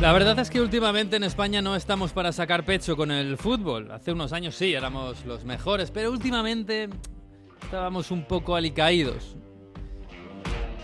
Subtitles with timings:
[0.00, 3.90] La verdad es que últimamente en España no estamos para sacar pecho con el fútbol.
[3.90, 6.88] Hace unos años sí, éramos los mejores, pero últimamente
[7.60, 9.34] estábamos un poco alicaídos.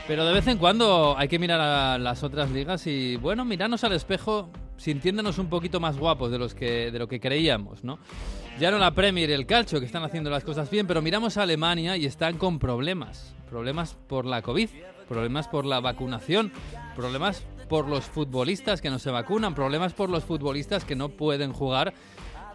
[0.09, 3.85] Pero de vez en cuando hay que mirar a las otras ligas y, bueno, mirarnos
[3.85, 8.01] al espejo sintiéndonos un poquito más guapos de, los que, de lo que creíamos, ¿no?
[8.59, 11.37] Ya no la Premier y el Calcio, que están haciendo las cosas bien, pero miramos
[11.37, 13.33] a Alemania y están con problemas.
[13.49, 14.69] Problemas por la COVID,
[15.09, 16.51] problemas por la vacunación,
[16.97, 21.53] problemas por los futbolistas que no se vacunan, problemas por los futbolistas que no pueden
[21.53, 21.95] jugar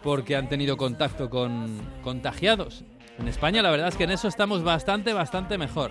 [0.02, 2.84] porque han tenido contacto con contagiados.
[3.18, 5.90] En España la verdad es que en eso estamos bastante, bastante mejor.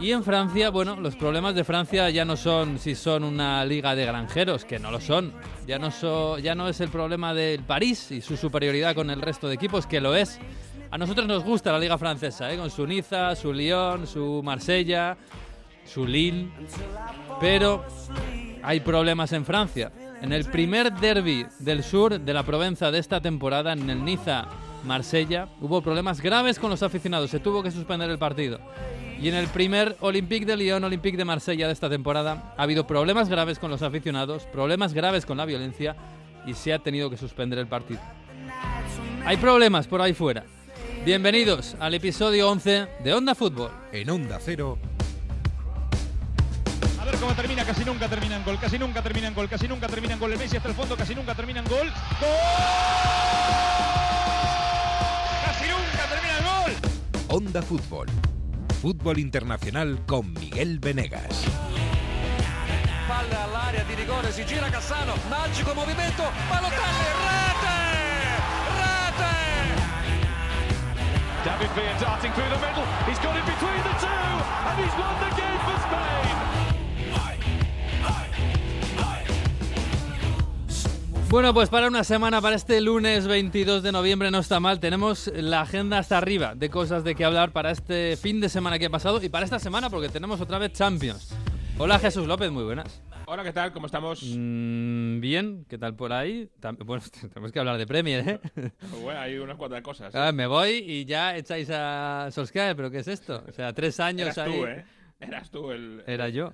[0.00, 3.94] Y en Francia, bueno, los problemas de Francia ya no son si son una liga
[3.94, 5.32] de granjeros, que no lo son.
[5.66, 9.48] Ya no, ya no es el problema del París y su superioridad con el resto
[9.48, 10.38] de equipos, que lo es.
[10.90, 12.56] A nosotros nos gusta la liga francesa, ¿eh?
[12.56, 15.18] con su Niza, su Lyon, su Marsella,
[15.84, 16.48] su Lille.
[17.40, 17.84] Pero
[18.62, 19.92] hay problemas en Francia.
[20.20, 24.48] En el primer derby del sur de la Provenza de esta temporada, en el Niza
[24.84, 27.30] Marsella, hubo problemas graves con los aficionados.
[27.30, 28.58] Se tuvo que suspender el partido.
[29.20, 32.86] Y en el primer Olympique de Lyon, Olympique de Marsella de esta temporada, ha habido
[32.86, 35.96] problemas graves con los aficionados, problemas graves con la violencia
[36.46, 38.00] y se ha tenido que suspender el partido.
[39.24, 40.44] Hay problemas por ahí fuera.
[41.04, 43.70] Bienvenidos al episodio 11 de Onda Fútbol.
[43.92, 44.78] En Onda Cero
[47.10, 50.32] ver cómo termina, casi nunca terminan gol, casi nunca terminan gol, casi nunca terminan gol.
[50.32, 51.90] El Messi hasta el fondo, casi nunca terminan gol.
[52.20, 52.28] ¡Gol!
[55.46, 56.72] ¡Casi nunca termina gol!
[57.28, 58.06] Onda Fútbol.
[58.82, 61.44] Fútbol internacional con Miguel Venegas.
[63.08, 67.78] Palla all'area di rigore, si gira Cassano, magico movimento, Balotelli, rete!
[68.76, 69.34] Rete!
[71.42, 74.28] David Villa darting through the middle, he's got it between the two,
[74.68, 75.17] and he's won
[81.30, 84.80] Bueno, pues para una semana, para este lunes 22 de noviembre no está mal.
[84.80, 88.78] Tenemos la agenda hasta arriba de cosas de qué hablar para este fin de semana
[88.78, 91.36] que ha pasado y para esta semana porque tenemos otra vez Champions.
[91.76, 93.02] Hola Jesús López, muy buenas.
[93.26, 93.72] Hola, ¿qué tal?
[93.74, 94.22] ¿Cómo estamos?
[94.22, 96.48] Mm, bien, ¿qué tal por ahí?
[96.86, 98.40] Bueno, tenemos que hablar de Premier, ¿eh?
[98.54, 100.14] Pues bueno, hay unas cuantas cosas.
[100.14, 100.18] ¿eh?
[100.18, 103.44] Ah, me voy y ya echáis a Solskjaer, ¿pero qué es esto?
[103.46, 104.52] O sea, tres años Eras ahí.
[104.58, 104.84] tú, ¿eh?
[105.20, 106.02] Eras tú el...
[106.06, 106.52] Era yo.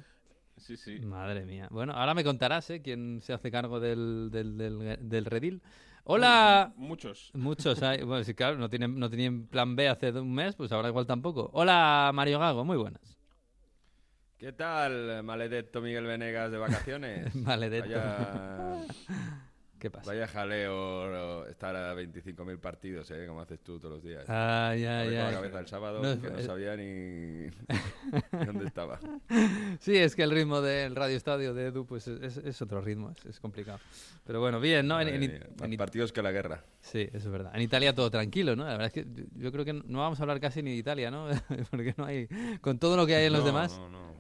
[0.57, 0.99] Sí, sí.
[1.01, 1.69] Madre mía.
[1.71, 2.81] Bueno, ahora me contarás, ¿eh?
[2.83, 4.57] ¿Quién se hace cargo del, del,
[5.01, 5.63] del, redil?
[6.05, 6.73] Hola.
[6.77, 7.31] Muchos.
[7.35, 8.03] Muchos hay.
[8.03, 11.07] Bueno, sí, claro, no tienen, no tenían plan B hace un mes, pues ahora igual
[11.07, 11.51] tampoco.
[11.53, 13.19] Hola, Mario Gago, muy buenas.
[14.39, 17.35] ¿Qué tal, maledetto Miguel Venegas de vacaciones?
[17.35, 17.89] maledetto.
[17.89, 18.85] Vaya
[20.33, 23.27] jaleo estar a 25.000 partidos, ¿eh?
[23.27, 24.25] Como haces tú todos los días.
[24.29, 25.25] Ah, ya, ya.
[25.25, 27.49] la cabeza el sábado que no sabía ni
[28.47, 28.99] dónde estaba.
[29.81, 33.41] Sí, es que el ritmo del Radio Estadio de Edu pues es, otro ritmo, es,
[33.41, 33.79] complicado.
[34.25, 35.01] Pero bueno, bien, ¿no?
[35.01, 36.65] En, partidos que la guerra.
[36.81, 37.53] Sí, eso es verdad.
[37.55, 38.65] En Italia todo tranquilo, ¿no?
[38.65, 41.11] La verdad es que yo creo que no vamos a hablar casi ni de Italia,
[41.11, 41.29] ¿no?
[41.71, 42.29] Porque no hay...
[42.61, 43.79] Con todo lo que hay en los demás...
[43.79, 44.14] No, no.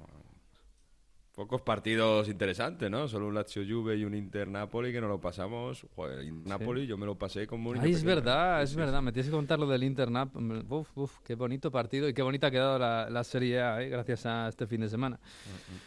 [1.34, 3.08] Pocos partidos interesantes, ¿no?
[3.08, 5.84] Solo un Lazio Juve y un Inter Napoli que no lo pasamos.
[5.96, 7.84] Joder, Napoli yo me lo pasé con Mourinho.
[7.84, 9.02] Ay, es verdad, es verdad.
[9.02, 10.64] Me tienes que contar lo del Inter Napoli.
[10.68, 13.88] Uf, uf, qué bonito partido y qué bonita ha quedado la, Serie A, ¿eh?
[13.88, 15.18] gracias a este fin de semana.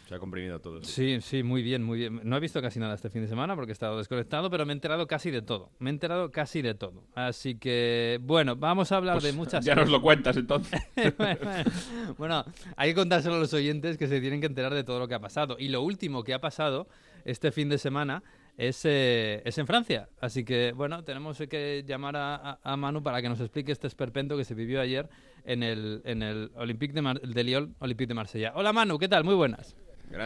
[0.06, 0.84] Se ha comprimido todo.
[0.84, 1.18] Sí.
[1.22, 2.20] sí, muy bien, muy bien.
[2.24, 4.74] No he visto casi nada este fin de semana porque he estado desconectado, pero me
[4.74, 5.70] he enterado casi de todo.
[5.78, 7.04] Me he enterado casi de todo.
[7.14, 9.86] Así que, bueno, vamos a hablar pues de muchas ya cosas.
[9.86, 10.78] nos lo cuentas entonces.
[12.18, 12.44] bueno,
[12.76, 15.14] hay que contárselo a los oyentes que se tienen que enterar de todo lo que
[15.14, 15.37] ha pasado.
[15.58, 16.88] Y lo último que ha pasado
[17.24, 18.22] este fin de semana
[18.56, 20.08] es, eh, es en Francia.
[20.20, 24.44] Así que, bueno, tenemos que llamar a, Manu para que nos explique este esperpento que
[24.44, 25.08] se vivió ayer
[25.44, 28.52] en el, en el Olympique de, Lyon, Olympique de Marsella.
[28.56, 29.24] Hola Manu, ¿qué tal?
[29.24, 29.76] Muy buenas.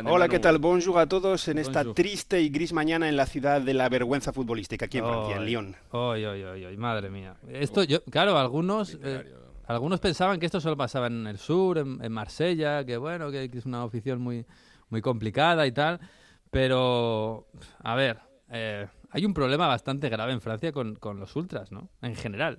[0.05, 0.59] Hola, ¿qué tal?
[0.59, 4.33] Bonjour a todos en esta triste y gris mañana en la ciudad de la vergüenza
[4.33, 5.77] futbolística, aquí en Francia, en Lyon.
[5.91, 7.35] Ay, ay, ay, madre mía.
[7.49, 8.99] Esto, yo, claro, algunos...
[9.03, 9.25] Eh,
[9.67, 13.65] algunos pensaban que esto solo pasaba en el sur, en, Marsella, que bueno, que, es
[13.65, 14.45] una afición muy,
[14.93, 15.99] muy complicada y tal.
[16.51, 17.49] Pero,
[17.83, 21.89] a ver, eh, hay un problema bastante grave en Francia con, los ultras, ¿no?
[22.03, 22.59] En general.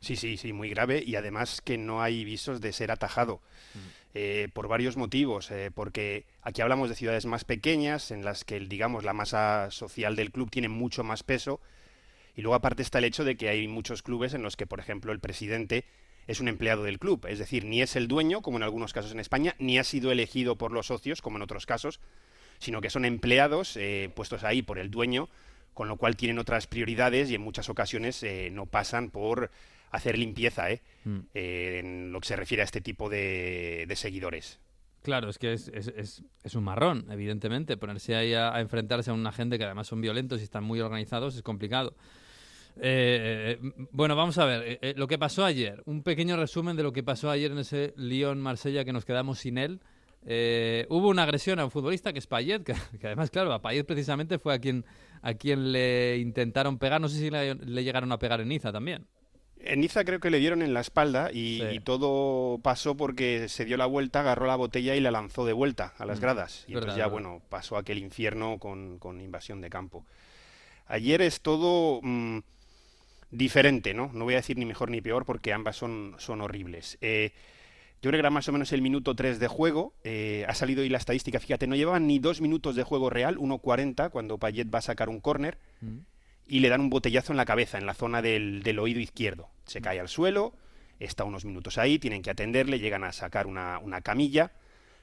[0.00, 3.40] Sí, sí, sí, muy grave y además que no hay visos de ser atajado.
[3.74, 3.78] Mm.
[4.12, 8.58] Eh, por varios motivos, eh, porque aquí hablamos de ciudades más pequeñas en las que,
[8.58, 11.60] digamos, la masa social del club tiene mucho más peso
[12.34, 14.80] y luego aparte está el hecho de que hay muchos clubes en los que, por
[14.80, 15.84] ejemplo, el presidente
[16.30, 19.12] es un empleado del club, es decir, ni es el dueño, como en algunos casos
[19.12, 22.00] en España, ni ha sido elegido por los socios, como en otros casos,
[22.58, 25.28] sino que son empleados eh, puestos ahí por el dueño,
[25.74, 29.50] con lo cual tienen otras prioridades y en muchas ocasiones eh, no pasan por
[29.90, 30.82] hacer limpieza ¿eh?
[31.04, 31.18] Mm.
[31.34, 34.60] en lo que se refiere a este tipo de, seguidores.
[35.02, 37.76] Claro, es que es, es- es- es un marrón, evidentemente.
[37.78, 40.80] Ponerse ahí a, a enfrentarse a una gente que además son violentos y están muy
[40.80, 41.94] organizados es complicado.
[42.82, 44.62] Eh, eh, bueno, vamos a ver.
[44.66, 45.82] eh, eh, lo que pasó ayer.
[45.86, 49.58] Un pequeño resumen de lo que pasó ayer en ese Lyon-Marsella que nos quedamos sin
[49.58, 49.80] él.
[50.26, 53.60] Eh, hubo una agresión a un futbolista que es Payet, que, que además, claro, a
[53.62, 54.84] Payet precisamente fue a quien,
[55.22, 57.00] a quien le intentaron pegar.
[57.00, 59.06] No sé si le, le llegaron a pegar en Niza también.
[59.62, 61.76] En Niza creo que le dieron en la espalda y, Sí.
[61.76, 65.52] y todo pasó porque se dio la vuelta, agarró la botella y la lanzó de
[65.52, 66.64] vuelta a las Mm, gradas.
[66.66, 67.12] Y verdad, entonces ya, verdad.
[67.12, 70.06] bueno, pasó aquel infierno con, con invasión de campo.
[70.86, 72.38] Ayer es todo mm,
[73.30, 74.10] diferente, ¿no?
[74.12, 76.98] No voy a decir ni mejor ni peor porque ambas son, son horribles.
[77.00, 77.32] Eh,
[78.02, 79.94] yo creo que era más o menos el minuto 3 de juego.
[80.04, 83.36] eh, ha salido hoy la estadística, fíjate, no llevaban ni dos minutos de juego real,
[83.36, 85.98] 1.40, cuando Payet va a sacar un córner Mm.
[86.46, 89.48] y le dan un botellazo en la cabeza, en la zona del, del oído izquierdo.
[89.66, 90.54] Se cae al suelo,
[90.98, 94.52] está unos minutos ahí, tienen que atenderle, llegan a sacar una, una camilla.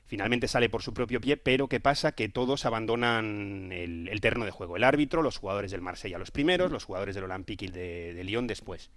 [0.07, 2.13] Finalmente sale por su propio pie, pero ¿qué pasa?
[2.13, 4.77] Que todos abandonan el, terreno de juego.
[4.77, 8.23] El árbitro, los jugadores del Marsella los primeros, los jugadores del Olympique y de, de
[8.23, 8.89] Lyon después.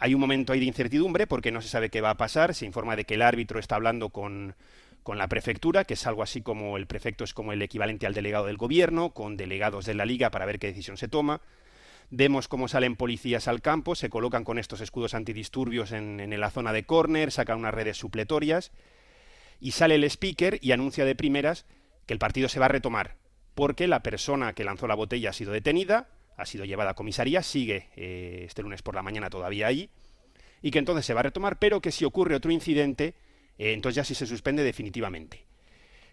[0.00, 2.54] Hay un momento ahí de incertidumbre porque no se sabe qué va a pasar.
[2.54, 4.56] Se informa de que el árbitro está hablando con,
[5.04, 8.14] con la prefectura, que es algo así como el prefecto es como el equivalente al
[8.14, 11.40] delegado del gobierno, con delegados de la liga para ver qué decisión se toma.
[12.10, 16.50] Vemos cómo salen policías al campo, se colocan con estos escudos antidisturbios en, en la
[16.50, 18.72] zona de córner, sacan unas redes supletorias
[19.60, 21.66] y sale el speaker y anuncia de primeras
[22.06, 23.16] que el partido se va a retomar,
[23.54, 27.42] porque la persona que lanzó la botella ha sido detenida, ha sido llevada a comisaría,
[27.42, 29.90] sigue eh, este lunes por la mañana todavía ahí,
[30.62, 33.14] y que entonces se va a retomar, pero que si ocurre otro incidente,
[33.58, 35.44] eh, entonces ya sí se suspende definitivamente.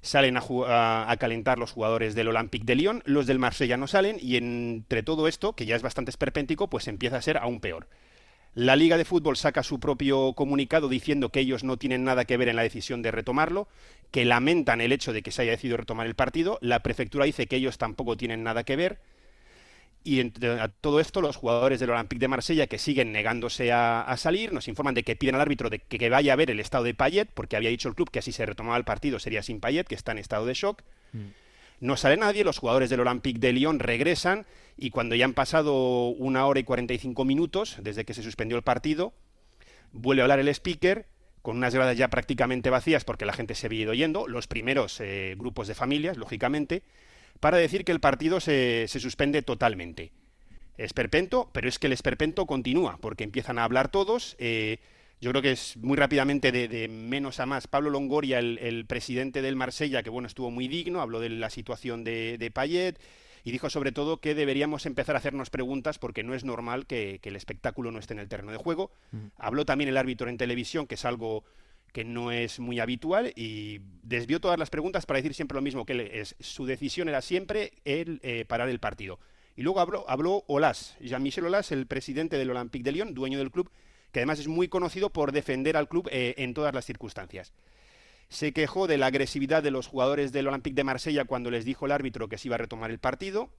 [0.02, 4.18] Salen a, a calentar los jugadores del Olympique de Lyon, los del Marsella no salen,
[4.20, 7.88] y entre todo esto, que ya es bastante esperpéntico, pues empieza a ser aún peor.
[8.54, 12.36] La Liga de Fútbol saca su propio comunicado diciendo que ellos no tienen nada que
[12.36, 13.70] ver en la decisión de retomarlo,
[14.12, 16.58] que lamentan el hecho de que se haya decidido retomar el partido.
[16.62, 19.00] La prefectura dice que ellos tampoco tienen nada que ver.
[20.04, 24.52] Y a todo esto, los jugadores del Olympique de Marsella, que siguen negándose a, salir,
[24.52, 26.84] nos informan de que piden al árbitro de que, que vaya a ver el estado
[26.84, 29.62] de Payet, porque había dicho el club que así se retomaba el partido sería sin
[29.62, 30.82] Payet, que está en estado de shock.
[31.82, 34.46] No sale nadie, los jugadores del Olympique de Lyon regresan
[34.78, 38.64] y cuando ya han pasado una hora y 45 minutos desde que se suspendió el
[38.64, 39.14] partido,
[39.92, 41.08] vuelve a hablar el speaker
[41.42, 45.02] con unas gradas ya prácticamente vacías porque la gente se había ido yendo, los primeros
[45.02, 46.84] eh, grupos de familias, lógicamente,
[47.40, 50.12] para decir que el partido se, se suspende totalmente.
[50.78, 54.36] Esperpento, pero es que el esperpento continúa, porque empiezan a hablar todos.
[54.38, 54.78] eh,
[55.22, 57.68] yo creo que es muy rápidamente de, de menos a más.
[57.68, 61.50] Pablo Longoria, el, el presidente del Marsella, que bueno, estuvo muy digno, habló de la
[61.52, 63.00] situación de, de Payet
[63.44, 67.20] y dijo sobre todo que deberíamos empezar a hacernos preguntas porque no es normal que,
[67.22, 68.92] que el espectáculo no esté en el terreno de juego.
[69.38, 71.44] Habló también el árbitro en televisión, que es algo
[71.94, 75.86] que no es muy habitual y desvió todas las preguntas para decir siempre lo mismo,
[75.86, 79.20] que es, su decisión era siempre el eh, parar el partido.
[79.56, 83.52] Y luego habló, habló Olas, Jean-Michel Olas, el presidente del Olympique de Lyon, dueño del
[83.52, 83.70] club,
[84.12, 87.54] que además es muy conocido por defender al club eh, en todas las circunstancias.
[88.30, 91.86] Se quejó de la agresividad de los jugadores del Olympique de Marsella cuando les dijo
[91.86, 93.50] el árbitro que se iba a retomar el partido.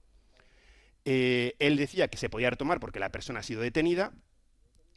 [1.05, 4.13] Eh, él decía que se podía retomar porque la persona ha sido detenida.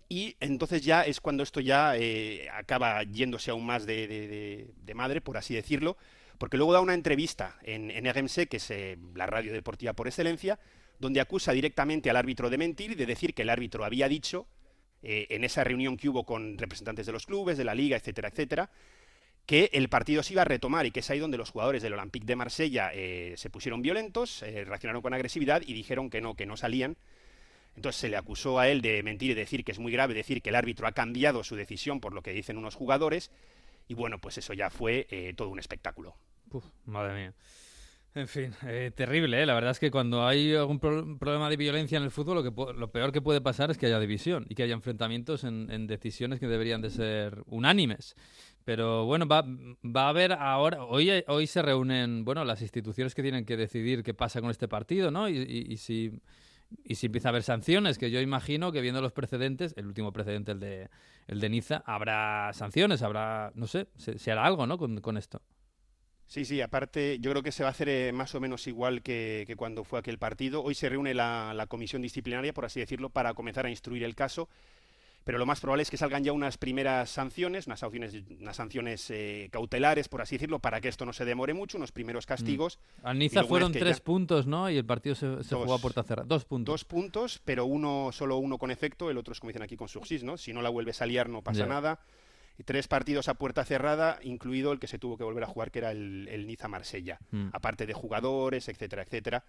[0.09, 5.37] Y entonces ya es cuando esto ya eh, acaba yéndose aún más de, madre, por
[5.37, 5.97] así decirlo,
[6.39, 8.05] porque luego da una entrevista en, en
[8.49, 8.73] que es
[9.15, 10.61] la radio deportiva por excelencia,
[11.01, 14.47] donde acusa directamente al árbitro de mentir y de decir que el árbitro había dicho
[15.09, 18.27] eh, en esa reunión que hubo con representantes de los clubes, de la liga, etcétera,
[18.27, 18.71] etcétera,
[19.47, 21.93] que el partido se iba a retomar y que es ahí donde los jugadores del
[21.93, 26.35] Olympique de Marsella eh, se pusieron violentos, eh, reaccionaron con agresividad y dijeron que no,
[26.35, 26.97] que no salían.
[27.77, 30.43] Entonces se le acusó a él de mentir y decir que es muy grave, decir
[30.43, 33.31] que el árbitro ha cambiado su decisión por lo que dicen unos jugadores.
[33.87, 36.17] Y bueno, pues eso ya fue eh, todo un espectáculo.
[36.49, 37.35] Puf, madre mía.
[38.17, 39.47] En fin, eh, terrible, ¿eh?
[39.47, 42.43] La verdad es que cuando hay algún pro- problema de violencia en el fútbol, lo,
[42.43, 45.71] que lo peor que puede pasar es que haya división y que haya enfrentamientos en,
[45.71, 48.17] en decisiones que deberían de ser unánimes.
[48.65, 49.45] Pero bueno, va,
[49.85, 54.03] va a haber ahora, hoy, hoy se reúnen, bueno, las instituciones que tienen que decidir
[54.03, 55.29] qué pasa con este partido, ¿no?
[55.29, 56.19] Y, y- y si,
[56.85, 60.13] y si empieza a haber sanciones, que yo imagino que viendo los precedentes, el último
[60.13, 60.89] precedente, el de,
[61.29, 64.79] el de Niza, habrá sanciones, habrá, no sé, se, se hará algo, ¿no?
[64.79, 65.43] Con, con esto.
[66.27, 69.01] Sí, sí, aparte yo creo que se va a hacer eh, más o menos igual
[69.03, 70.63] que, que cuando fue aquel partido.
[70.63, 74.15] Hoy se reúne la, la comisión disciplinaria, por así decirlo, para comenzar a instruir el
[74.17, 74.49] caso.
[75.23, 79.11] Pero lo más probable es que salgan ya unas primeras sanciones, unas sanciones, unas sanciones
[79.11, 82.79] eh, cautelares, por así decirlo, para que esto no se demore mucho, unos primeros castigos.
[83.03, 84.71] Al Y Niza fueron que tres ya- puntos, ¿no?
[84.71, 85.63] Y el partido se, se Dos.
[85.63, 86.29] jugó a puerta cerrada.
[86.29, 86.73] Dos puntos.
[86.73, 89.89] Dos puntos, pero uno solo uno con efecto, el otro es como dicen aquí con
[89.89, 90.37] sursis, ¿no?
[90.37, 91.99] Si no la vuelves a liar no pasa nada.
[92.65, 95.81] Tres partidos a puerta cerrada, incluido el que se tuvo que volver a jugar, que
[95.81, 97.49] era el, el Niza-Marsella, Mm.
[97.53, 99.45] aparte de jugadores, etcétera, etcétera.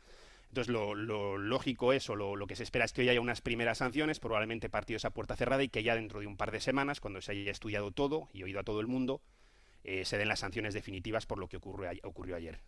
[0.50, 3.20] Entonces, lo, lo lógico es, o lo, lo que se espera es que hoy haya
[3.20, 6.52] unas primeras sanciones, probablemente partidos a puerta cerrada, y que ya dentro de un par
[6.52, 9.22] de semanas, cuando se haya estudiado todo y oído a todo el mundo,
[9.84, 12.60] eh, se den las sanciones definitivas por lo que ocurrió, ayer.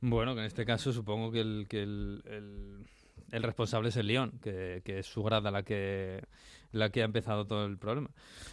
[0.00, 2.86] Bueno, que en este caso supongo que el, que el, el-
[3.32, 6.22] el responsable es el León, que, que es su grada la que,
[6.72, 8.10] la que ha empezado todo el problema.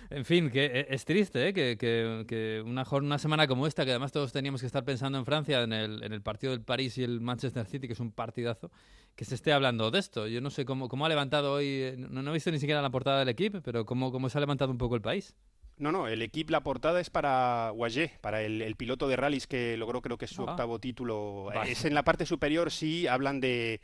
[0.09, 1.53] En fin, que e- es triste ¿eh?
[1.53, 5.17] que, que- que una, una semana como esta, que además todos teníamos que estar pensando
[5.17, 7.99] en Francia, en el, en el partido del París y el Manchester City, que es
[7.99, 8.71] un partidazo,
[9.15, 10.27] que se esté hablando de esto.
[10.27, 12.81] Yo no sé cómo, cómo ha levantado hoy, eh, no, no he visto ni siquiera
[12.81, 15.35] la portada del equipo, pero cómo, cómo se ha levantado un poco el país.
[15.77, 19.45] No, no, el equipo, la portada es para Guagé, para el, el piloto de rallies
[19.45, 20.51] que logró creo que es su Ah.
[20.51, 21.49] octavo título.
[21.65, 23.81] Es en la parte superior, sí, hablan de,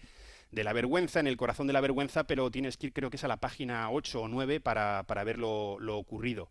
[0.51, 3.17] de la vergüenza, en el corazón de la vergüenza, pero tienes que ir creo que
[3.17, 6.49] es a la página 8 o 9 para, para ver lo, lo ocurrido.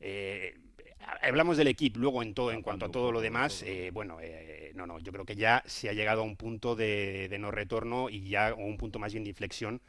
[0.00, 0.54] Eh,
[1.22, 4.72] hablamos del equipo, luego en todo, en cuanto a todo lo demás, eh, bueno, eh,
[4.74, 7.50] no, no, yo creo que ya se ha llegado a un punto de, de no
[7.50, 9.80] retorno y ya o un punto más bien de inflexión.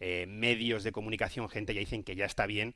[0.00, 2.74] Eh, medios de comunicación, gente ya dicen que ya está bien.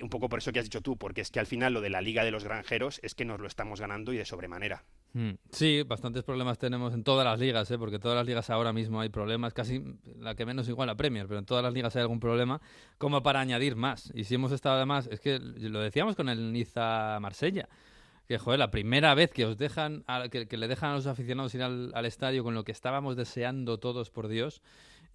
[0.00, 1.90] Un poco por eso que has dicho tú, porque es que al final lo de
[1.90, 4.84] la Liga de los Granjeros es que nos lo estamos ganando y de sobremanera.
[5.14, 5.32] Mm.
[5.50, 7.78] Sí, bastantes problemas tenemos en todas las ligas, ¿eh?
[7.78, 9.82] porque todas las ligas ahora mismo hay problemas, casi
[10.18, 12.60] la que menos igual la Premier, pero en todas las ligas hay algún problema,
[12.98, 14.10] como para añadir más.
[14.14, 17.68] Y si hemos estado además, es que lo decíamos con el Niza Marsella,
[18.26, 21.06] que joder, la primera vez que os dejan, a- que, que le dejan a los
[21.06, 24.62] aficionados ir al, al estadio con lo que estábamos deseando todos por Dios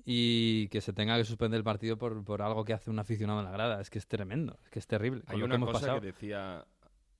[0.06, 3.40] y que se tenga que suspender el partido por, por algo que hace un aficionado
[3.40, 5.24] en la grada, es que es tremendo, es que es terrible.
[5.28, 6.02] Hay una cosa pasado.
[6.02, 6.64] que decía.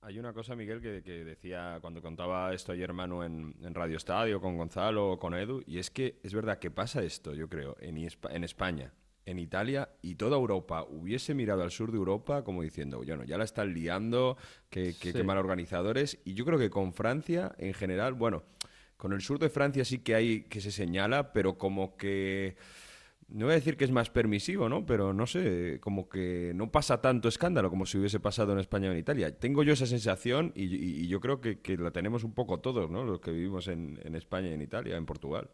[0.08, 3.98] Hay una cosa, Miguel, que, que decía cuando contaba esto ayer Manu en, en Radio
[3.98, 7.46] Estadio con Gonzalo o con Edu, y es que es verdad que pasa esto, yo
[7.46, 8.94] creo, en, en España,
[9.26, 13.36] en Italia y toda Europa hubiese mirado al sur de Europa como diciendo, bueno, ya
[13.36, 14.38] la están liando,
[14.70, 15.18] que, que, Sí.
[15.18, 18.44] que mal organizadores, y yo creo que con Francia en general, bueno,
[18.96, 22.56] con el sur de Francia sí que hay que se señala, pero como que
[23.28, 24.86] no voy a decir que es más permisivo, ¿no?
[24.86, 28.88] Pero no sé, como que no pasa tanto escándalo como si hubiese pasado en España
[28.88, 29.38] o en Italia.
[29.38, 32.60] Tengo yo esa sensación y, y- y yo creo que, que la tenemos un poco
[32.60, 33.04] todos, ¿no?
[33.04, 35.50] Los que vivimos en, en España y en Italia, en Portugal.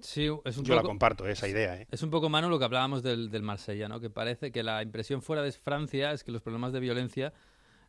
[0.00, 1.76] Sí, es un Yo la poco- comparto, esa idea.
[1.80, 1.86] ¿eh?
[1.90, 4.00] Es un poco, Manu, lo que hablábamos del, del Marsella, ¿no?
[4.00, 7.32] Que parece que la impresión fuera de Francia es que los problemas de violencia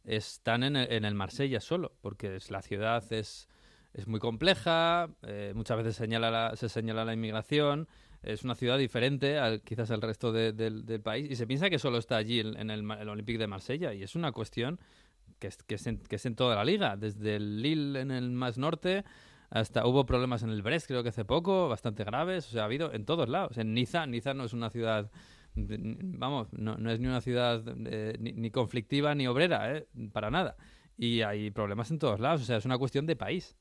[0.04, 3.48] están en el, en el Marsella solo, porque es, la ciudad es,
[3.94, 7.88] es muy compleja, eh, muchas veces señala la- se señala la inmigración,
[8.24, 11.80] es una ciudad diferente al, quizás al resto de- del, país, y se piensa que
[11.80, 14.80] solo está allí en, el, el Olympique de Marsella, y es una cuestión
[15.40, 19.04] que es, que, es en, que toda la liga, desde Lille en el más norte
[19.54, 22.48] hasta hubo problemas en el Brest, creo que hace poco, bastante graves.
[22.48, 23.60] O sea, ha habido en todos lados.
[23.60, 25.12] En Niza, Niza no es una ciudad,
[25.56, 29.88] vamos, no, no es ni una ciudad eh, ni, ni conflictiva ni obrera, ¿eh?
[30.12, 30.56] para nada.
[30.98, 32.42] Y hay problemas en todos lados.
[32.42, 33.56] O sea, es una cuestión de país.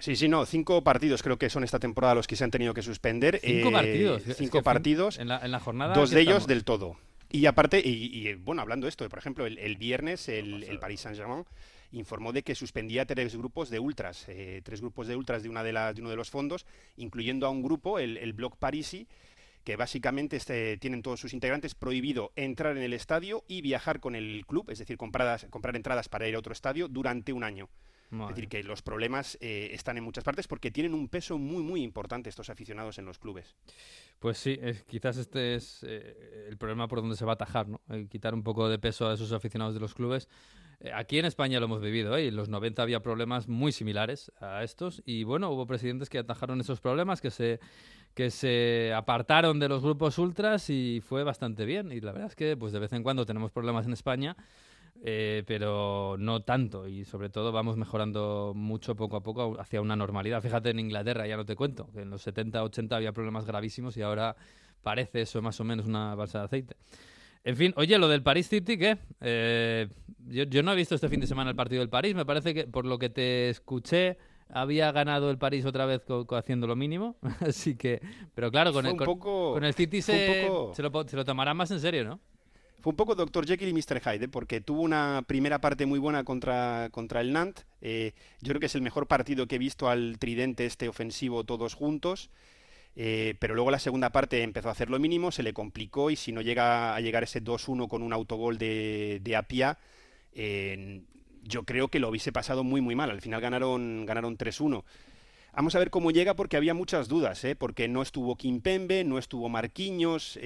[0.00, 2.74] Sí, sí, no, cinco partidos creo que son esta temporada los que se han tenido
[2.74, 3.40] que suspender.
[3.42, 4.26] Cinco eh, partidos.
[4.26, 5.18] Es Cinco que partidos.
[5.18, 5.94] En la, en la jornada.
[5.94, 6.96] Dos de ellos del todo.
[7.30, 10.78] Y aparte, y, y, bueno, hablando de esto, por ejemplo, el, el viernes el, el
[10.78, 11.44] Paris Saint-Germain
[11.92, 15.62] informó de que suspendía tres grupos de ultras, eh, tres grupos de ultras de, una
[15.62, 19.06] de, las de uno de los fondos, incluyendo a un grupo, el, el Bloc Parisi,
[19.64, 24.14] que básicamente este, tienen todos sus integrantes prohibido entrar en el estadio y viajar con
[24.14, 27.68] el club, es decir, compradas, comprar entradas para ir a otro estadio durante un año.
[28.10, 31.36] Madre Es decir, que los problemas eh, están en muchas partes porque tienen un peso
[31.38, 33.54] muy, muy importante estos aficionados en los clubes.
[34.18, 37.68] Pues sí, es- quizás este es eh, el problema por donde se va a atajar,
[37.68, 37.80] ¿no?
[37.88, 40.28] El quitar un poco de peso a esos aficionados de los clubes.
[40.80, 42.28] Eh, aquí en España lo hemos vivido, ¿eh?
[42.28, 46.60] En los 90 había problemas muy similares a estos y bueno, hubo presidentes que atajaron
[46.60, 47.60] esos problemas, que se,
[48.14, 51.92] que se apartaron de los grupos ultras y fue bastante bien.
[51.92, 54.34] Y la verdad es que pues de vez en cuando tenemos problemas en España.
[55.04, 59.96] Eh, pero no tanto y sobre todo vamos mejorando mucho poco a poco hacia una
[59.96, 60.42] normalidad.
[60.42, 63.96] Fíjate en Inglaterra, ya no te cuento, que en los 70, 80 había problemas gravísimos
[63.96, 64.36] y ahora
[64.82, 66.76] parece eso más o menos una balsa de aceite.
[67.44, 68.98] En fin, oye, lo del Paris City, ¿qué?
[69.20, 69.88] Eh,
[70.26, 72.52] yo, yo no he visto este fin de semana el partido del París, me parece
[72.52, 74.18] que por lo que te escuché
[74.50, 78.00] había ganado el París otra vez co- co- haciendo lo mínimo, así que,
[78.34, 81.24] pero claro, con el, con, poco- con el City se, poco- se, lo, se lo
[81.24, 82.18] tomarán más en serio, ¿no?
[82.80, 83.44] Fue un poco Dr.
[83.44, 84.00] Jekyll y Mr.
[84.00, 84.28] Hyde, ¿eh?
[84.28, 87.66] porque tuvo una primera parte muy buena contra, contra el Nantes.
[87.80, 91.42] Eh, yo creo que es el mejor partido que he visto al tridente este ofensivo
[91.42, 92.30] todos juntos.
[92.94, 96.16] Eh, pero luego la segunda parte empezó a hacer lo mínimo, se le complicó y
[96.16, 99.78] si no llega a llegar ese 2-1 con un autogol de, de Apia,
[101.42, 103.10] yo creo que lo hubiese pasado muy muy mal.
[103.10, 104.84] Al final ganaron, ganaron 3-1.
[105.52, 109.48] Vamos a ver cómo llega porque había muchas dudas, porque no estuvo Kimpembe, no estuvo
[109.48, 110.38] Marquinhos,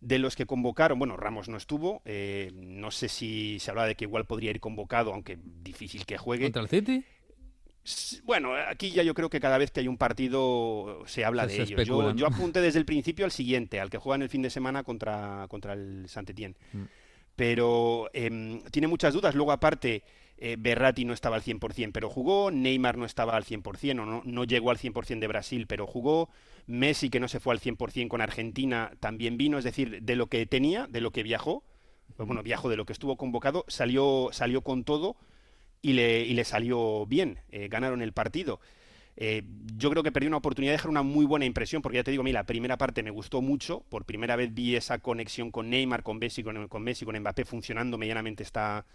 [0.00, 3.96] De los que convocaron, bueno, Ramos no estuvo, eh, no sé si se hablaba de
[3.96, 6.44] que igual podría ir convocado, aunque difícil que juegue.
[6.44, 7.04] ¿Contra el City?
[8.24, 11.58] Bueno, aquí ya yo creo que cada vez que hay un partido se habla Se-
[11.60, 11.82] de se ello.
[12.12, 14.50] Yo, yo apunté desde el principio al siguiente, al que juega en el fin de
[14.50, 16.54] semana contra, contra el Saint-Étienne.
[16.72, 16.82] Mm.
[17.34, 19.34] Pero em, tiene muchas dudas.
[19.34, 20.02] Luego, aparte,
[20.40, 22.50] eh, Berratti no estaba al 100%, pero jugó.
[22.50, 26.30] Neymar no estaba al 100%, o no, no llegó al 100% de Brasil, pero jugó.
[26.66, 29.58] Messi, que no se fue al 100% con Argentina, también vino.
[29.58, 31.64] Es decir, de lo que tenía, de lo que viajó,
[32.16, 35.16] pues bueno, viajó de lo que estuvo convocado, salió, salió con todo
[35.82, 37.40] y le, y le salió bien.
[37.50, 38.60] Eh, ganaron el partido.
[39.16, 39.42] Eh,
[39.76, 42.12] yo creo que perdí una oportunidad de dejar una muy buena impresión, porque ya te
[42.12, 43.80] digo, a mí la primera parte me gustó mucho.
[43.88, 47.44] Por primera vez vi esa conexión con Neymar, con Messi, con, con Messi, con Mbappé
[47.44, 48.86] funcionando medianamente esta,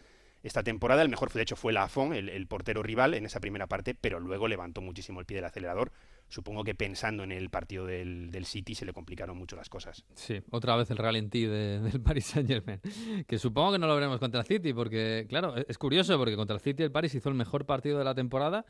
[0.43, 1.01] esta temporada.
[1.01, 4.19] El mejor, de hecho, fue Lafont, el, el portero rival, en esa primera parte, pero
[4.19, 5.91] luego levantó muchísimo el pie del acelerador.
[6.27, 10.03] Supongo que pensando en el partido del, del City se le complicaron mucho las cosas.
[10.15, 12.79] Sí, otra vez el ralentí de- del Paris Saint Germain.
[13.27, 16.55] Que supongo que no lo veremos contra el City, porque, claro, es curioso, porque contra
[16.55, 18.65] el City el Paris hizo el mejor partido de la temporada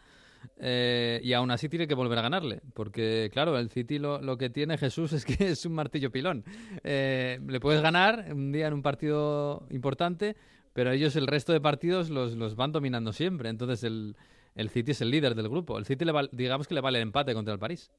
[0.59, 2.61] eh, y aún así tiene que volver a ganarle.
[2.73, 6.43] Porque, claro, el City lo, lo que tiene Jesús es que es un martillo pilón.
[6.83, 10.35] Eh, le puedes ganar un día en un partido importante,
[10.73, 13.49] pero ellos el resto de partidos los, los van dominando siempre.
[13.49, 14.15] Entonces el,
[14.55, 15.77] el City es el líder del grupo.
[15.77, 17.91] El City, le val- digamos que le vale el empate contra el París.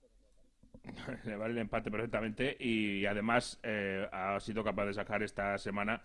[1.24, 6.02] Le vale el empate perfectamente y además eh, ha sido capaz de sacar esta semana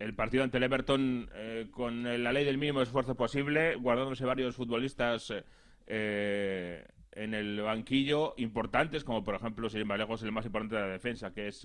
[0.00, 4.56] el partido ante el Everton eh, con la ley del mínimo esfuerzo posible, guardándose varios
[4.56, 5.44] futbolistas eh,
[5.86, 10.80] eh, en el banquillo importantes, como por ejemplo, ir más lejos, el más importante de
[10.82, 11.64] la defensa, que es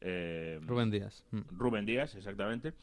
[0.00, 1.24] Rubén Díaz.
[1.32, 1.40] Mm.
[1.50, 2.74] Rubén Díaz, exactamente.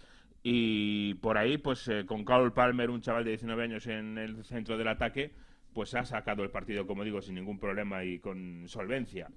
[0.48, 4.44] Y por ahí, pues eh, con Carl Palmer, un chaval de 19 años en el
[4.46, 5.32] centro del ataque,
[5.74, 9.28] pues ha sacado el partido, como digo, sin ningún problema y con solvencia.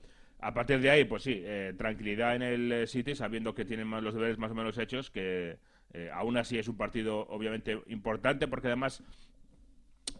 [0.40, 3.86] A partir de ahí, pues sí, eh, tranquilidad en el eh, City, sabiendo que tienen
[3.88, 5.58] más- los deberes más o menos hechos, que
[5.94, 9.02] eh, aún así es un partido obviamente importante, porque además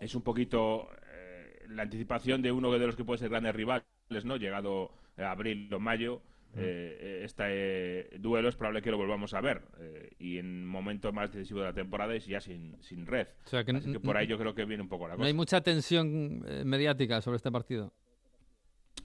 [0.01, 0.89] es un poquito
[1.69, 3.85] la anticipación de uno de los que puede ser grandes rivales,
[4.25, 4.37] ¿no?
[4.37, 6.23] Llegado abril o mayo,
[6.57, 10.67] eh, eh, este eh, duelo es probable que lo volvamos a ver eh, y en
[10.67, 13.29] momento más decisivo de la temporada y ya sin, sin red.
[13.45, 15.19] O sea, que Así que por ahí yo creo que viene un poco la No
[15.19, 15.27] cosa.
[15.29, 17.93] hay mucha tensión mediática sobre este partido.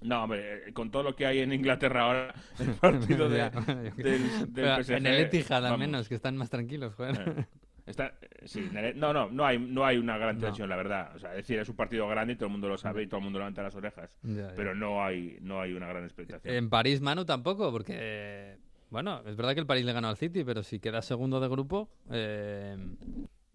[0.02, 3.50] No, hombre, con todo lo que hay en Inglaterra ahora, el partido de-
[3.96, 7.48] del, del PSG, en el Etihad al menos, que están más tranquilos, joder.
[7.86, 10.46] Está- eh, sí, no, no, no hay, no hay una gran No.
[10.48, 11.16] tensión, la verdad.
[11.16, 13.08] O sea, es decir, es un partido grande y todo el mundo lo sabe y
[13.08, 14.18] todo el mundo levanta las orejas.
[14.24, 14.54] Ya, ya.
[14.56, 16.54] Pero no hay, no hay una gran expectación.
[16.54, 18.58] En París, Manu, tampoco, porque,
[18.90, 21.48] bueno, es verdad que el París le ganó al City, pero si quedas segundo de
[21.50, 22.78] grupo, eh,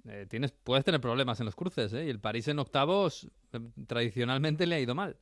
[0.08, 2.06] eh, tienes, puedes tener problemas en los cruces, ¿eh?
[2.06, 5.16] Y el París en octavos eh, tradicionalmente le ha ido mal.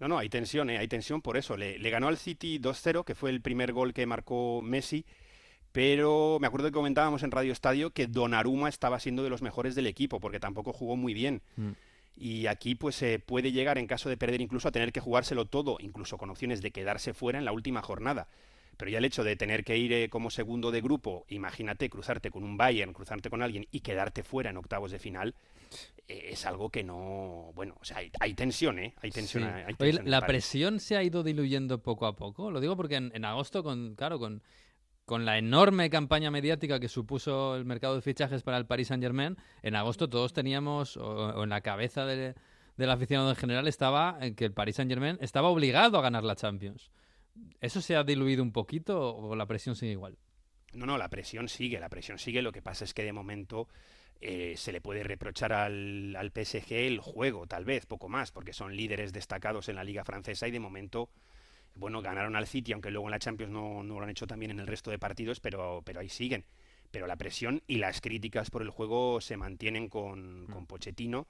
[0.00, 0.78] No, no, hay tensión, ¿eh?
[0.78, 1.56] hay tensión por eso.
[1.56, 5.06] Le, le ganó al City 2-0, que fue el primer gol que marcó Messi,
[5.72, 9.74] pero me acuerdo que comentábamos en Radio Estadio que Donnarumma estaba siendo de los mejores
[9.74, 11.40] del equipo, porque tampoco jugó muy bien.
[11.56, 11.70] Mm.
[12.14, 15.46] Y aquí pues se puede llegar en caso de perder incluso a tener que jugárselo
[15.46, 18.28] todo, incluso con opciones de quedarse fuera en la última jornada.
[18.76, 22.30] Pero ya el hecho de tener que ir eh, como segundo de grupo, imagínate cruzarte
[22.30, 25.34] con un Bayern, cruzarte con alguien y quedarte fuera en octavos de final,
[26.06, 27.52] eh, es algo que no...
[27.54, 28.94] Bueno, o sea, hay, hay tensión, ¿eh?
[29.00, 29.44] Hay tensión.
[29.44, 29.48] Sí.
[29.66, 32.50] hay tensión la presión se ha ido diluyendo poco a poco.
[32.50, 34.42] Lo digo porque en, en agosto, con, claro, con,
[35.04, 39.02] con la enorme campaña mediática que supuso el mercado de fichajes para el Paris Saint
[39.02, 42.34] Germain, en agosto todos teníamos, o, en la cabeza de-
[42.76, 46.24] del aficionado en general, estaba en que el Paris Saint Germain estaba obligado a ganar
[46.24, 46.90] la Champions.
[47.60, 50.16] ¿Eso se ha diluido un poquito o la presión sigue igual?
[50.72, 52.40] No, no, la presión sigue, la presión sigue.
[52.40, 53.68] Lo que pasa es que de momento
[54.20, 58.74] eh, se le puede reprochar al PSG el juego, tal vez, poco más, porque son
[58.76, 61.10] líderes destacados en la liga francesa y de momento,
[61.74, 64.50] bueno, ganaron al City, aunque luego en la Champions no, no lo han hecho también
[64.50, 66.44] en el resto de partidos, pero, pero ahí siguen.
[66.90, 71.26] Pero la presión y las críticas por el juego se mantienen con, con Pochettino.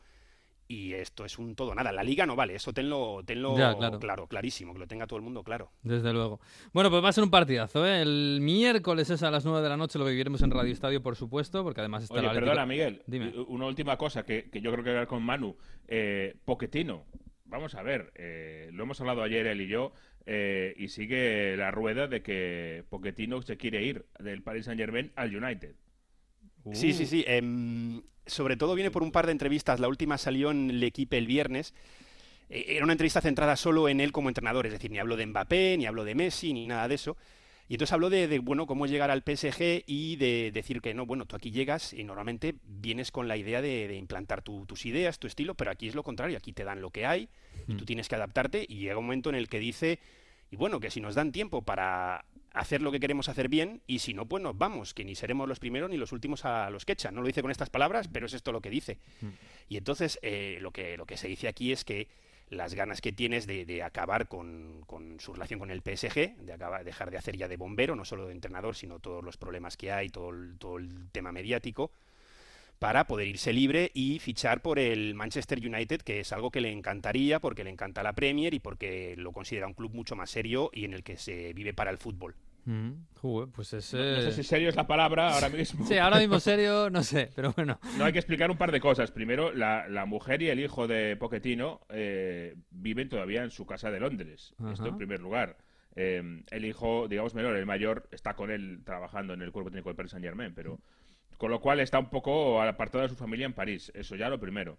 [0.69, 1.93] Y esto es un todo nada.
[1.93, 3.99] La liga no vale, eso tenlo, tenlo Ya, claro.
[3.99, 5.71] claro, clarísimo, que lo tenga todo el mundo claro.
[5.83, 6.41] Desde luego.
[6.73, 8.01] Bueno, pues va a ser un partidazo, ¿eh?
[8.01, 11.15] El miércoles es a las 9 de la noche, lo viviremos en Radio Estadio, por
[11.15, 13.03] supuesto, porque además está Oye, Atlético- perdona, Miguel.
[13.07, 13.33] Dime.
[13.49, 15.57] Una última cosa que, que yo creo que hablar con Manu.
[15.89, 17.05] Eh, Poquetino.
[17.53, 18.13] Vamos a ver.
[18.17, 19.93] eh, lo hemos hablado ayer él y yo.
[20.27, 25.13] eh, y sigue la rueda de que Poquetino se quiere ir del Paris Saint Germain
[25.17, 25.75] al United.
[26.73, 27.25] Sí, sí, sí.
[27.27, 29.81] em, sobre todo viene por un par de entrevistas.
[29.81, 31.75] La última salió en L'Equipe el viernes.
[32.49, 35.27] Eh, Era una entrevista centrada solo en él como entrenador, es decir, ni habló de
[35.27, 37.17] Mbappé, ni habló de Messi, ni nada de eso.
[37.73, 41.07] Y entonces habló de, de, bueno, cómo llegar al PSG y de decir que no,
[41.07, 44.85] bueno, tú aquí llegas y normalmente vienes con la idea de, de implantar tu- tus
[44.85, 47.31] ideas, tu estilo, pero aquí es lo contrario, aquí te dan lo que hay
[47.67, 49.99] y tú tienes que adaptarte y llega un momento en el que dice,
[50.51, 54.01] Y bueno, que si nos dan tiempo para hacer lo que queremos hacer bien y
[54.01, 56.85] si no, pues nos vamos, que ni seremos los primeros ni los últimos a los
[56.85, 57.15] que echan.
[57.15, 58.99] No lo dice con estas palabras, pero es esto lo que dice.
[59.23, 59.29] Mm.
[59.71, 62.09] Y entonces eh, lo, que, lo que se dice aquí es que
[62.53, 66.53] las ganas que tienes de, de acabar con, con su relación con el PSG, de
[66.53, 69.77] acabar, dejar de hacer ya de bombero, no solo de entrenador, sino todos los problemas
[69.77, 71.91] que hay, todo el, todo el tema mediático,
[72.79, 76.71] para poder irse libre y fichar por el Manchester United, que es algo que le
[76.73, 80.71] encantaría porque le encanta la Premier y porque lo considera un club mucho más serio
[80.75, 82.35] y en el que se vive para el fútbol.
[82.65, 83.93] Mm, joder, pues es.
[83.93, 85.85] No, no sé eh, si serio es la palabra ahora mismo.
[85.85, 87.79] Sí, ahora mismo serio, no sé, pero bueno.
[87.99, 89.11] No hay que explicar un par de cosas.
[89.11, 93.91] Primero, la, la mujer y el hijo de Pochettino eh, viven todavía en su casa
[93.91, 94.55] de Londres.
[94.59, 94.73] Ajá.
[94.73, 95.57] Esto en primer lugar.
[95.95, 99.89] Eh, el hijo, digamos menor, el mayor, está con él trabajando en el cuerpo técnico
[99.89, 100.81] del Paris Saint Germain, pero
[101.37, 103.91] con lo cual está un poco apartado de su familia en París.
[103.95, 104.79] Eso ya lo primero.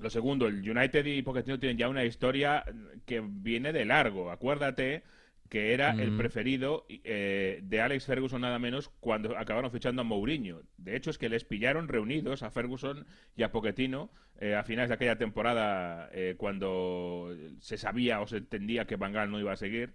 [0.00, 2.64] Lo segundo, el United y Pochettino tienen ya una historia
[3.06, 4.30] que viene de largo.
[4.30, 5.04] Acuérdate
[5.50, 10.62] que era el preferido eh, de Alex Ferguson nada menos cuando acabaron fichando a Mourinho.
[10.78, 13.04] De hecho, es que les pillaron reunidos a Ferguson
[13.36, 18.36] y a Pochettino eh, a finales de aquella temporada eh, cuando se sabía o se
[18.36, 19.92] entendía que Van Gaal no iba a seguir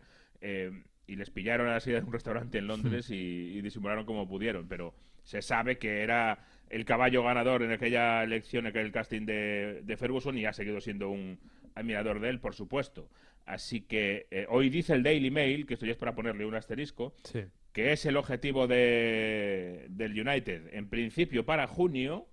[1.08, 4.28] y les pillaron a la salida de un restaurante en Londres y, y disimularon como
[4.28, 4.68] pudieron.
[4.68, 9.82] Pero se sabe que era el caballo ganador en aquella elección, en aquel casting de,
[9.84, 11.40] de Ferguson y ha seguido siendo un
[11.76, 13.10] admirador de él, por supuesto.
[13.46, 16.56] Así que eh, hoy dice el Daily Mail, que esto ya es para ponerle un
[16.56, 17.42] asterisco, Sí.
[17.74, 22.28] que es el objetivo de, del United, en principio para junio,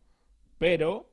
[0.58, 1.12] pero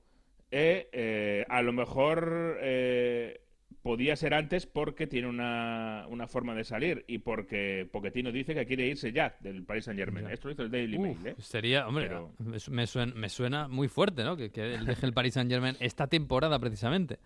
[0.52, 3.42] eh, eh, a lo mejor eh,
[3.82, 8.66] podía ser antes porque tiene una, una forma de salir y porque Pochettino dice que
[8.66, 10.28] quiere irse ya del Paris Saint Germain.
[10.28, 10.34] Ya.
[10.34, 11.28] Esto lo hizo el Daily Uf, Mail.
[11.28, 11.36] ¿eh?
[11.40, 14.38] Sería, hombre, Pero- me, su- me suena, me suena muy fuerte, ¿no?
[14.38, 17.20] Que, que deje el Paris Saint Germain esta temporada precisamente.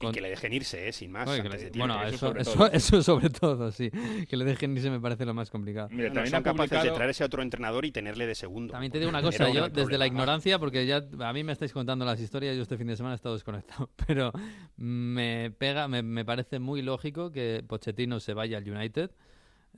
[0.00, 0.92] Y Con- que le dejen irse, ¿eh?
[0.94, 1.28] sin más.
[1.28, 2.66] Le- bueno, eso eso, sobre eso, todo.
[2.72, 3.90] eso sobre todo, sí.
[4.26, 5.88] Que le dejen irse me parece lo más complicado.
[5.90, 8.72] Mira, No, también son capaces de traerse a otro entrenador y tenerle de segundo.
[8.72, 11.74] También te digo una cosa, yo desde la ignorancia, porque ya a mí me estáis
[11.74, 14.32] contando las historias, yo este fin de semana he estado desconectado, pero
[14.78, 19.10] me pega, me, me parece muy lógico que Pochettino se vaya al United,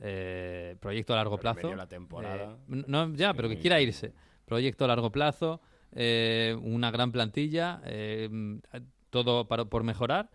[0.00, 1.74] eh, proyecto a largo Pero plazo.
[1.74, 2.56] la temporada.
[2.70, 4.12] Eh, no, ya, pero que quiera irse.
[4.44, 5.61] Proyecto a largo plazo,
[5.92, 8.28] eh, una gran plantilla, eh,
[9.12, 10.31] todo para- por mejorar.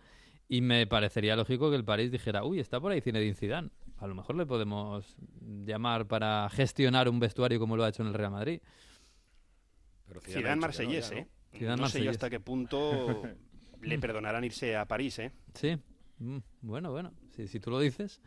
[0.47, 3.69] Y me parecería lógico que el París dijera, uy, está por ahí Zinedine Zidane.
[3.97, 5.17] A lo mejor le podemos
[5.65, 8.61] llamar para gestionar un vestuario como lo ha hecho en el Real Madrid.
[10.07, 11.11] Pero Zidane Zidane marsellés.
[11.11, 11.27] ¿eh?
[11.51, 12.05] Zidane no sé marsellés.
[12.05, 13.23] yo hasta qué punto
[13.81, 15.31] le perdonarán irse a París, ¿eh?
[15.53, 15.77] Sí,
[16.19, 18.19] Mm, bueno, bueno, si, si tú lo dices.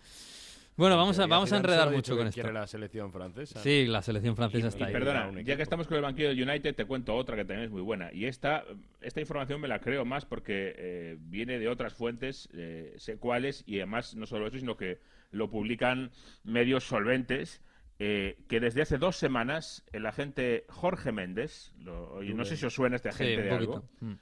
[0.80, 2.50] Bueno, vamos a, vamos a enredar mucho con esto.
[2.50, 3.60] la selección francesa.
[3.62, 4.92] Sí, la selección francesa Y, está y ahí.
[4.94, 7.70] perdona, ya que estamos con el banquillo del United, te cuento otra que también es
[7.70, 8.10] muy buena.
[8.14, 8.64] Y esta,
[9.02, 13.62] esta información me la creo más porque eh, viene de otras fuentes, eh, sé cuáles,
[13.66, 14.98] y además no solo eso, sino que
[15.32, 16.10] lo publican
[16.44, 17.60] medios solventes.
[18.02, 22.72] eh, que desde hace dos semanas el agente Jorge Méndez, lo- no sé si os
[22.72, 23.84] suena este agente de algo.
[24.00, 24.12] Mm.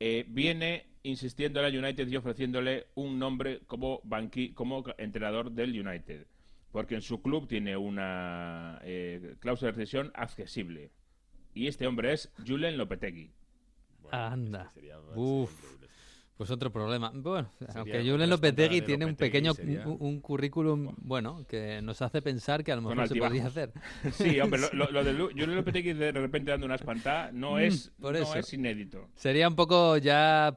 [0.00, 5.70] eh, viene insistiendo a la United y ofreciéndole un nombre como, banqui como entrenador del
[5.86, 6.26] United.
[6.72, 10.90] Porque en su club tiene una eh, cláusula de rescisión accesible.
[11.54, 13.30] Y este hombre es Julen Lopetegui.
[14.02, 14.62] Bueno, Anda.
[14.62, 15.76] es que sería- Uf.
[16.36, 16.46] Sería.
[16.46, 17.10] Pues otro problema.
[17.14, 22.02] Bueno, aunque otra Julen Lopetegui tiene un pequeño sería- un, un currículum bueno que nos
[22.02, 23.72] hace pensar que a lo mejor se podría hacer.
[24.12, 27.92] Sí, hombre, lo, lo- lo de Julen Lopetegui de repente dando una espantada no es,
[27.98, 29.08] Mm, por no es inédito.
[29.14, 30.54] Sería un poco ya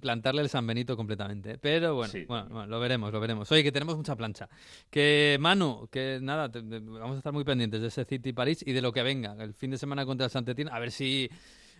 [0.00, 1.52] plantarle el San Benito completamente.
[1.52, 1.58] ¿eh?
[1.60, 2.24] Pero bueno, Sí.
[2.26, 3.50] bueno, bueno, lo veremos, lo veremos.
[3.52, 4.48] Oye, que tenemos mucha plancha.
[4.90, 8.62] Que Manu, que nada, te- te- vamos a estar muy pendientes de ese City París
[8.66, 9.34] y de lo que venga.
[9.42, 11.30] El fin de semana contra el Santetín, a ver si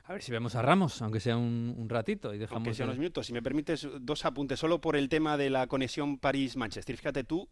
[0.05, 2.89] a ver si vemos a Ramos, aunque sea un, un ratito y dejamos Aunque sean
[2.89, 3.27] el- unos minutos.
[3.27, 6.97] Si me permites dos apuntes, solo por el tema de la conexión París-Manchester.
[6.97, 7.49] Fíjate tú,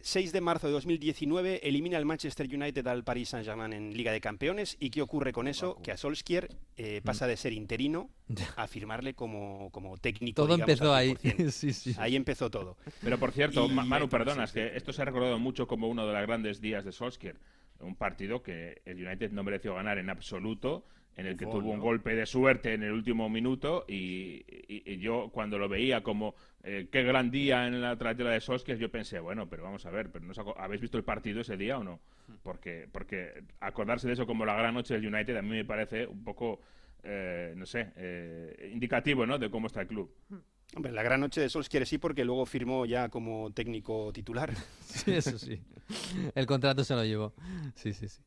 [0.00, 4.20] 6 de marzo de 2019 elimina el Manchester United al Paris Saint-Germain en Liga de
[4.20, 4.76] Campeones.
[4.78, 5.76] ¿Y qué ocurre con eso?
[5.82, 8.08] Que a Solskjaer eh, pasa de ser interino
[8.56, 10.36] a firmarle como, como técnico.
[10.44, 11.14] Todo digamos, empezó ahí.
[11.14, 11.50] 100%.
[11.50, 11.94] sí, sí.
[11.98, 12.76] Ahí empezó todo.
[13.02, 15.88] Pero por cierto, Y- Ma- Manu, perdonas, sí, que esto se ha recordado mucho como
[15.88, 17.36] uno de los grandes días de Solskjaer.
[17.80, 20.84] Un partido que el United no mereció ganar en absoluto,
[21.18, 21.82] en el que tuvo un ¿no?
[21.82, 23.84] golpe de suerte en el último minuto.
[23.88, 28.32] Y, y- y yo, cuando lo veía como eh, qué gran día en la trayectoria
[28.32, 31.40] de Solskjaer, yo pensé, bueno, pero vamos a ver, pero ¿no ¿habéis visto el partido
[31.42, 32.00] ese día o no?
[32.42, 36.06] Porque, porque acordarse de eso como la gran noche del United a mí me parece
[36.06, 36.60] un poco.
[37.02, 39.38] eh, no sé, eh, indicativo, ¿no?
[39.38, 40.12] De cómo está el club.
[40.76, 44.52] Hombre, la gran noche de Solskjaer sí, porque luego firmó ya como técnico titular.
[44.88, 45.60] Sí, eso sí.
[46.34, 47.32] El contrato se lo llevó.
[47.74, 48.20] Sí, sí, sí.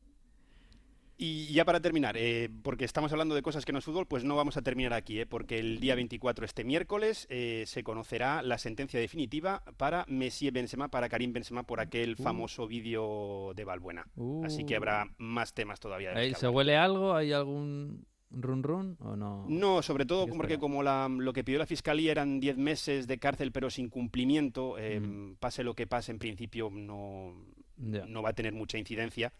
[1.18, 4.24] Y ya para terminar, eh, porque estamos hablando de cosas que no es fútbol, pues
[4.24, 8.42] no vamos a terminar aquí, eh, porque el día 24, este miércoles, eh, se conocerá
[8.42, 12.22] la sentencia definitiva para Messi Benzema, para Karim Benzema, por aquel Uh.
[12.22, 14.06] famoso vídeo de Balbuena.
[14.44, 14.76] Así que Uh.
[14.78, 16.12] habrá más temas todavía.
[16.12, 17.14] de ¿Se huele algo?
[17.14, 19.44] ¿Hay algún run run o no?
[19.48, 23.18] No, sobre todo porque como la- lo que pidió la fiscalía eran 10 meses de
[23.18, 25.36] cárcel pero sin cumplimiento, eh, Mm.
[25.38, 27.34] pase lo que pase, en principio no,
[27.76, 29.32] no va a tener mucha incidencia,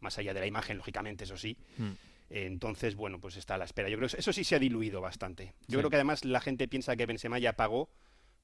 [0.00, 1.56] más allá de la imagen, lógicamente, eso sí.
[1.78, 1.90] Mm.
[2.30, 3.88] Entonces, bueno, pues está a la espera.
[3.88, 5.46] Yo creo que eso sí se ha diluido bastante.
[5.66, 5.76] Yo Sí.
[5.78, 7.90] creo que además la gente piensa que Benzema ya pagó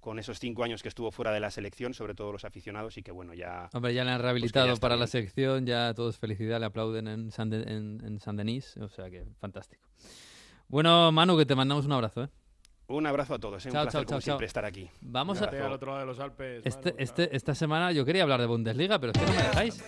[0.00, 3.02] con esos cinco años que estuvo fuera de la selección, sobre todo los aficionados, y
[3.02, 3.68] que bueno, ya...
[3.72, 5.08] Hombre, ya le han rehabilitado está para la bien.
[5.08, 9.10] sección, ya todos felicidad, le aplauden en San, De- en, en San Denis, o sea
[9.10, 9.82] que fantástico.
[10.68, 12.28] Bueno, Manu, que te mandamos un abrazo, ¿eh?
[12.88, 13.68] Un abrazo a todos, ¿eh?
[13.68, 14.48] un Chao, placer chao, como chao, siempre chao.
[14.48, 14.88] estar aquí.
[15.00, 15.46] Vamos a...
[15.46, 16.62] al otro lado de los Alpes.
[16.64, 19.42] Este, Manu, este, esta semana yo quería hablar de Bundesliga, pero es que no me
[19.42, 19.82] dejáis.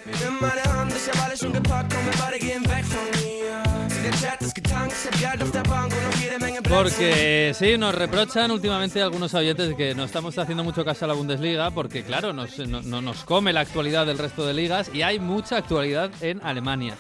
[6.69, 11.15] Porque sí, nos reprochan últimamente algunos oyentes que no estamos haciendo mucho caso a la
[11.15, 15.03] Bundesliga, porque claro, nos, no, no nos come la actualidad del resto de ligas y
[15.03, 16.97] hay mucha actualidad en Alemania.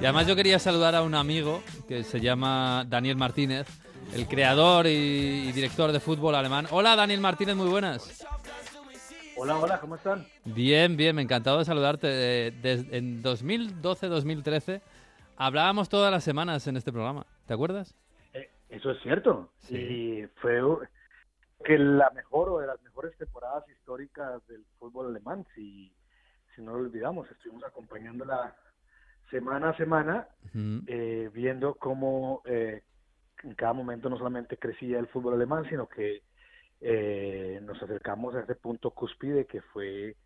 [0.00, 3.66] Y además yo quería saludar a un amigo que se llama Daniel Martínez,
[4.14, 4.90] el creador y,
[5.48, 6.66] y director de fútbol alemán.
[6.70, 8.24] Hola Daniel Martínez, muy buenas.
[9.36, 10.26] Hola, hola, ¿cómo están?
[10.44, 12.08] Bien, bien, me encantado de saludarte.
[12.48, 14.82] Eh, des- en 2012-2013
[15.36, 17.94] hablábamos todas las semanas en este programa, ¿te acuerdas?
[18.34, 19.50] Eh, eso es cierto.
[19.60, 19.76] Sí.
[19.76, 20.78] Y fue uh,
[21.64, 25.90] que la mejor o de las mejores temporadas históricas del fútbol alemán, si,
[26.54, 27.28] si no lo olvidamos.
[27.30, 28.54] Estuvimos acompañándola
[29.30, 30.82] semana a semana, Ujú.
[30.86, 32.82] eh, viendo cómo eh,
[33.44, 36.22] en cada momento no solamente crecía el fútbol alemán, sino que
[36.80, 40.16] eh, nos acercamos a ese punto cúspide que fue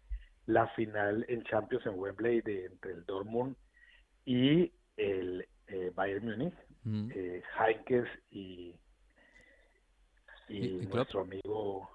[0.47, 3.57] la final en Champions en Wembley de, entre el Dortmund
[4.25, 7.11] y el eh, Bayern Múnich, Ujú.
[7.15, 8.75] eh, Heinkes y,
[10.49, 10.95] y, Y- y Klopp.
[10.95, 11.91] nuestro amigo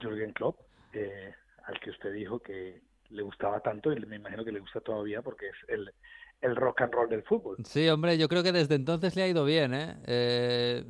[0.00, 0.60] Jürgen Klopp,
[0.92, 1.34] eh,
[1.64, 5.22] al que usted dijo que le gustaba tanto y me imagino que le gusta todavía
[5.22, 5.92] porque es el,
[6.40, 7.56] el rock and roll del fútbol.
[7.64, 9.96] Sí, hombre, yo creo que desde entonces le ha ido bien, ¿eh?
[10.06, 10.84] Eh,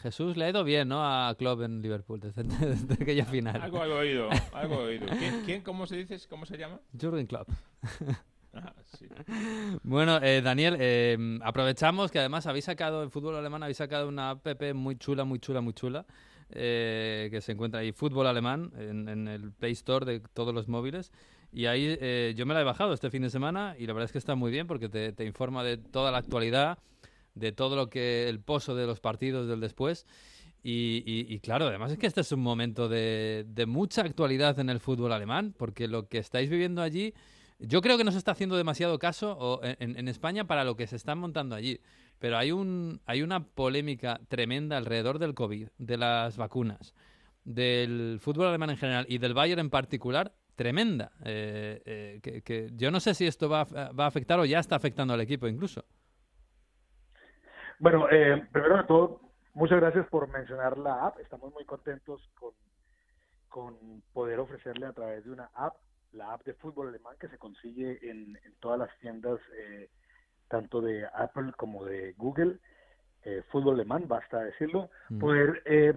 [0.00, 1.04] Jesús le ha ido bien, ¿no?
[1.04, 3.60] A Klopp en Liverpool desde, desde aquella final.
[3.62, 5.06] Algo he oído, algo he oído.
[5.18, 6.16] ¿Quién, quién, cómo se dice?
[6.28, 6.80] ¿Cómo se llama?
[6.98, 7.48] Jürgen Klopp.
[8.52, 9.06] Ah, sí.
[9.84, 14.30] Bueno, eh, Daniel, eh, aprovechamos que además habéis sacado, en fútbol alemán, habéis sacado una
[14.30, 16.04] app muy chula, muy chula, muy chula,
[16.50, 20.66] eh, que se encuentra ahí, Fútbol Alemán, en, en el Play Store de todos los
[20.66, 21.12] móviles.
[21.52, 24.06] Y ahí eh, yo me la he bajado este fin de semana y la verdad
[24.06, 26.78] es que está muy bien porque te, informa de toda la actualidad,
[27.34, 30.06] de todo lo que, el pozo de los partidos del después.
[30.62, 35.12] Y, claro, además es que este es un momento de, mucha actualidad en el fútbol
[35.12, 37.14] alemán, porque lo que estáis viviendo allí,
[37.58, 40.96] yo creo que no se está haciendo demasiado caso en España para lo que se
[40.96, 41.80] está montando allí.
[42.20, 46.94] Pero hay, un, hay una polémica tremenda alrededor del COVID, de las vacunas,
[47.44, 51.10] del fútbol alemán en general y del Bayern en particular, tremenda.
[51.24, 54.44] Eh, eh, que, que yo no sé si esto va, a- va a afectar o
[54.44, 55.86] ya está afectando al equipo incluso.
[57.78, 59.22] Bueno, eh, primero de todo,
[59.54, 61.18] muchas gracias por mencionar la app.
[61.20, 62.52] Estamos muy contentos con,
[63.48, 65.76] con poder ofrecerle a través de una app,
[66.12, 69.88] la app de fútbol alemán que se consigue en, en todas las tiendas, eh,
[70.48, 72.58] tanto de Apple como de Google.
[73.22, 74.90] Eh, fútbol alemán, basta decirlo.
[75.08, 75.18] Mm.
[75.20, 75.94] Poder eh,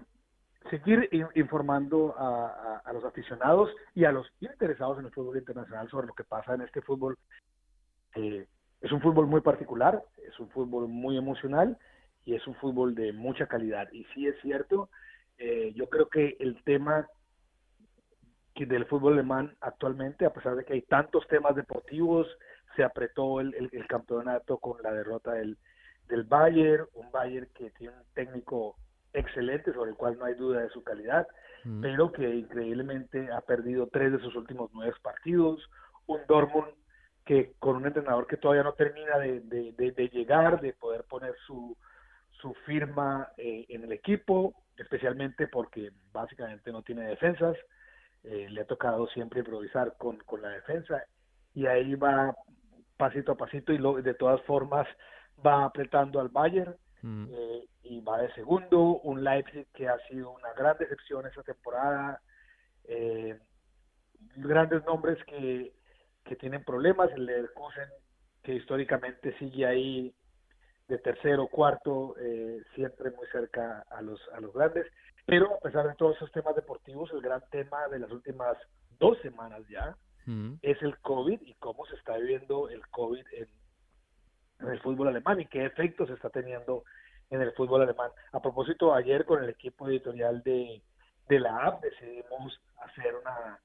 [0.69, 5.89] seguir in- informando a, a- los aficionados y a los interesados en el fútbol internacional
[5.89, 7.17] sobre lo que pasa en este fútbol.
[8.15, 8.47] Eh,
[8.81, 11.77] es un fútbol muy particular, es un fútbol muy emocional
[12.25, 13.87] y es un fútbol de mucha calidad.
[13.91, 14.89] Y sí es cierto,
[15.37, 17.07] eh, yo creo que el tema
[18.55, 22.27] del fútbol alemán actualmente, a pesar de que hay tantos temas deportivos,
[22.75, 25.57] se apretó el, el- el campeonato con la derrota del,
[26.07, 28.77] del Bayern, un Bayern que tiene un técnico
[29.13, 31.27] excelente sobre el cual no hay duda de su calidad,
[31.65, 31.81] Mm.
[31.81, 35.69] pero que increíblemente ha perdido tres de sus últimos nueve partidos,
[36.07, 36.67] un Dortmund
[37.25, 41.05] que con un entrenador que todavía no termina de, de- de- de llegar, de poder
[41.05, 41.77] poner su,
[42.31, 47.55] su firma eh, en el equipo, especialmente porque básicamente no tiene defensas,
[48.23, 51.01] eh, le ha tocado siempre improvisar con, con la defensa
[51.53, 52.35] y ahí va
[52.97, 54.85] pasito a pasito y lo- de todas formas
[55.45, 57.27] va apretando al Bayern Mm.
[57.29, 62.21] eh, y va de segundo, un Leipzig que ha sido una gran decepción esta temporada,
[62.85, 63.37] eh,
[64.37, 65.73] grandes nombres que,
[66.23, 67.89] que tienen problemas, el Leverkusen
[68.41, 70.15] que históricamente sigue ahí
[70.87, 74.87] de tercero, cuarto, eh, siempre muy cerca a los, a los grandes,
[75.25, 78.57] pero a pesar de todos esos temas deportivos, el gran tema de las últimas
[78.97, 80.53] dos semanas ya Mm.
[80.61, 83.47] es el COVID y cómo se está viviendo el COVID en,
[84.59, 86.83] en el fútbol alemán y qué efectos está teniendo
[87.29, 88.11] en el fútbol alemán.
[88.31, 90.81] A propósito, ayer con el equipo editorial de,
[91.27, 93.59] de la app decidimos hacer una,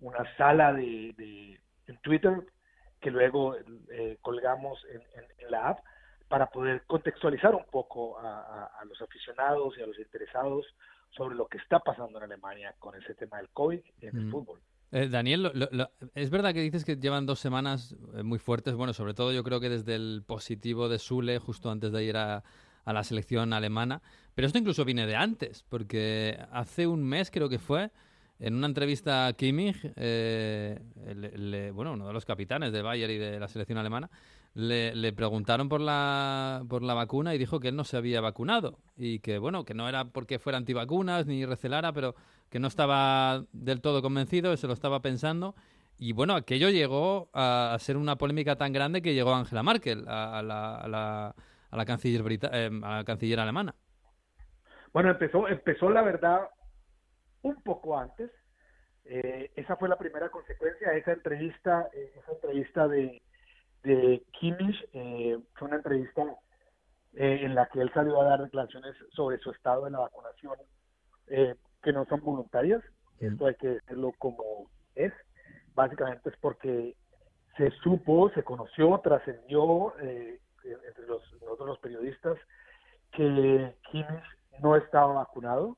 [0.00, 2.44] una sala de, de en Twitter
[3.00, 3.56] que luego
[3.90, 5.78] eh, colgamos en, en, la app
[6.28, 10.66] para poder contextualizar un poco a, a, los aficionados y a los interesados
[11.10, 14.60] sobre lo que está pasando en Alemania con ese tema del COVID en el fútbol.
[14.92, 15.52] Eh, Daniel,
[16.14, 19.44] es verdad que dices que llevan dos semanas eh, muy fuertes, bueno, sobre todo yo
[19.44, 22.42] creo que desde el positivo de Sule, justo antes de ir a,
[22.86, 24.02] la selección alemana,
[24.34, 27.92] pero esto incluso viene de antes, porque hace un mes creo que fue,
[28.40, 30.80] en una entrevista a Kimmich, eh,
[31.72, 34.10] bueno, uno de los capitanes de Bayern y de la selección alemana,
[34.54, 38.78] le, preguntaron por la, por la vacuna y dijo que él no se había vacunado
[38.96, 42.14] y que, bueno, que no era porque fuera antivacunas ni recelara, pero
[42.48, 45.54] que no estaba del todo convencido, se lo estaba pensando.
[45.98, 50.42] Y bueno, aquello llegó a, ser una polémica tan grande que llegó Angela Merkel a,
[50.42, 51.34] la, a la,
[51.70, 53.74] a la, canciller, eh, a la canciller alemana.
[54.92, 56.48] Bueno, empezó, empezó la verdad
[57.42, 58.30] un poco antes.
[59.04, 60.92] Eh, esa fue la primera consecuencia.
[60.92, 63.22] Esa entrevista, eh, esa entrevista de,
[63.82, 66.22] de Kimmich eh, fue una entrevista
[67.12, 70.54] en la que él salió a dar declaraciones sobre su estado de la vacunación
[71.26, 72.82] que no son voluntarias.
[73.18, 75.12] Esto hay que decirlo como es.
[75.74, 76.94] Básicamente es porque
[77.56, 82.38] se supo, se conoció, trascendió entre los, nosotros los periodistas
[83.10, 84.24] que Kimmich
[84.60, 85.76] no estaba vacunado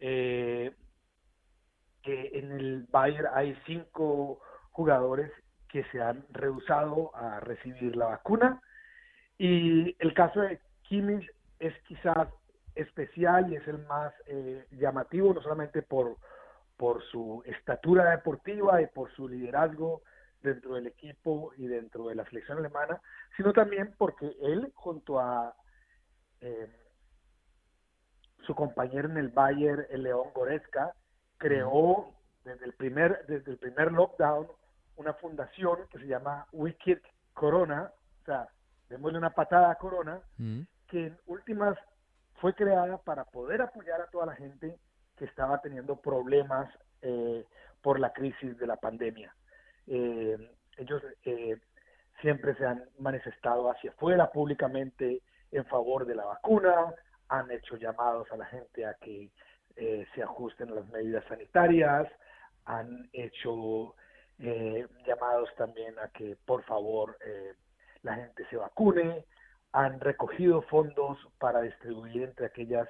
[0.00, 0.74] eh,
[2.04, 5.30] en el Bayern hay cinco jugadores
[5.76, 8.62] que se han rehusado a recibir la vacuna.
[9.36, 12.28] Y el caso de Kimmich es quizás
[12.74, 16.16] especial y es el más eh, llamativo, no solamente por,
[16.78, 20.00] por su estatura deportiva y por su liderazgo
[20.42, 22.98] dentro del equipo y dentro de la selección alemana,
[23.36, 25.54] sino también porque él junto a
[26.40, 26.74] eh,
[28.46, 30.94] su compañero en el Bayern, el León Goretzka,
[31.36, 34.46] creó desde el primer desde el primer lockdown
[34.96, 37.00] una fundación que se llama Wicked
[37.34, 37.90] Corona,
[38.22, 38.48] o sea,
[38.88, 40.20] démosle una patada a Corona,
[40.88, 41.76] que en últimas
[42.40, 44.78] fue creada para poder apoyar a toda la gente
[45.16, 46.68] que estaba teniendo problemas
[47.02, 47.44] eh,
[47.82, 49.34] por la crisis de la pandemia.
[49.86, 50.36] Eh,
[50.76, 51.56] ellos eh,
[52.20, 56.94] siempre se han manifestado hacia afuera públicamente en favor de la vacuna,
[57.28, 59.30] han hecho llamados a la gente a que
[59.76, 62.08] eh, se ajusten las medidas sanitarias,
[62.64, 63.94] han hecho
[64.38, 67.54] eh, llamados también a que por favor eh,
[68.02, 69.24] la gente se vacune,
[69.72, 72.88] han recogido fondos para distribuir entre aquellas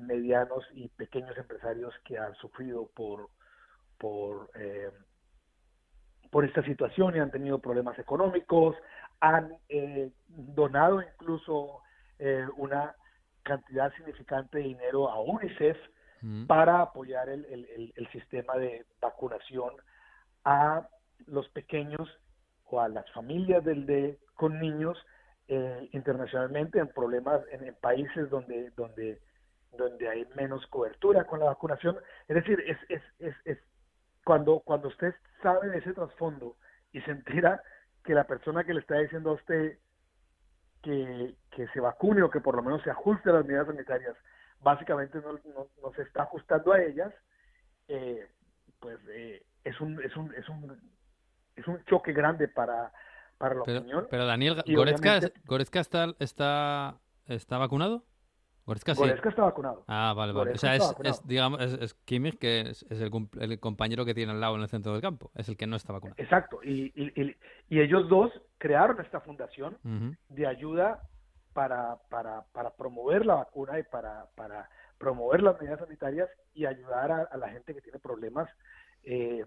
[0.00, 3.28] medianos y pequeños empresarios que han sufrido por
[3.98, 4.50] por
[6.30, 8.74] por esta situación y han tenido problemas económicos,
[9.20, 9.56] han
[10.26, 11.82] donado incluso
[12.56, 12.96] una
[13.42, 15.76] cantidad significante de dinero a UNICEF
[16.22, 16.46] mm.
[16.46, 17.44] para apoyar el,
[17.96, 19.74] el, sistema de vacunación
[20.44, 20.88] a
[21.26, 22.08] los pequeños
[22.66, 24.98] o a las familias del de, con niños
[25.48, 29.20] eh, internacionalmente en problemas en, países donde donde
[29.76, 31.96] donde hay menos cobertura con la vacunación.
[32.28, 33.58] Es decir es, es, es, es
[34.24, 36.56] cuando cuando usted sabe de ese trasfondo
[36.92, 37.62] y se entera
[38.04, 39.78] que la persona que le está diciendo a usted
[40.82, 44.16] que, que se vacune o que por lo menos se ajuste a las medidas sanitarias,
[44.60, 45.38] básicamente no,
[45.82, 47.12] no, se está ajustando a ellas,
[47.88, 48.28] eh,
[48.78, 50.80] pues eh, es, un, es, un, es, un,
[51.56, 52.92] es un choque grande para,
[53.38, 54.06] para la pero, opinión.
[54.10, 58.04] Pero Daniel, ¿Goretzka, ¿Goretzka está, está, está vacunado?
[58.66, 59.02] Goretzka, sí.
[59.04, 59.84] está vacunado.
[59.88, 60.52] Ah, vale, vale.
[60.52, 64.40] o sea, es, es, digamos, es, Kimmich, que es, el, el, compañero que tiene al
[64.40, 65.32] lado en el centro del campo.
[65.34, 66.22] Es el que no está vacunado.
[66.22, 66.60] Exacto.
[66.62, 67.36] Y, y,
[67.68, 69.76] y ellos dos crearon esta fundación
[70.28, 71.00] de ayuda
[71.52, 74.68] para, para, para promover la vacuna y para, para
[74.98, 78.48] promover las medidas sanitarias y ayudar a, la gente que tiene problemas
[79.04, 79.44] eh,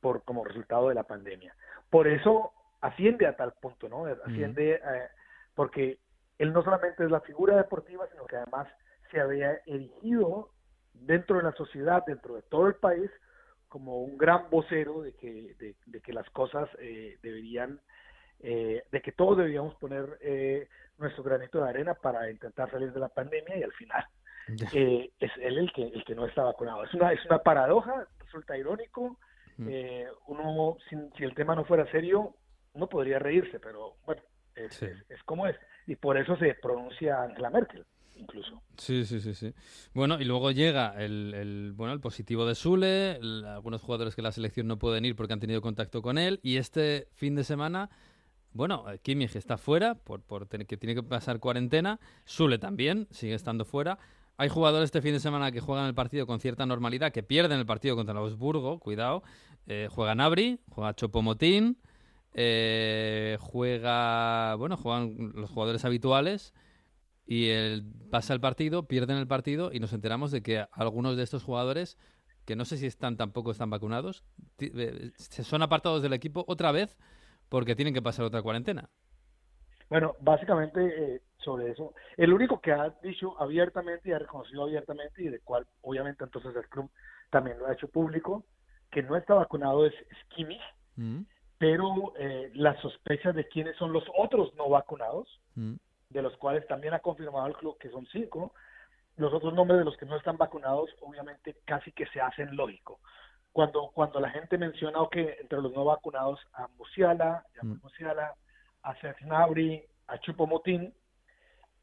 [0.00, 1.54] por como resultado de la pandemia.
[1.88, 4.06] Por eso asciende a tal punto, ¿no?
[4.24, 5.08] Asciende eh,
[5.54, 5.98] porque
[6.38, 8.68] él no solamente es la figura deportiva, sino que además
[9.10, 10.50] se había erigido
[10.94, 13.10] dentro de la sociedad, dentro de todo el país,
[13.68, 15.54] como un gran vocero de que,
[15.86, 17.80] de, que las cosas eh, deberían,
[18.40, 20.68] eh, de que todos deberíamos poner eh,
[20.98, 24.04] nuestro granito de arena para intentar salir de la pandemia y al final
[24.48, 26.82] es él el que, el que no está vacunado.
[26.82, 29.18] Es una, es una paradoja, resulta irónico.
[29.56, 29.68] Mm.
[30.28, 32.34] uno, si, si el tema no fuera serio,
[32.74, 34.22] no podría reírse, pero bueno,
[34.54, 35.56] es, es, como es.
[35.86, 38.62] Y por eso se pronuncia Angela Merkel incluso.
[38.76, 39.54] Sí, sí, sí, sí.
[39.94, 44.30] Bueno, y luego llega el, el bueno, el positivo de Sule, algunos jugadores que la
[44.32, 47.90] selección no pueden ir porque han tenido contacto con él, y este fin de semana
[48.52, 52.00] bueno, eh, Kimmich está fuera, por, por tener- que tiene que pasar cuarentena.
[52.24, 53.98] Sule también, sigue estando fuera.
[54.40, 57.58] Hay jugadores este fin de semana que juegan el partido con cierta normalidad, que pierden
[57.58, 59.22] el partido contra el Augsburgo, cuidado.
[59.66, 61.76] Eh, juega Nabri, juega Chopomotín,
[62.32, 66.54] eh, juega, bueno, juegan los jugadores habituales
[67.26, 67.50] y
[68.10, 71.98] pasa el partido, pierden el partido y nos enteramos de que algunos de estos jugadores,
[72.46, 74.24] que no sé si están tampoco están vacunados,
[74.58, 76.96] eh, se son apartados del equipo otra vez
[77.50, 78.88] porque tienen que pasar otra cuarentena.
[79.90, 85.22] Bueno, básicamente eh, sobre eso, el único que ha dicho abiertamente y ha reconocido abiertamente
[85.22, 86.90] y de cual obviamente entonces el club
[87.30, 88.44] también lo ha hecho público,
[88.90, 90.60] que no está vacunado es, es Kimmich,
[90.96, 91.22] Mm,
[91.58, 95.74] pero eh, las sospechas de quiénes son los otros no vacunados, mm,
[96.10, 98.52] de los cuales también ha confirmado el club que son cinco,
[99.16, 103.00] los otros nombres de los que no están vacunados obviamente casi que se hacen lógico.
[103.52, 107.80] Cuando, cuando la gente menciona que entre los no vacunados a Musiala, a Mm.
[107.82, 108.34] Musiala,
[108.82, 110.94] a Serge Gnabry, a Chupomotín,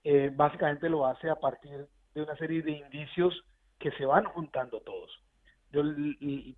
[0.10, 1.86] eh, básicamente lo hace a partir
[2.16, 3.44] de una serie de indicios
[3.78, 5.12] que se van juntando todos.
[5.74, 6.56] Yo, l-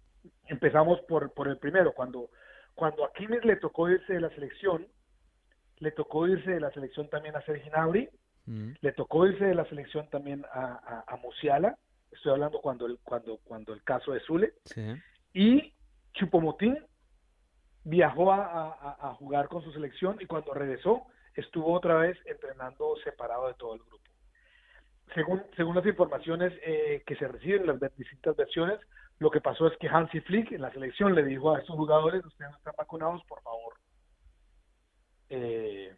[0.47, 2.29] empezamos por, por el primero, cuando,
[2.75, 4.87] cuando a Kimmich le tocó irse de la selección,
[5.79, 8.09] le tocó irse de la selección también a Serge Gnabry,
[8.45, 10.63] mm, le tocó irse de la selección también a,
[11.07, 11.75] a, a Musiala,
[12.11, 14.85] estoy hablando cuando el, cuando, cuando el caso de Zule, sí.
[15.33, 15.73] y
[16.13, 16.77] Chupomotín
[17.83, 18.43] viajó a,
[18.73, 21.05] a- a jugar con su selección y cuando regresó
[21.39, 24.03] estuvo otra vez entrenando separado de todo el grupo.
[25.15, 28.79] Según, según las informaciones eh, que se reciben en las distintas versiones,
[29.17, 32.23] lo que pasó es que Hansi Flick en la selección le dijo a estos jugadores,
[32.23, 33.73] ustedes no están vacunados, por favor,
[35.29, 35.95] eh,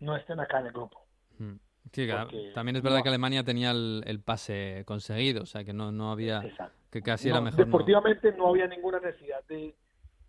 [0.00, 1.04] no estén acá en el grupo.
[1.38, 1.54] mm.
[1.92, 5.64] Sí, Porque también es verdad no- que Alemania tenía el, el pase conseguido, o sea
[5.64, 6.76] que no, no había, Exacto.
[6.90, 7.64] que casi No, era mejor.
[7.64, 8.48] deportivamente no.
[8.48, 9.74] había ninguna necesidad de,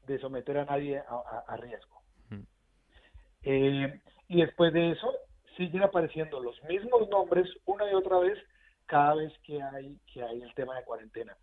[0.07, 1.99] de someter a nadie a, a- a riesgo.
[3.43, 5.11] Eh, y después de eso
[5.57, 8.37] siguen apareciendo los mismos nombres una y otra vez
[8.85, 11.35] cada vez que hay que hay el tema de cuarentena.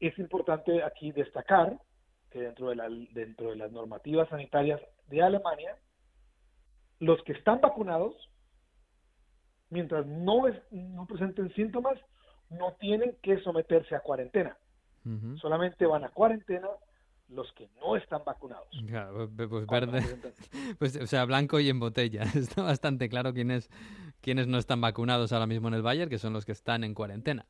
[0.00, 1.78] Es importante aquí destacar
[2.30, 5.76] que dentro de, la, dentro de las normativas sanitarias de Alemania,
[6.98, 8.14] los que están vacunados,
[9.68, 11.98] mientras no, es, no presenten síntomas,
[12.48, 14.56] no tienen que someterse a cuarentena.
[15.40, 16.68] Solamente van a cuarentena
[17.30, 18.66] los que no están vacunados.
[18.86, 20.32] Claro, pues- pues Cuando verde, presentan-
[20.78, 22.22] pues, o sea, blanco y en botella.
[22.34, 23.68] Está bastante claro quiénes,
[24.20, 26.94] quiénes no están vacunados ahora mismo en el Bayern, que son los que están en
[26.94, 27.46] cuarentena.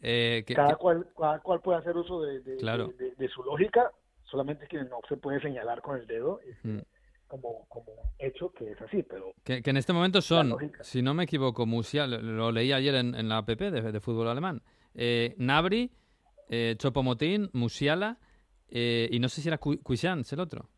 [0.00, 2.88] Eh, que- cada, que- cual, cada cual puede hacer uso de, de- Claro.
[2.88, 3.90] de- de- de su lógica,
[4.24, 6.82] solamente que no se puede señalar con el dedo este, Mm.
[7.26, 11.02] como, como un hecho que es así, pero Que, que en este momento son, si
[11.02, 14.28] no me equivoco, Musiala, lo, lo leí ayer en, en la app de, de fútbol
[14.28, 14.62] alemán,
[14.94, 15.90] eh, Nabri,
[16.48, 18.18] eh, Chopomotín, Musiala
[18.70, 20.68] eh, y no sé si era Cu- Cuisance el otro.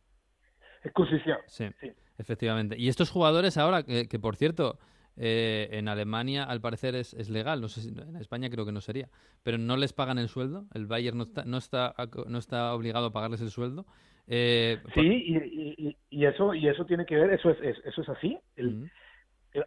[0.82, 1.38] es.
[1.46, 1.92] Sí, Sí.
[2.18, 2.76] efectivamente.
[2.78, 4.78] Y estos jugadores ahora, que, que por cierto,
[5.16, 8.72] eh, en Alemania al parecer es, es legal, no sé si, en España creo que
[8.72, 9.08] no sería,
[9.42, 11.94] pero no les pagan el sueldo, el Bayern no está, no está,
[12.26, 13.84] no está obligado a pagarles el sueldo.
[14.26, 17.84] Eh, Sí, y, y- y- y eso y eso tiene que ver, eso es, es-
[17.84, 18.90] eso es así, el-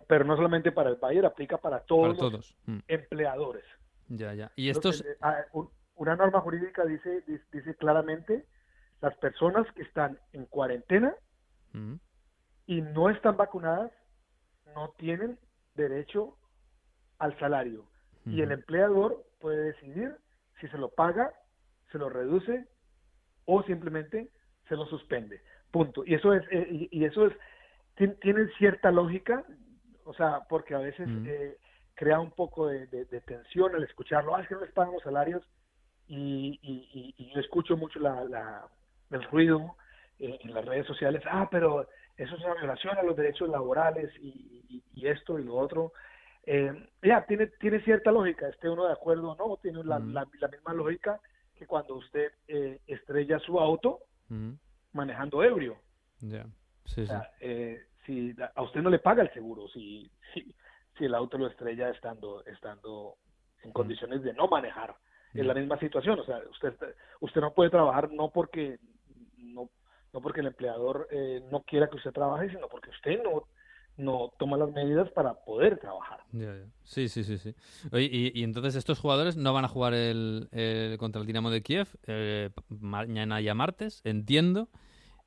[0.08, 2.56] pero no solamente para el Bayern, aplica para todos para los.
[2.66, 3.66] Mm, empleadores.
[4.08, 4.52] Ya, ya.
[4.56, 5.30] Y Entonces, estos...
[5.34, 8.46] eh, un- una norma jurídica dice, dice, dice claramente
[9.02, 11.16] las personas que están en cuarentena
[11.74, 11.96] Mm,
[12.68, 13.92] y no están vacunadas
[14.76, 15.40] no tienen
[15.74, 16.38] derecho
[17.18, 17.86] al salario
[18.26, 20.16] y el empleador puede decidir
[20.62, 21.34] si se lo paga,
[21.92, 22.68] se lo reduce
[23.46, 24.30] o simplemente
[24.70, 25.42] se lo suspende.
[25.72, 26.04] Punto.
[26.06, 27.34] Y eso es eh, y, y eso es
[27.98, 29.44] tien- tiene cierta lógica,
[30.06, 31.26] o sea, porque a veces Mm.
[31.28, 31.58] eh,
[31.96, 34.94] crea un poco de, de- de tensión al escucharlo, ah, es que no les pagan
[34.94, 35.44] los salarios
[36.16, 38.68] y, y- yo escucho mucho la, la-
[39.12, 39.76] el ruido
[40.20, 41.88] eh, en las redes sociales, ah, pero
[42.18, 45.92] eso es una violación a los derechos laborales y, esto y lo otro.
[46.46, 50.14] Eh, ya, tiene, tiene cierta lógica, esté uno de acuerdo o no, tiene la, Mm.
[50.14, 51.20] la- la misma lógica
[51.56, 54.00] que cuando usted eh, estrella su auto
[54.94, 55.78] manejando ebrio.
[56.20, 56.46] Ya.
[56.86, 57.08] Sí, O sí.
[57.08, 60.54] sea, eh, si a usted no le paga el seguro, si, si,
[60.98, 63.16] si el auto lo estrella estando, estando
[63.64, 64.96] en condiciones de no manejar.
[65.42, 65.44] Ya.
[65.46, 66.74] la misma situación, o sea, usted,
[67.22, 68.80] usted no puede trabajar no porque
[69.38, 69.70] no,
[70.14, 73.44] no porque el empleador eh, no quiera que usted trabaje, sino porque usted no,
[73.98, 76.20] no toma las medidas para poder trabajar.
[76.32, 76.66] Ya, ya.
[76.84, 77.56] Sí, sí, sí, sí.
[77.92, 81.50] Oye, y, y entonces estos jugadores no van a jugar el, el- contra el Dinamo
[81.52, 84.70] de Kiev eh, mañana ya martes, entiendo.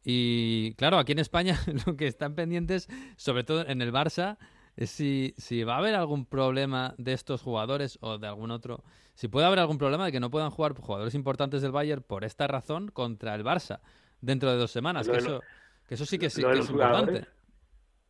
[0.04, 4.38] Y claro, aquí en España lo que están pendientes, sobre todo en el Barça,
[4.76, 8.82] si, si va a haber algún problema de estos jugadores o de algún otro.
[9.14, 12.24] Si puede haber algún problema de que no puedan jugar jugadores importantes del Bayern por
[12.24, 13.80] esta razón contra el Barça
[14.20, 15.06] dentro de dos semanas.
[15.08, 15.42] Que de lo- eso,
[15.88, 17.26] que eso sí que, sí, que es importante.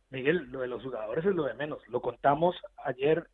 [0.09, 1.79] Miguel, lo de los jugadores es lo de menos.
[1.89, 3.27] Lo contamos ayer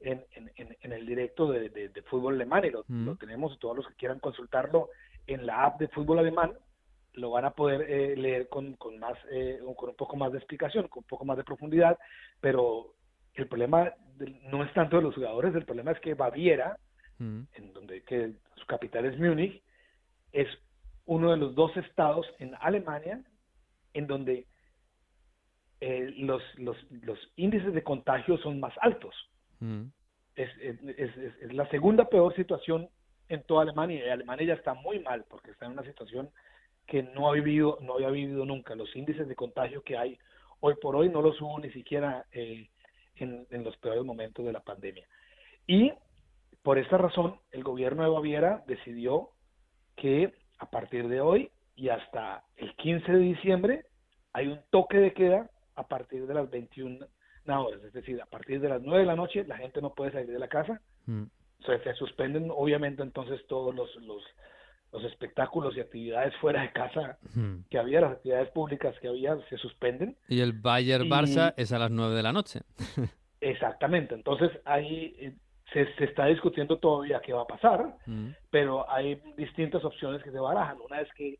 [0.00, 3.06] en, en, en- en el directo de, de- de fútbol alemán y lo, Mm.
[3.06, 4.88] lo tenemos todos los que quieran consultarlo
[5.26, 6.52] en la app de fútbol alemán
[7.14, 10.38] lo van a poder eh, leer con, con más eh, con un poco más de
[10.38, 11.98] explicación con un poco más de profundidad
[12.40, 12.94] pero
[13.34, 13.92] el problema
[14.50, 16.76] no es tanto de los jugadores el problema es que Baviera
[17.18, 17.42] Mm.
[17.54, 19.62] en donde que su capital es Múnich
[20.32, 20.48] es
[21.04, 23.22] uno de los dos estados en Alemania
[23.92, 24.46] en donde
[25.80, 29.14] eh, los, los, los índices de contagio son más altos
[29.62, 29.88] Mm.
[30.36, 32.88] es, es, es- es- es la segunda peor situación
[33.28, 36.30] en toda Alemania y Alemania ya está muy mal porque está en una situación
[36.86, 40.18] que no ha vivido no había vivido nunca los índices de contagio que hay
[40.60, 42.68] hoy por hoy no los hubo ni siquiera eh,
[43.16, 45.06] en, en los peores momentos de la pandemia
[45.66, 45.92] y
[46.62, 49.30] por esta razón el gobierno de Baviera decidió
[49.96, 53.84] que a partir de hoy y hasta el 15 de diciembre
[54.32, 57.06] hay un toque de queda a partir de las 21
[57.46, 60.12] horas, es decir, a partir de las 9 de la noche la gente no puede
[60.12, 61.24] salir de la casa, Mm.
[61.66, 64.22] se, se suspenden obviamente entonces todos los, los,
[64.92, 67.60] los espectáculos y actividades fuera de casa Mm.
[67.70, 70.16] que había, las actividades públicas que había, se suspenden.
[70.28, 72.60] Y el Bayern Y- Barça es a las 9 de la noche.
[73.40, 75.34] Exactamente, entonces ahí eh,
[75.72, 78.30] se, se está discutiendo todavía qué va a pasar, Mm.
[78.50, 80.78] pero hay distintas opciones que se barajan.
[80.80, 81.38] Una es que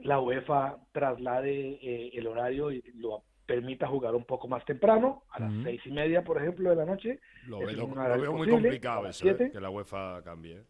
[0.00, 5.40] la UEFA traslade eh, el horario y lo permita jugar un poco más temprano, a
[5.40, 5.62] las Ujú.
[5.62, 7.18] seis y media, por ejemplo, de la noche.
[7.46, 9.50] Lo, veo, lo horario veo muy complicado eso, ¿eh?
[9.50, 10.62] que la UEFA cambie.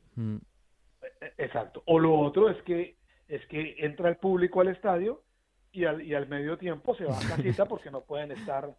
[1.36, 1.82] Exacto.
[1.86, 2.96] O lo otro es que
[3.28, 5.22] es que entra el público al estadio
[5.70, 8.74] y al, y al medio tiempo se va a casita porque no pueden estar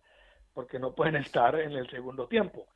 [0.53, 2.67] porque no pueden estar en el segundo tiempo.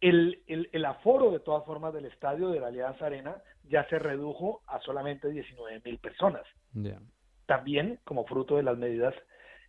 [0.00, 3.98] El, el, el aforo de todas formas del estadio de la Alianza Arena ya se
[3.98, 6.42] redujo a solamente 19 mil personas,
[7.46, 9.14] también como fruto de las medidas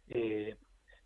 [0.08, 0.56] eh,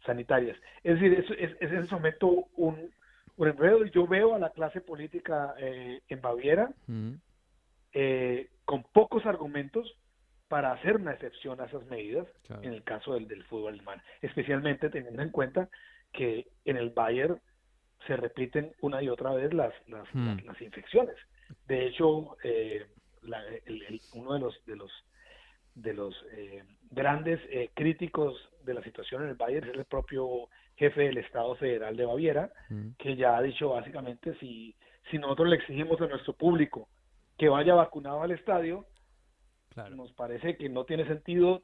[0.06, 0.58] sanitarias.
[0.84, 2.91] Es decir, es, es, es en ese momento un,
[3.38, 3.84] un enredo.
[3.86, 7.14] Yo veo a la clase política eh, en Baviera Mm.
[7.94, 9.98] Eh, con pocos argumentos
[10.48, 12.64] para hacer una excepción a esas medidas Claro.
[12.64, 15.70] en el caso del, del fútbol alemán, especialmente teniendo en cuenta
[16.12, 17.39] que en el Bayern
[18.06, 20.28] se repiten una y otra vez las, las, Hmm.
[20.28, 21.16] las, las infecciones.
[21.68, 22.86] De hecho, eh,
[23.22, 24.91] la- el- el- uno de los de los
[25.76, 30.50] de los eh, grandes eh, críticos de la situación en el Bayern es el propio
[30.76, 32.89] jefe del Estado Federal de Baviera, Mm.
[33.00, 34.76] que ya ha dicho básicamente si,
[35.10, 36.89] si nosotros le exigimos a nuestro público
[37.38, 38.86] que vaya vacunado al estadio,
[39.70, 39.96] Claro.
[39.96, 41.62] nos parece que no tiene sentido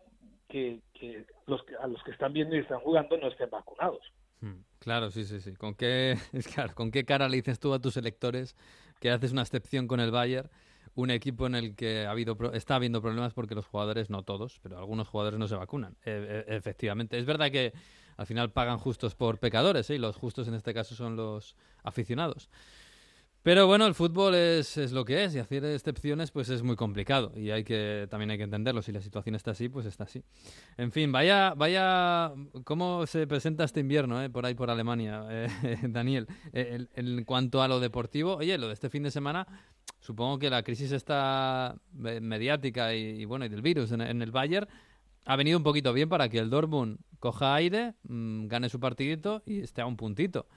[0.47, 4.01] que, que los que- a los que están viendo y están jugando no estén vacunados.
[4.41, 5.53] Mm, Claro, sí, sí, sí.
[5.55, 6.17] ¿Con qué,
[6.71, 8.55] claro, ¿Con qué cara le dices tú a tus electores
[8.99, 10.49] que haces una excepción con el Bayern?
[10.95, 14.59] Un equipo en el que ha habido está habiendo problemas porque los jugadores, no todos,
[14.63, 15.95] pero algunos jugadores no se vacunan.
[16.03, 17.17] E- e- efectivamente.
[17.19, 17.73] Es verdad que
[18.17, 19.95] al final pagan justos por pecadores, ¿eh?
[19.95, 22.49] y los justos en este caso son los aficionados.
[23.41, 26.75] Pero bueno, el fútbol es, es lo que es y hacer excepciones pues es muy
[26.75, 28.81] complicado y hay que también hay que entenderlo.
[28.81, 30.23] Si la situación está así, pues está así.
[30.77, 32.33] En fin, vaya, vaya,
[32.65, 35.47] cómo se presenta este invierno eh, por ahí por Alemania, eh,
[35.89, 36.27] Daniel.
[36.51, 39.47] Eh, en, cuanto a lo deportivo, oye, lo de este fin de semana,
[40.01, 41.75] supongo que la crisis está
[42.05, 44.67] eh, mediática y, y, bueno y del virus en, en el Bayern
[45.25, 49.43] ha venido un poquito bien para que el Dortmund coja aire, mmm, gane su partidito
[49.45, 50.47] y esté a un puntito.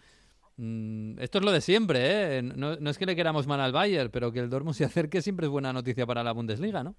[0.64, 2.42] Mm, esto es lo de siempre, ¿eh?
[2.42, 5.20] No, no, es que le queramos mal al Bayern, pero que el Dortmund se acerque
[5.20, 6.94] siempre es buena noticia para la Bundesliga, ¿no?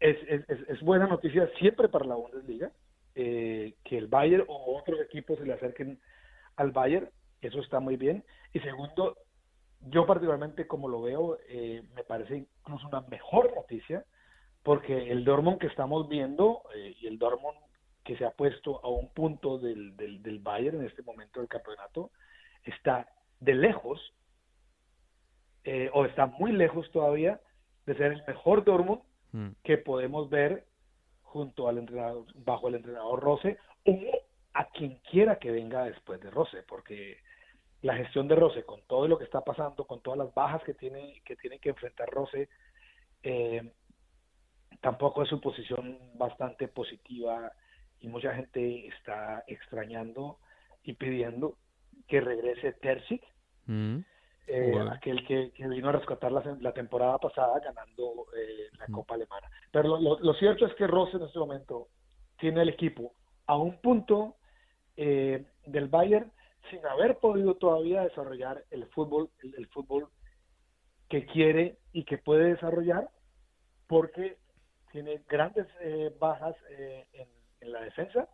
[0.00, 2.70] Es, es, buena noticia siempre para la Bundesliga
[3.14, 5.98] eh, que el Bayern o otros equipos se le acerquen
[6.56, 7.08] al Bayern,
[7.40, 8.22] eso está muy bien.
[8.52, 9.16] Y segundo,
[9.80, 14.04] yo particularmente como lo veo, eh, me parece incluso una mejor noticia,
[14.62, 17.56] porque el Dortmund que estamos viendo eh, y el Dortmund
[18.04, 22.10] que se ha puesto a un punto del, del Bayern en este momento del campeonato,
[22.66, 23.08] está
[23.40, 24.14] de lejos,
[25.64, 27.40] eh, o está muy lejos todavía,
[27.86, 29.02] de ser el mejor Dortmund
[29.32, 29.48] mm.
[29.62, 30.66] que podemos ver
[31.22, 33.98] junto al entrenador, bajo el entrenador Rose, o
[34.54, 37.18] a quien quiera que venga después de Rose, porque
[37.82, 40.74] la gestión de Rose, con todo lo que está pasando, con todas las bajas que
[40.74, 42.48] tiene que, tiene que enfrentar Rose,
[43.22, 43.72] eh,
[44.80, 47.52] tampoco es su posición bastante positiva
[48.00, 50.38] y mucha gente está extrañando
[50.82, 51.56] y pidiendo
[52.06, 53.22] que regrese Terzic,
[53.66, 53.98] mm.
[54.46, 54.92] eh, bueno.
[54.92, 58.92] aquel que, que, vino a rescatar la, la temporada pasada ganando eh, la mm.
[58.92, 59.48] Copa Alemana.
[59.72, 61.88] Pero lo, lo, lo, cierto es que Rose en este momento
[62.38, 63.14] tiene el equipo
[63.46, 64.36] a un punto
[64.96, 66.32] eh, del Bayern
[66.70, 70.08] sin haber podido todavía desarrollar el fútbol, el, el fútbol
[71.08, 73.08] que quiere y que puede desarrollar,
[73.86, 74.38] porque
[74.90, 76.56] tiene grandes eh, bajas
[77.12, 77.28] en
[77.60, 78.28] en la defensa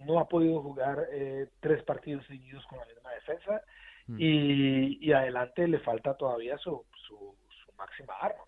[0.00, 3.62] no ha podido jugar eh, tres partidos seguidos con la misma defensa
[4.08, 4.16] Mm.
[4.20, 7.16] y, y adelante le falta todavía su, su,
[7.48, 8.44] su máxima arma.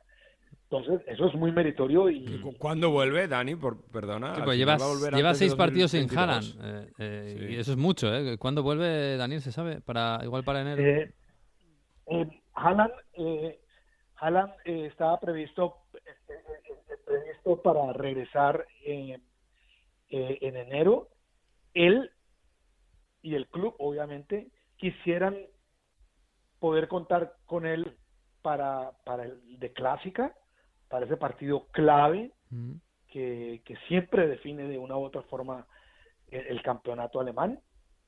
[0.70, 3.56] Entonces, eso es muy meritorio y ¿Cu- ¿Cuándo vuelve, Dani?
[3.56, 4.36] Por, perdona.
[4.36, 6.56] Sí, pues lleva, seis partidos sin 2022.
[6.60, 6.86] Haaland.
[6.86, 7.54] eh, eh, Sí.
[7.54, 8.38] Y eso es mucho, ¿eh?
[8.38, 9.40] ¿Cuándo vuelve Daniel?
[9.40, 9.80] ¿Se sabe?
[9.80, 10.80] para Igual para enero.
[10.80, 11.12] Eh,
[12.06, 13.60] eh, Haaland, eh,
[14.14, 16.34] Haaland, eh, estaba previsto eh, eh,
[16.88, 19.18] eh, previsto para regresar eh,
[20.10, 21.08] eh, en enero.
[21.86, 22.10] Él
[23.22, 25.36] y el club, obviamente, quisieran
[26.58, 27.96] poder contar con él
[28.42, 30.34] para, para el de clásica,
[30.88, 32.76] para ese partido clave Mm.
[33.08, 35.66] que, que siempre define de una u otra forma
[36.30, 37.60] el, el campeonato alemán,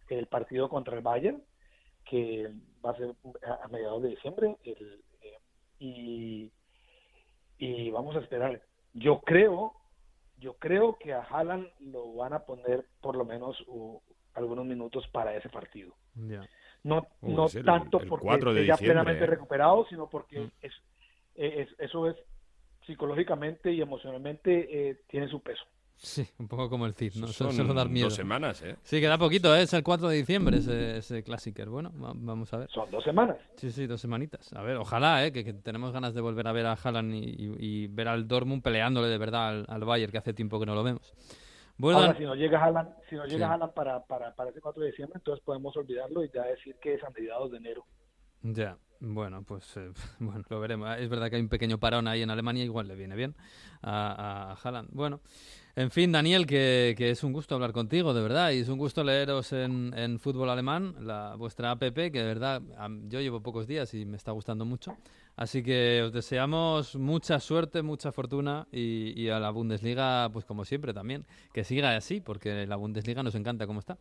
[0.08, 1.42] el partido contra el Bayern,
[2.04, 2.50] que
[2.84, 3.14] va a ser
[3.46, 5.38] a, a mediados de diciembre, el, eh,
[5.78, 6.52] y,
[7.58, 8.62] y vamos a esperar.
[8.94, 9.74] Yo creo,
[10.40, 14.00] yo creo que a Haaland lo van a poner por lo menos u-
[14.34, 15.94] algunos minutos para ese partido.
[16.82, 19.26] No, Uy, no el- tanto el porque 4 de esté ya plenamente ¿eh?
[19.26, 20.50] recuperado, sino porque Mm.
[20.62, 20.72] es,
[21.34, 22.16] es- eso es
[22.86, 25.64] psicológicamente y emocionalmente eh, tiene su peso.
[26.02, 27.26] Sí, un poco como el Cid, ¿no?
[27.26, 28.06] Son suele dar miedo.
[28.06, 28.76] dos semanas, ¿eh?
[28.82, 29.62] Sí, queda poquito, ¿eh?
[29.62, 31.68] es el 4 de diciembre ese, ese Clásiker.
[31.68, 32.70] Bueno, va- vamos a ver.
[32.70, 33.36] Son dos semanas.
[33.56, 34.50] Sí, sí, dos semanitas.
[34.54, 35.30] A ver, ojalá, ¿eh?
[35.30, 38.26] que, que tenemos ganas de volver a ver a Haaland y, y- y ver al
[38.26, 41.12] Dortmund peleándole de verdad al, al Bayern, que hace tiempo que no lo vemos.
[41.76, 43.52] Bueno, Ahora, si no llega Haaland, si no llega Sí.
[43.52, 46.94] Haaland para, para, para ese 4 de diciembre, entonces podemos olvidarlo y ya decir que
[46.94, 47.84] es a mediados de enero.
[48.42, 50.96] Ya, bueno, pues eh, bueno, lo veremos.
[50.98, 53.34] Es verdad que hay un pequeño parón ahí en Alemania, igual le viene bien
[53.82, 54.88] a, a Haaland.
[54.92, 55.20] Bueno,
[55.80, 58.76] en fin, Daniel, que, que es un gusto hablar contigo, de verdad, y es un
[58.76, 62.60] gusto leeros en, en Fútbol Alemán, la, vuestra app, que de verdad
[63.08, 64.96] yo llevo pocos días y me está gustando mucho.
[65.36, 70.66] Así que os deseamos mucha suerte, mucha fortuna y, y a la Bundesliga, pues como
[70.66, 71.24] siempre también,
[71.54, 73.96] que siga así, porque la Bundesliga nos encanta como está.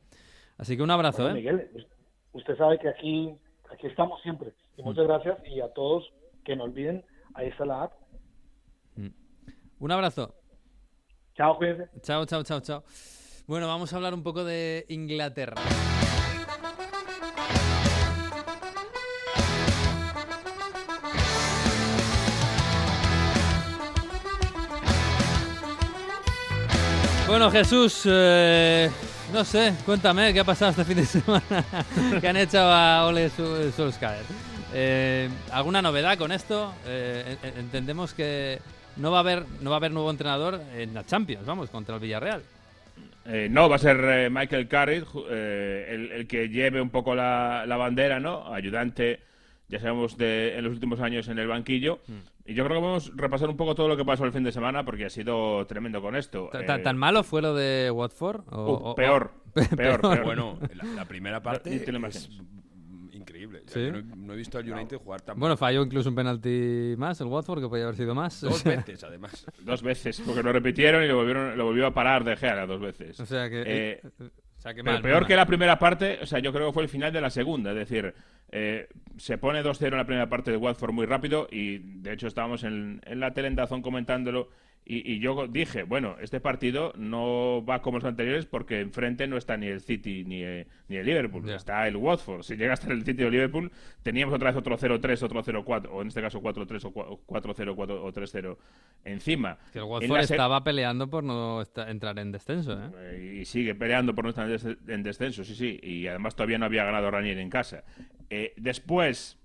[0.58, 1.42] Así que un abrazo, Bueno, ¿eh?
[1.42, 1.88] Miguel,
[2.34, 3.34] usted sabe que aquí,
[3.72, 4.52] aquí estamos siempre.
[4.76, 6.12] Y muchas gracias y a todos
[6.44, 7.06] que no olviden,
[7.36, 7.94] ahí está la app.
[9.80, 10.36] Un abrazo.
[11.40, 11.88] Chao, cuídense.
[12.04, 12.84] Chao, chao, chao, chao.
[13.48, 15.56] Bueno, vamos a hablar un poco de Inglaterra.
[27.28, 28.90] Bueno, Jesús, eh,
[29.32, 31.64] no sé, cuéntame qué ha pasado este fin de semana
[32.20, 34.24] que han hecho a Ole Sol- Solskjaer.
[34.74, 36.74] Eh, ¿Alguna novedad con esto?
[36.88, 38.60] Eh, en- en- entendemos que
[39.00, 41.96] no va a haber no va a haber nuevo entrenador en la Champions, vamos, contra
[41.96, 42.44] el Villarreal.
[43.26, 47.14] Eh, no, va a ser eh, Michael Carrick eh, el, el que lleve un poco
[47.16, 48.52] la, la bandera, ¿no?
[48.54, 49.20] Ayudante,
[49.68, 52.00] ya sabemos, de, en los últimos años en el banquillo.
[52.46, 54.44] Y yo creo que vamos a repasar un poco todo lo que pasó el fin
[54.44, 56.50] de semana porque ha sido tremendo con esto.
[56.52, 58.42] ¿Ta- Eh, ta- ¿Tan malo fue lo de Watford?
[58.52, 59.32] O- uh, o- o- peor,
[59.78, 60.24] peor, peor.
[60.24, 62.59] Bueno, la, la primera parte es mm,
[63.30, 63.62] increíble.
[63.66, 63.92] O sea, ¿Sí?
[63.94, 67.20] yo no, no he visto al United jugar tan Bueno, falló incluso un penalti más
[67.22, 68.42] el Watford, que podía haber sido más.
[68.42, 69.46] dos veces, además.
[69.62, 72.82] Dos veces, porque lo repitieron y lo volvieron, lo volvió a parar de Gea dos
[72.82, 73.20] veces.
[73.20, 73.64] O sea que...
[73.66, 74.02] Eh,
[74.58, 75.28] o sea que Pero mal, peor mal.
[75.28, 77.72] que la primera parte, o sea, yo creo que fue el final de la segunda.
[77.72, 78.14] Es decir,
[78.52, 82.28] eh, se pone 2-0 en la primera parte de Watford muy rápido y de hecho
[82.28, 84.50] estábamos en, en la tele en Dazón comentándolo
[84.90, 89.38] y, y yo dije, bueno, este partido no va como los anteriores porque enfrente no
[89.38, 92.42] está ni el City ni, eh, ni el Liverpool, está el Watford.
[92.42, 93.72] Si llega hasta el City o el Liverpool,
[94.02, 98.04] teníamos otra vez otro 0-3, otro 0-4, o en este caso 4-3 o 4-0 4
[98.04, 98.58] o 3-0
[99.06, 99.60] encima.
[99.72, 102.90] Que el Watford estaba peleando por no entrar en descenso, ¿eh?
[102.98, 104.50] eh, y sigue peleando por no estar
[104.88, 105.80] en descenso, sí, sí.
[105.84, 107.84] Y además todavía no había ganado Ranier en casa.
[108.32, 109.38] Eh, después,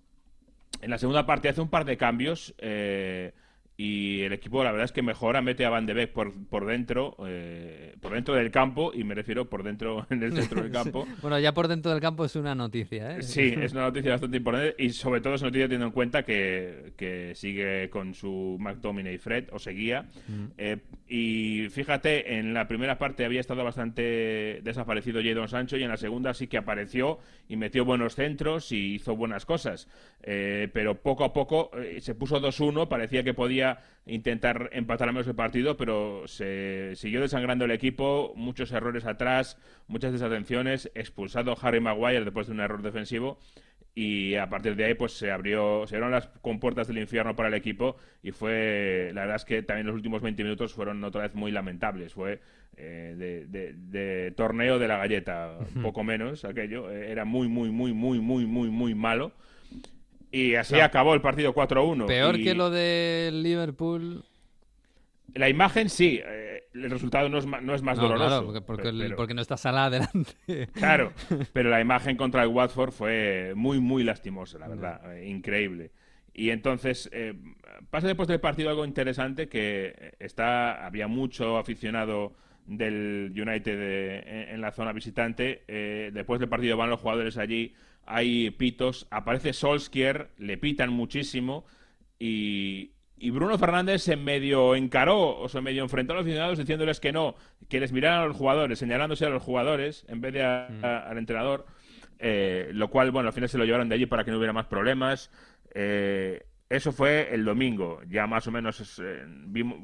[0.81, 3.33] en la segunda parte hace un par de cambios eh,
[3.77, 6.65] y el equipo la verdad es que mejora, mete a Van de Beek por, por
[6.65, 10.71] dentro, eh, por dentro del campo, y me refiero por dentro en el centro del
[10.71, 11.07] campo.
[11.23, 13.23] Bueno, ya por dentro del campo es una noticia, ¿eh?
[13.23, 16.93] Sí, es una noticia bastante importante y sobre todo es noticia teniendo en cuenta que,
[16.97, 20.07] que sigue con su McTominay Fred, o seguía.
[20.57, 25.91] Eh, y fíjate, en la primera parte había estado bastante desaparecido Jadon Sancho y en
[25.91, 27.19] la segunda sí que apareció
[27.49, 29.89] y metió buenos centros y hizo buenas cosas.
[30.23, 33.64] Eh, pero poco a poco eh, se puso 2-1, parecía que podía
[34.07, 39.57] intentar empatar al menos el partido, pero se siguió desangrando el equipo, muchos errores atrás,
[39.89, 43.39] muchas desatenciones, expulsado Harry Maguire después de un error defensivo
[43.97, 47.49] y a partir de ahí pues se abrió se abrieron las compuertas del infierno para
[47.49, 51.23] el equipo y fue la verdad es que también los últimos 20 minutos fueron otra
[51.23, 52.41] vez muy lamentables fue
[52.77, 57.71] eh, de, de- de torneo de la galleta poco menos aquello eh, era muy muy
[57.71, 59.31] muy muy muy muy muy malo
[60.37, 64.25] y así acabó el partido 4-1 Peor y que lo del Liverpool.
[65.35, 68.27] la imagen sí eh, el resultado no es, no es más No, doloroso.
[68.27, 70.33] claro, porque, porque, el- no está Salah delante.
[70.73, 71.13] Claro,
[71.53, 75.93] pero la imagen contra el Watford fue muy, muy lastimosa, la verdad, eh, increíble.
[76.33, 77.35] Y entonces eh,
[77.91, 82.33] pasa después del partido algo interesante que está había mucho aficionado
[82.67, 83.79] del United
[84.27, 85.63] en, en la zona visitante.
[86.13, 87.73] después del partido van los jugadores allí,
[88.07, 91.65] hay pitos, aparece Solskjaer, le pitan muchísimo
[92.19, 97.01] y, y Bruno Fernández se medio encaró o se medio enfrentó a los aficionados diciéndoles
[97.01, 97.35] que no,
[97.69, 100.99] que les miraran a los jugadores, señalándose a los jugadores en vez de a- a-
[101.09, 101.67] al entrenador,
[102.19, 104.53] eh, lo cual, bueno, al final se lo llevaron de allí para que no hubiera
[104.53, 105.31] más problemas.
[105.75, 109.25] Eh, eso fue el domingo, ya más o menos eh,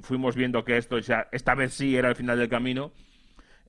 [0.03, 2.93] fuimos viendo que esto ya, esta vez sí era el final del camino.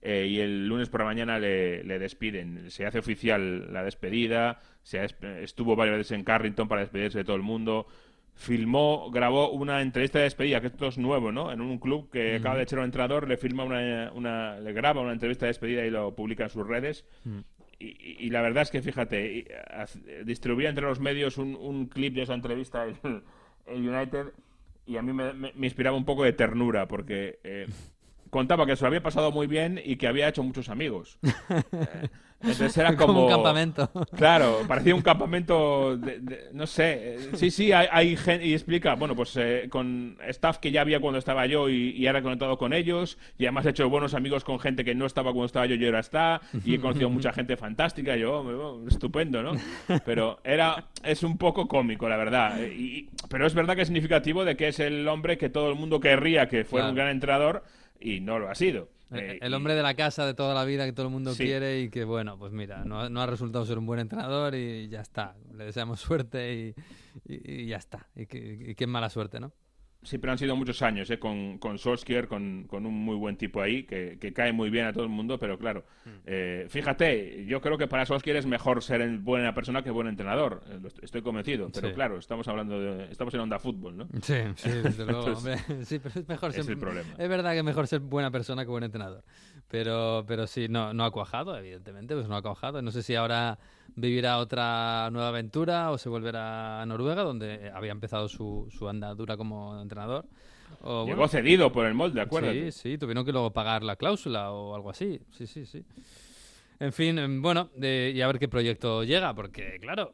[0.02, 2.72] Eh, y el lunes por la mañana le, le despiden.
[2.72, 4.60] Se hace oficial la despedida.
[4.84, 5.06] Se
[5.42, 7.86] estuvo varias veces en Carrington para despedirse de todo el mundo.
[8.34, 11.52] Filmó, grabó una entrevista de despedida, que esto es nuevo, ¿no?
[11.52, 15.02] En un club que acaba de echar un entrenador, le filma una, una- le graba
[15.02, 17.06] una entrevista de despedida y lo publica en sus redes.
[17.78, 19.46] Y, y- y la verdad es que, fíjate,
[20.26, 24.28] distribuía entre los medios un, un clip de esa entrevista el United
[24.88, 27.68] y a mí me, me- me inspiraba un poco de ternura porque eh,
[28.32, 31.20] contaba que se lo había pasado muy bien y que había hecho muchos amigos.
[32.44, 33.14] Entonces era como...
[33.14, 33.92] Como un campamento.
[34.16, 38.54] Claro, parecía un campamento, de, de- no sé, eh, sí, sí, hay, hay gente, y
[38.54, 42.24] explica, bueno, pues eh, con staff que ya había cuando estaba yo y, y ahora
[42.24, 45.46] conectado con ellos, y además he hecho buenos amigos con gente que no estaba cuando
[45.46, 49.52] estaba yo y ahora está, y he conocido mucha gente fantástica, yo, estupendo, ¿no?
[50.04, 53.88] Pero era, es un poco cómico, la verdad, eh, y- pero es verdad que es
[53.88, 57.06] significativo de que es el hombre que todo el mundo querría que fuera un Claro.
[57.06, 57.64] gran entrenador,
[58.02, 58.90] y no lo ha sido.
[59.12, 61.34] El, Eh, el hombre de la casa de toda la vida que todo el mundo
[61.34, 61.44] Sí.
[61.44, 64.56] quiere y que, bueno, pues mira, no, ha- no ha resultado ser un buen entrenador
[64.56, 65.36] y ya está.
[65.54, 66.74] Le deseamos suerte
[67.28, 68.08] y, y- y ya está.
[68.16, 69.52] Y, que- y qué mala suerte, ¿no?
[70.04, 71.20] Sí, pero han sido muchos años, ¿eh?
[71.20, 74.88] Con, con Solskjaer, con, con un muy buen tipo ahí, que, que cae muy bien
[74.88, 75.86] a todo el mundo, pero claro,
[76.26, 80.08] eh, fíjate, yo creo que para Solskjaer es mejor ser en- buena persona que buen
[80.08, 81.94] entrenador, eh, estoy convencido, pero Sí.
[81.94, 84.08] claro, estamos hablando de, estamos en onda fútbol, ¿no?
[84.24, 85.86] Sí, sí, desde luego, Entonces, hombre.
[85.86, 86.74] Sí, pero es mejor es ser...
[86.74, 87.10] el problema.
[87.20, 89.24] Es verdad que es mejor ser buena persona que buen entrenador.
[89.72, 92.82] Pero, pero sí, no, no ha cuajado, evidentemente, pues no ha cuajado.
[92.82, 93.58] No sé si ahora
[93.96, 99.38] vivirá otra nueva aventura o se volverá a Noruega, donde había empezado su, su andadura
[99.38, 100.26] como entrenador.
[100.82, 102.70] O, Llegó bueno, cedido por el molde, acuérdate.
[102.74, 105.22] Sí, sí, tuvieron que luego pagar la cláusula o algo así.
[105.32, 105.86] Sí, sí, sí.
[106.80, 110.14] En fin, em, bueno, de- y a ver qué proyecto llega, porque claro,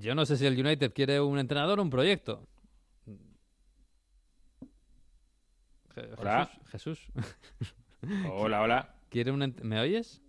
[0.00, 2.46] yo no sé si el United quiere un entrenador o un proyecto.
[5.94, 6.48] Je- Hola.
[6.70, 7.08] Jesús, Jesús.
[8.30, 8.94] Hola, hola.
[9.08, 10.22] ¿Quiere un ent- ¿Me oyes?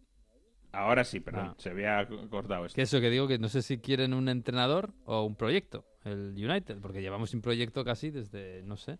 [0.72, 1.55] Ahora sí, perdón, Ah.
[1.57, 2.76] se había co- cortado esto.
[2.76, 6.34] Que eso que digo que no sé si quieren un entrenador o un proyecto, el
[6.38, 8.99] United, porque llevamos sin proyecto casi desde, no sé.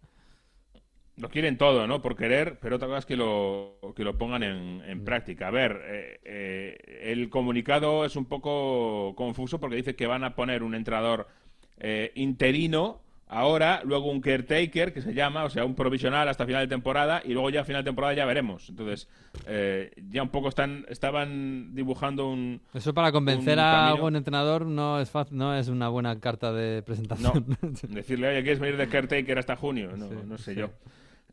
[1.18, 2.02] Lo quieren todo, ¿no?
[2.02, 4.82] Por querer, pero otra cosa es que lo, que lo pongan en, Mm.
[4.90, 5.48] en práctica.
[5.50, 10.36] A ver, eh, eh, el comunicado es un poco confuso porque dice que van a
[10.36, 11.28] poner un entrenador
[11.82, 16.64] eh, interino ahora, luego un caretaker que se llama, o sea, un provisional hasta final
[16.64, 18.68] de temporada y luego ya a final de temporada ya veremos.
[18.70, 19.08] Entonces,
[19.48, 22.62] eh, ya un poco están estaban dibujando un...
[22.74, 23.96] Eso para convencer un a camino.
[23.96, 27.46] algún entrenador no es fácil, no es una buena carta de presentación.
[27.90, 29.96] Decirle, oye, ¿quieres venir de caretaker hasta junio?
[29.96, 30.60] No, Sí, no sé sí.
[30.60, 30.72] yo.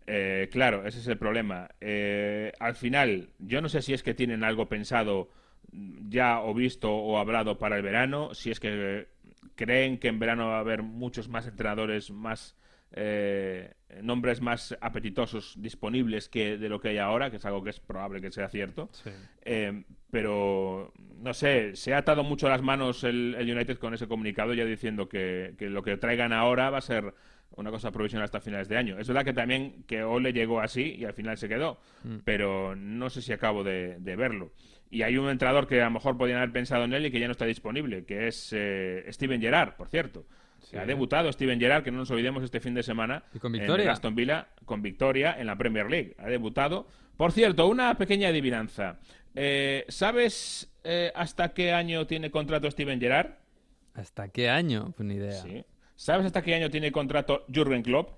[0.07, 1.69] Eh, claro, ese es el problema.
[1.81, 5.31] Eh, al final, yo no sé si es que tienen algo pensado
[6.09, 9.09] ya o visto o hablado para el verano, si es que
[9.55, 12.57] creen que en verano va a haber muchos más entrenadores, más
[12.93, 17.71] eh, nombres más apetitosos disponibles que de lo que hay ahora, que es algo que
[17.71, 18.89] es probable que sea cierto.
[18.93, 19.11] Sí.
[19.43, 24.07] Eh, pero, no sé, se ha atado mucho las manos el, el United con ese
[24.09, 27.13] comunicado ya diciendo que, que lo que traigan ahora va a ser
[27.51, 28.99] una cosa provisional hasta finales de año.
[28.99, 32.19] Es verdad que también que Ole llegó así y al final se quedó, Mm.
[32.25, 34.53] pero no sé si acabo de, de verlo.
[34.91, 37.19] Y hay un entrenador que a lo mejor podrían haber pensado en él y que
[37.19, 40.27] ya no está disponible, que es eh, Steven Gerrard, por cierto.
[40.61, 40.77] Sí.
[40.77, 43.61] Ha debutado Steven Gerrard, que no nos olvidemos este fin de semana, Y con en
[43.61, 43.93] victoria.
[43.93, 46.15] Aston Villa, con victoria en la Premier League.
[46.19, 46.87] Ha debutado.
[47.17, 48.99] Por cierto, una pequeña adivinanza.
[49.35, 53.35] Eh, ¿Sabes eh, hasta qué año tiene contrato Steven Gerrard?
[53.95, 54.93] ¿Hasta qué año?
[54.97, 55.33] Pues ni idea.
[55.33, 55.65] Sí.
[55.95, 58.11] ¿Sabes hasta qué año tiene contrato Jürgen Klopp?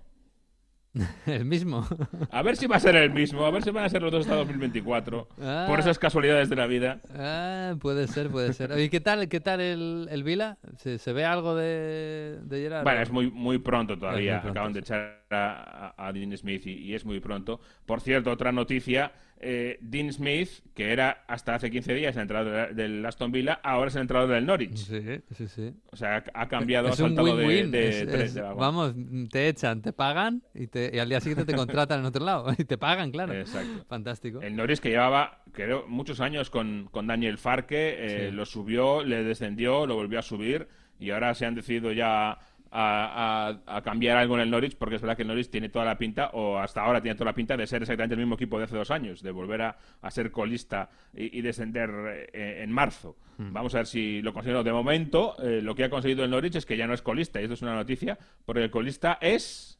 [1.26, 1.86] El mismo.
[2.30, 4.10] A ver si va a ser el mismo, a ver si van a ser los
[4.10, 5.28] dos hasta 2024.
[5.40, 5.66] Ah.
[5.68, 7.00] Por esas casualidades de la vida.
[7.14, 8.78] Ah, puede ser, puede ser.
[8.78, 10.58] ¿Y qué tal, qué tal el, el Vila?
[10.78, 12.84] ¿Se, se ve algo de, de Gerard?
[12.84, 14.38] Bueno, es muy, muy pronto todavía.
[14.38, 17.20] Es muy pronto, Acaban de echar a, a- a Dean Smith y, y es muy
[17.20, 17.60] pronto.
[17.86, 19.12] Por cierto, otra noticia.
[19.40, 23.60] Eh, Dean Smith, que era hasta hace 15 días el entrenador de- del Aston Villa,
[23.62, 24.76] ahora es el entrenador del Norwich.
[24.76, 25.00] Sí,
[25.32, 25.72] sí, sí.
[25.92, 27.70] O sea, ha cambiado, ha es saltado de, win-win.
[27.70, 28.58] de es- tres es- de vagón.
[28.58, 28.94] vamos,
[29.30, 32.24] te echan, te pagan y te te- y al día siguiente te contratan en otro
[32.24, 33.32] lado y te pagan, claro.
[33.32, 33.84] Exacto.
[33.88, 34.40] Fantástico.
[34.42, 38.36] El Norwich que llevaba, creo, muchos años con, con Daniel Farke, eh, Sí.
[38.36, 40.68] lo subió, le descendió, lo volvió a subir
[41.00, 42.38] y ahora se han decidido ya
[42.70, 45.68] a, a- a cambiar algo en el Norwich porque es verdad que el Norwich tiene
[45.68, 48.34] toda la pinta, o hasta ahora tiene toda la pinta de ser exactamente el mismo
[48.34, 51.90] equipo de hace dos años, de volver a, a ser colista y, y descender
[52.32, 53.16] eh, en marzo.
[53.38, 53.52] Hmm.
[53.52, 54.62] Vamos a ver si lo consigo.
[54.62, 57.40] De momento, eh, lo que ha conseguido el Norwich es que ya no es colista,
[57.40, 59.74] y esto es una noticia, porque el colista es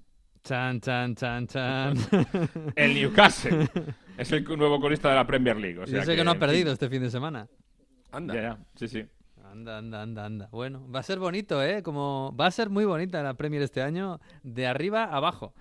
[0.45, 1.95] Chan, chan, chan, chan.
[2.77, 3.69] el Newcastle.
[4.17, 5.79] es el nuevo colista de la Premier League.
[5.81, 7.49] O Yo sé que, no ha fin, perdido este fin de semana.
[8.13, 8.35] Anda.
[8.35, 9.05] Ya, ya, sí, sí.
[9.51, 10.49] Anda, anda, anda, anda.
[10.51, 11.83] Bueno, va a ser bonito, ¿eh?
[11.83, 15.55] Como va a ser muy bonita la Premier este año, de arriba a abajo.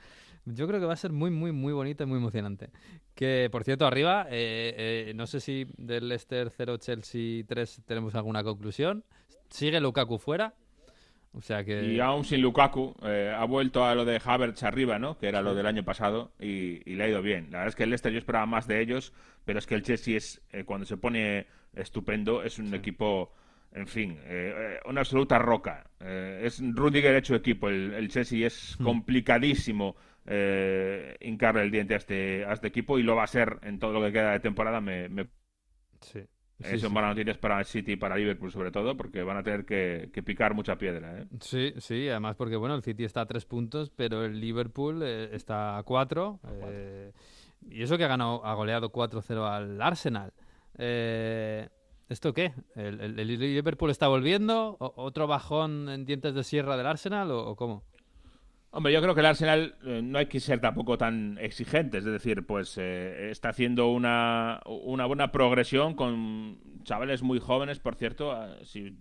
[0.45, 2.69] Yo creo que va a ser muy, muy, muy bonita y muy emocionante.
[3.15, 8.15] Que, por cierto, arriba, eh, eh, no sé si del Leicester 0 Chelsea 3 tenemos
[8.15, 9.03] alguna conclusión.
[9.49, 10.53] Sigue Lukaku fuera.
[11.33, 11.85] O sea que...
[11.85, 15.17] Y aún sin Lukaku, eh, ha vuelto a lo de Havertz arriba, ¿no?
[15.17, 17.51] Que era lo del año pasado y, y le ha ido bien.
[17.51, 19.13] La verdad es que el Leicester yo esperaba más de ellos,
[19.45, 23.31] pero es que el Chelsea es, eh, cuando se pone estupendo, es un equipo,
[23.77, 25.89] en fin, eh, eh, una absoluta roca.
[25.99, 27.69] Eh, es Rudiger hecho equipo.
[27.69, 33.03] El, el Chelsea es complicadísimo eh, hincarle el diente a este, a este equipo y
[33.03, 34.81] lo va a ser en todo lo que queda de temporada.
[34.81, 35.27] Me, me
[36.01, 36.21] Sí.
[36.59, 36.93] Sí, son sí.
[36.93, 40.09] buenas noticias para el City y para Liverpool sobre todo, porque van a tener que,
[40.11, 41.19] que picar mucha piedra.
[41.19, 41.27] ¿eh?
[41.39, 45.77] Sí, sí, además porque bueno, el City está a tres puntos, pero el Liverpool está
[45.77, 46.39] a cuatro.
[46.63, 47.11] eh,
[47.69, 50.33] y eso que ha ganado, ha goleado 4-0 al Arsenal.
[50.79, 51.69] Eh,
[52.09, 52.53] ¿Esto qué?
[52.75, 54.77] ¿El, el- el Liverpool está volviendo?
[54.79, 57.83] ¿O- ¿Otro bajón en dientes de sierra del Arsenal o, o cómo?
[58.71, 62.11] Hombre, yo creo que el Arsenal eh, no hay que ser tampoco tan exigentes, es
[62.11, 68.31] decir, pues eh, está haciendo una, una buena progresión con chavales muy jóvenes, por cierto,
[68.31, 68.97] ah, si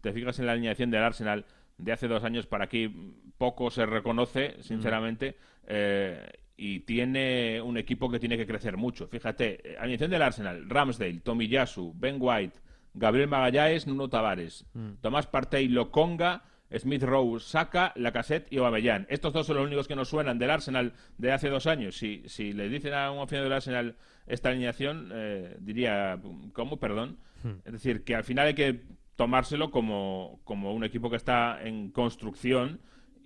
[0.00, 1.44] te fijas en la alineación del Arsenal
[1.78, 5.36] de hace dos años para aquí, poco se reconoce, sinceramente,
[5.66, 6.26] eh,
[6.56, 9.08] y tiene un equipo que tiene que crecer mucho.
[9.08, 12.60] Fíjate, eh, alineación del Arsenal, Ramsdale, Tomiyasu, Ben White,
[12.94, 14.66] Gabriel Magallanes, Nuno Tavares,
[15.00, 16.44] Tomás Partey, Lokonga,
[16.78, 19.06] Smith Rowe, Saka, Lacazette y Aubameyang.
[19.08, 21.96] Estos dos son los únicos que nos suenan del Arsenal de hace dos años.
[21.96, 23.96] Si, si le dicen a un aficionado del Arsenal
[24.26, 26.20] esta alineación, eh, diría,
[26.52, 26.78] ¿cómo?
[26.78, 27.18] Perdón.
[27.64, 28.82] Es decir, que al final hay que
[29.16, 32.80] tomárselo como, como un equipo que está en construcción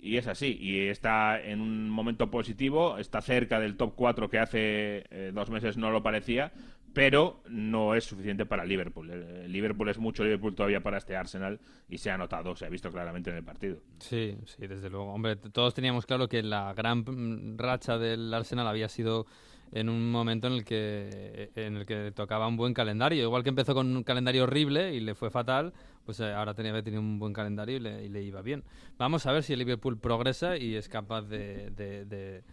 [0.06, 0.56] y es así.
[0.60, 5.50] Y está en un momento positivo, está cerca del top 4 que hace eh, dos
[5.50, 6.52] meses no lo parecía,
[6.92, 9.10] pero no es suficiente para Liverpool.
[9.10, 12.68] El, Liverpool es mucho Liverpool todavía para este Arsenal y se ha notado, se ha
[12.68, 13.78] visto claramente en el partido.
[13.98, 15.12] Sí, sí, desde luego.
[15.12, 19.26] Hombre, todos teníamos claro que la gran mm, racha del Arsenal había sido
[19.72, 23.24] en un momento en el que en el que tocaba un buen calendario.
[23.24, 25.72] Igual que empezó con un calendario horrible y le fue fatal,
[26.06, 28.64] pues eh, ahora tenía que tener un buen calendario y le, y le iba bien.
[28.96, 32.44] Vamos a ver si el Liverpool progresa y es capaz de, de, de-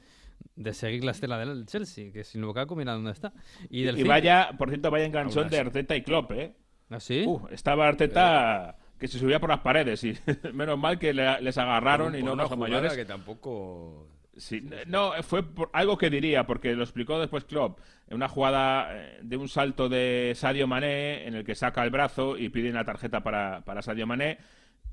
[0.55, 3.31] de seguir la estela del Chelsea, que sin Lukaku mira dónde está.
[3.69, 5.57] Y, del Y City- vaya, por cierto, vaya enganchón de.
[5.59, 6.53] Arteta y Klopp, ¿eh?
[6.89, 7.23] ¿Ah, sí?
[7.25, 10.13] Uh, estaba Arteta que se subía por las paredes y
[10.53, 12.93] menos mal que le- les agarraron y no jugada mayores.
[12.93, 14.07] que tampoco...
[14.36, 18.88] Sí, no, fue por algo que diría, porque lo explicó después Klopp, en una jugada
[18.91, 22.71] eh, de un salto de Sadio Mané en el que saca el brazo y pide
[22.71, 24.39] una tarjeta para, para Sadio Mané.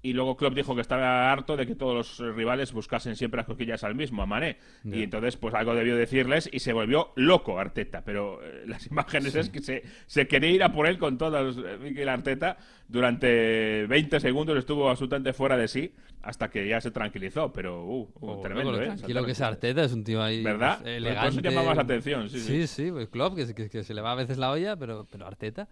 [0.02, 3.46] Y luego Klopp dijo que estaba harto de que todos los rivales buscasen siempre las
[3.46, 4.56] cosquillas al mismo, a Mané.
[4.84, 8.02] Y entonces, pues algo debió decirles y se volvió loco Arteta.
[8.02, 11.58] Pero eh, las imágenes es que se, se quería ir a por él con todos.
[11.58, 12.56] eh, Mikel Arteta
[12.88, 17.52] durante 20 segundos estuvo absolutamente fuera de sí hasta que ya se tranquilizó.
[17.52, 18.86] Pero, uh, uh, Oh, tremendo, ¿eh?
[18.86, 20.78] tranquilo que es Arteta, es un tío ahí ¿Verdad?
[20.80, 21.42] pues, Por eso elegante.
[21.50, 22.66] llama más atención, sí, sí.
[22.66, 22.84] sí.
[22.84, 25.68] sí, pues Klopp, que- que se le va a veces la olla, pero, pero Arteta,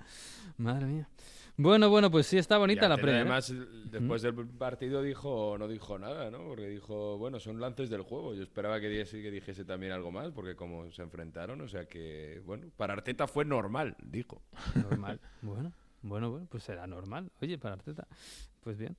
[0.59, 1.09] madre mía.
[1.61, 3.17] Bueno, bueno, pues sí está bonita Y la Premier.
[3.17, 3.21] ¿eh?
[3.23, 3.53] Además,
[3.91, 6.39] después del partido dijo, no dijo nada, ¿no?
[6.47, 8.33] Porque dijo, bueno, son lances del juego.
[8.33, 11.87] Yo esperaba que dijese, que dijese también algo más, porque como se enfrentaron, o sea
[11.87, 14.41] que, bueno, para Arteta fue normal, dijo.
[14.75, 15.21] Normal.
[15.43, 17.31] Bueno, bueno, bueno, pues será normal.
[17.43, 18.07] Oye, para Arteta.
[18.63, 18.97] Pues bien.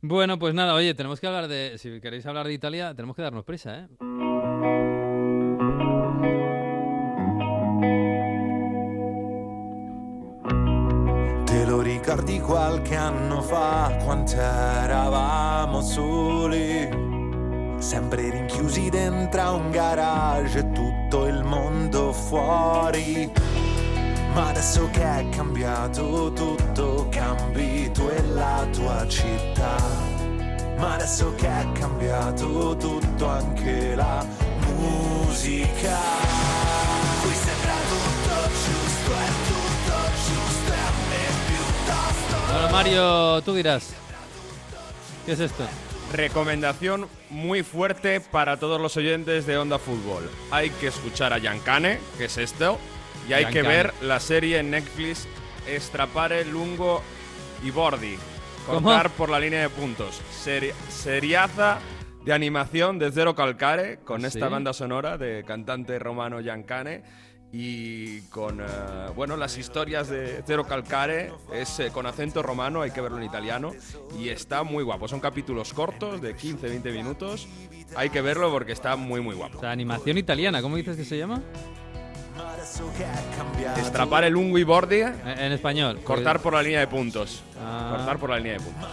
[0.00, 1.76] Bueno, pues nada, oye, tenemos que hablar de.
[1.76, 4.97] Si queréis hablar de Italia, tenemos que darnos prisa, ¿eh?
[12.08, 16.88] Ricordi qualche anno fa, quant'eravamo soli,
[17.78, 23.30] sempre rinchiusi dentro un garage e tutto il mondo fuori.
[24.32, 29.76] Ma adesso che è cambiato tutto, cambi tu e la tua città.
[30.78, 34.24] Ma adesso che è cambiato tutto, anche la
[34.64, 36.57] musica.
[42.72, 43.94] Mario, tú dirás.
[45.26, 45.64] ¿Qué es esto?
[46.12, 50.30] Recomendación muy fuerte para todos los oyentes de Onda Fútbol.
[50.50, 52.78] Hay que escuchar a Giancane, que es esto,
[53.28, 55.26] y hay que ver la serie en Netflix
[55.66, 57.02] Estrapare, Lungo
[57.62, 58.16] y Bordi.
[58.66, 58.82] ¿Cómo?
[58.82, 60.20] Cortar por la línea de puntos.
[60.32, 61.78] Seri- seriaza
[62.24, 67.02] de animación de Zero Calcare, con ¿Ah, esta banda sonora de cantante romano Giancane.
[67.50, 68.64] Y con, eh,
[69.16, 73.24] bueno, las historias de Zero Calcare es eh, con acento romano, hay que verlo en
[73.24, 73.72] italiano.
[74.18, 75.08] Y está muy guapo.
[75.08, 77.48] Son capítulos cortos de 15-20 minutos.
[77.96, 79.58] Hay que verlo porque está muy, muy guapo.
[79.58, 81.42] O sea, animación italiana, ¿cómo dices que se llama?
[83.78, 86.00] Estrapar el y bordi, En, en español.
[86.04, 87.42] cortar por la línea de puntos.
[87.60, 87.94] Ah.
[87.96, 88.84] Cortar por la línea de puntos.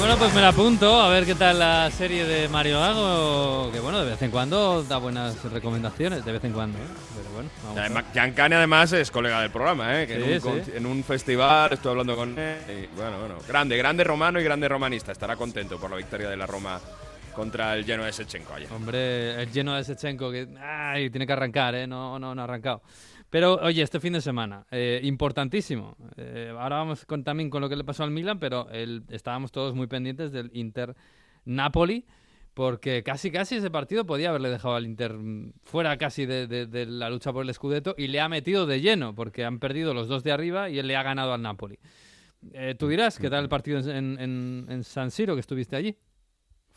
[0.00, 3.80] Bueno, pues me la apunto a ver qué tal la serie de Mario Gago, que
[3.80, 6.82] bueno, de vez en cuando da buenas recomendaciones, de vez en cuando, ¿eh?
[7.14, 7.78] Pero bueno, vamos.
[7.78, 10.06] Además, Giancane además es colega del programa, ¿eh?
[10.06, 10.72] que Sí, en, un, sí.
[10.74, 12.56] en un festival estoy hablando con él.
[12.66, 15.12] y bueno, bueno, grande, grande romano y grande romanista.
[15.12, 16.80] Estará contento por la victoria de la Roma
[17.34, 18.72] contra el lleno de Sechenko ayer.
[18.72, 21.86] Hombre, el lleno de Sechenko que ay, tiene que arrancar, ¿eh?
[21.86, 22.80] No, no, no ha arrancado.
[23.30, 25.96] Pero oye, este fin de semana, eh, importantísimo.
[26.16, 29.52] Eh, ahora vamos con, también con lo que le pasó al Milan, pero el- estábamos
[29.52, 30.96] todos muy pendientes del Inter
[31.44, 32.04] Napoli,
[32.54, 36.66] porque casi casi ese partido podía haberle dejado al Inter mm, fuera casi de, de-
[36.66, 39.94] de la lucha por el Scudetto y le ha metido de lleno, porque han perdido
[39.94, 41.78] los dos de arriba y él le ha ganado al Napoli.
[42.52, 45.96] Eh, Tú dirás, ¿qué tal el partido en, en- en San Siro que estuviste allí?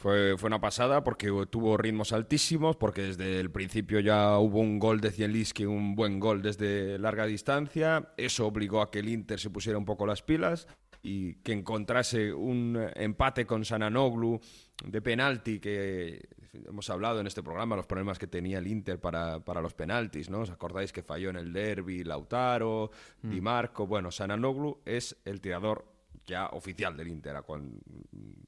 [0.04, 4.78] Fue, fue una pasada porque tuvo ritmos altísimos, porque desde el principio ya hubo un
[4.78, 8.12] gol de Zielinski, un buen gol desde larga distancia.
[8.18, 10.68] Eso obligó a que el Inter se pusiera un poco las pilas
[11.01, 14.41] y que encontrase un empate con Sananoglu
[14.86, 16.28] de penalti, que
[16.68, 20.30] hemos hablado en este programa, los problemas que tenía el Inter para, para los penaltis,
[20.30, 20.41] ¿no?
[20.41, 22.91] ¿Os acordáis que falló en el derby Lautaro,
[23.22, 23.88] Di Marco?
[23.88, 25.93] Bueno, Sananoglu es el tirador
[26.26, 27.80] ya oficial del Inter, a cuan-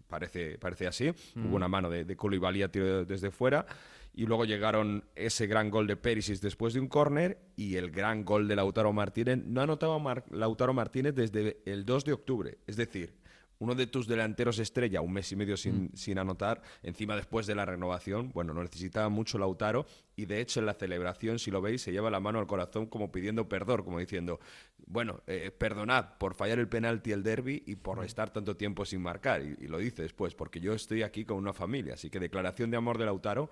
[0.08, 1.12] parece, parece así.
[1.36, 3.66] Hubo una mano de, de Koulibaly a tiro desde fuera
[4.14, 8.24] y luego llegaron ese gran gol de Perisic después de un córner y el gran
[8.24, 9.40] gol de Lautaro Martínez.
[9.46, 13.14] No ha anotado Mar- Lautaro Martínez desde el 2 de octubre, es decir,
[13.58, 17.56] uno de tus delanteros estrella, un mes y medio sin, sin anotar, encima después de
[17.56, 19.86] la renovación, bueno, no necesitaba mucho Lautaro
[20.16, 22.88] y de hecho en la celebración, si lo veis, se lleva la mano al corazón
[22.88, 24.40] como pidiendo perdón, como diciendo,
[24.88, 29.02] bueno, eh, perdonad por fallar el penalti el derby y por estar tanto tiempo sin
[29.02, 29.42] marcar.
[29.42, 32.72] Y, y lo dice después, porque yo estoy aquí con una familia, así que declaración
[32.72, 33.50] de amor de Lautaro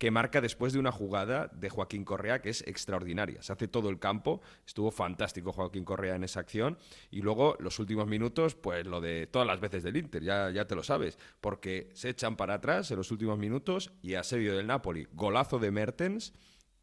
[0.00, 3.42] que marca después de una jugada de Joaquín Correa que es extraordinaria.
[3.42, 6.78] Se hace todo el campo, estuvo fantástico Joaquín Correa en esa acción
[7.10, 10.66] y luego los últimos minutos, pues lo de todas las veces del Inter, ya, ya
[10.66, 14.68] te lo sabes, porque se echan para atrás en los últimos minutos y asedio del
[14.68, 15.99] Napoli, golazo de Mertens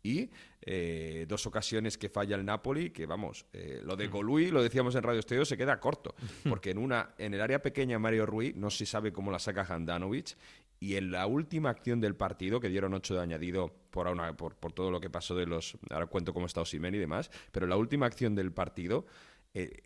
[0.03, 0.30] y
[0.61, 4.95] eh, dos ocasiones que falla el Napoli, que vamos, eh, lo de Golui, lo decíamos
[4.95, 6.15] en Radio Estéreo, se queda corto,
[6.49, 9.65] porque en una en el área pequeña Mario Rui no se sabe cómo la saca
[9.68, 10.38] Handanovic
[10.80, 14.55] y en la última acción del partido, que dieron 8 de añadido por, una- por,
[14.55, 15.76] por todo lo que pasó de los...
[15.89, 19.07] Ahora cuento cómo está Osimhen y demás, pero en la última acción del partido,
[19.55, 19.82] eh,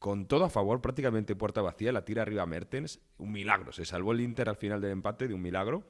[0.00, 3.70] con todo a favor, prácticamente puerta vacía, la tira arriba Mertens, un milagro.
[3.70, 5.84] Se salvó el Inter al final del empate de un milagro.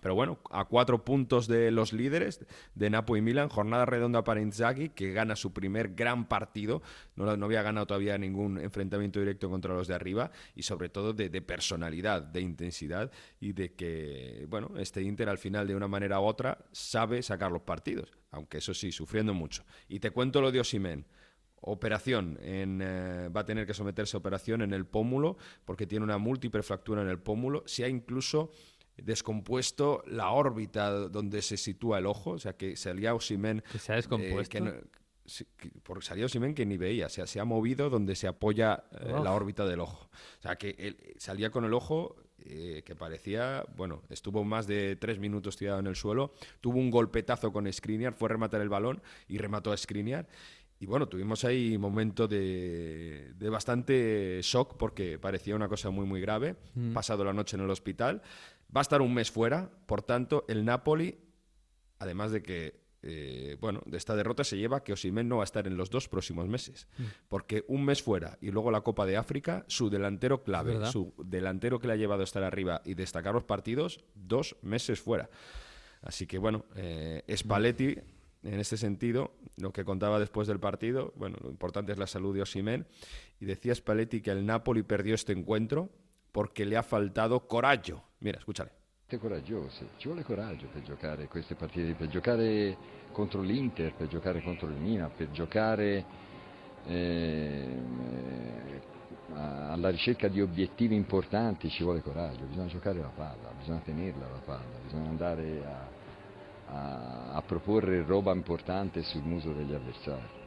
[0.00, 2.44] Pero bueno, a cuatro puntos de los líderes
[2.74, 6.80] de Napo y Milan, jornada redonda para Inzaghi, que gana su primer gran partido.
[7.16, 11.28] No, había ganado todavía ningún enfrentamiento directo contra los de arriba y sobre todo de,
[11.28, 16.20] de personalidad, de intensidad y de que, bueno, este Inter al final de una manera
[16.20, 19.64] u otra sabe sacar los partidos, aunque eso sí, sufriendo mucho.
[19.88, 21.06] Y te cuento lo de Osimen.
[21.64, 26.04] Operación, en, eh, va a tener que someterse a operación en el pómulo porque tiene
[26.04, 27.62] una múltiple fractura en el pómulo.
[27.66, 28.50] Se ha incluso
[29.04, 33.62] descompuesto la órbita donde se sitúa el ojo, o sea que salía Osimen.
[33.72, 34.58] ¿Que se ha descompuesto?
[35.24, 38.26] sí, que- porque salía Osimen que ni veía, o sea, se ha movido donde se
[38.26, 40.08] apoya eh, la órbita del ojo.
[40.38, 44.96] O sea que él salía con el ojo eh, que parecía, bueno, estuvo más de
[44.96, 48.68] tres minutos tirado en el suelo, tuvo un golpetazo con Skriniar, fue a rematar el
[48.68, 50.26] balón y remató a Skriniar.
[50.80, 56.20] Y bueno, tuvimos ahí momento de, de bastante shock porque parecía una cosa muy, muy
[56.20, 56.56] grave.
[56.74, 56.92] Mm.
[56.92, 58.20] Pasado la noche en el hospital.
[58.74, 61.18] Va a estar un mes fuera, por tanto, el Napoli,
[61.98, 65.44] además de que, eh, bueno, de esta derrota se lleva que Osimhen no va a
[65.44, 66.88] estar en los dos próximos meses.
[66.96, 67.02] Mm.
[67.28, 70.90] Porque un mes fuera y luego la Copa de África, su delantero clave, verdad.
[70.90, 75.00] su delantero que le ha llevado a estar arriba y destacar los partidos, dos meses
[75.00, 75.28] fuera.
[76.00, 77.96] Así que bueno, eh, Spalletti,
[78.42, 82.34] en este sentido, lo que contaba después del partido, bueno, lo importante es la salud
[82.34, 82.86] de Osimen,
[83.38, 85.90] y decía Spalletti que el Napoli perdió este encuentro
[86.32, 88.02] porque le ha faltado coraggio.
[88.22, 88.70] Mira, escúchale.
[89.06, 92.76] partite coraggiose, ci vuole coraggio per giocare queste partite, per giocare
[93.12, 96.04] contro l'Inter, per giocare contro il Milan, per giocare
[96.86, 97.76] eh,
[99.34, 104.40] alla ricerca di obiettivi importanti ci vuole coraggio, bisogna giocare la palla, bisogna tenerla la
[104.44, 105.88] palla, bisogna andare a,
[106.68, 110.40] a, a proporre roba importante sul muso degli avversari.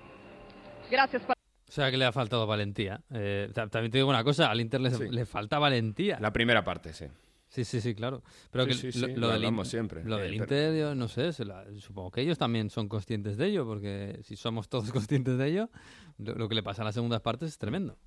[0.89, 1.23] Gracias.
[1.67, 3.01] O sea que le ha faltado valentía.
[3.11, 5.07] Eh, también te digo una cosa, al Inter le, Sí.
[5.09, 6.17] le falta valentía.
[6.19, 7.05] La primera parte, sí.
[7.49, 8.21] Sí, sí, sí, claro.
[8.51, 10.03] Pero Sí, que sí, lo, sí, lo lo del siempre.
[10.03, 13.47] Lo Eh, del Inter, no sé, se la- supongo que ellos también son conscientes de
[13.47, 15.69] ello, porque si somos todos conscientes de ello,
[16.17, 17.97] lo, lo que le pasa en las segundas partes es tremendo.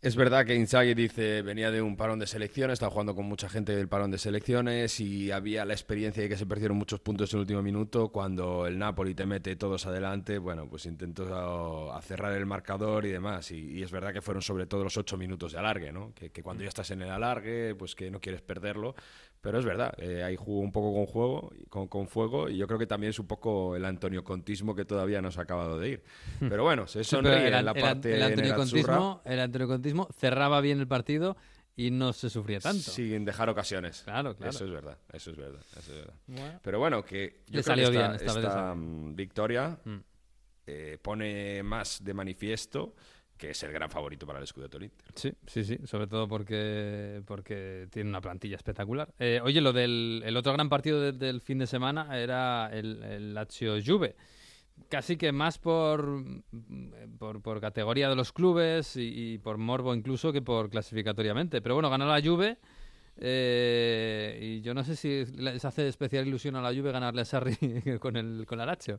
[0.00, 3.48] Es verdad que Inzaghi dice venía de un parón de selecciones, estaba jugando con mucha
[3.48, 7.32] gente del parón de selecciones y había la experiencia de que se perdieron muchos puntos
[7.32, 8.10] en el último minuto.
[8.10, 13.10] Cuando el Napoli te mete todos adelante, bueno, pues intentó a cerrar el marcador y
[13.10, 13.50] demás.
[13.50, 16.14] Y, y es verdad que fueron sobre todo los ocho minutos de alargue, ¿no?
[16.14, 18.94] Que, que cuando ya estás en el alargue, pues que no quieres perderlo.
[19.40, 22.66] Pero es verdad, eh, ahí jugó un poco con juego, con, con fuego, y yo
[22.66, 25.78] creo que también es un poco el Antonio Contismo que todavía no se ha acabado
[25.78, 26.02] de ir.
[26.40, 27.04] Pero bueno, se Hmm.
[27.04, 28.54] Sí, sonríe el, en la el- parte el Antonio.
[28.56, 31.36] Contismo, el Antonio Contismo cerraba bien el partido
[31.76, 32.90] y no se sufría tanto.
[32.90, 34.02] Sin dejar ocasiones.
[34.02, 34.50] Claro, claro.
[34.50, 35.62] Eso es verdad, eso es verdad.
[35.78, 36.14] eso es verdad.
[36.26, 36.60] Bueno.
[36.60, 39.96] Pero bueno, que yo Le creo salió que esta, bien, esta mm, victoria Mm.
[40.66, 42.94] eh, pone más de manifiesto
[43.38, 45.06] que es el gran favorito para el Scudetto del Inter.
[45.14, 49.08] Sí, sí, sí, sobre todo porque, porque tiene una plantilla espectacular.
[49.18, 53.02] Eh, oye, lo del el otro gran partido de- del fin de semana era el,
[53.02, 54.16] el Lazio Juve.
[54.88, 56.22] Casi que más por,
[57.18, 61.60] por, por categoría de los clubes y, y por morbo incluso que por clasificatoriamente.
[61.62, 62.58] Pero bueno, ganó la Juve
[63.16, 67.24] eh, y yo no sé si les hace especial ilusión a la Juve ganarle a
[67.24, 67.56] Sarri
[68.00, 68.98] con el, con la Lazio.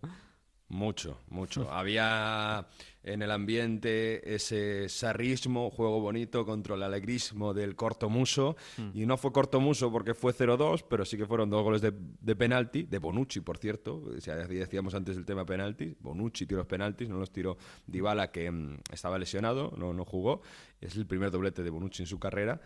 [0.69, 1.67] Mucho, mucho.
[1.71, 2.67] Había
[3.03, 8.55] en el ambiente ese sarrismo, juego bonito contra el alegrismo del corto muso.
[8.77, 8.89] Mm.
[8.93, 11.93] Y no fue corto muso porque fue 0-2, pero sí que fueron dos goles de,
[11.95, 14.03] de penalti, de Bonucci, por cierto.
[14.15, 15.95] O sea, decíamos antes el tema penaltis.
[15.99, 17.57] Bonucci tiró los penaltis, no los tiró
[17.87, 20.41] Dybala, que mm, estaba lesionado, no, no jugó.
[20.79, 22.61] Es el primer doblete de Bonucci en su carrera.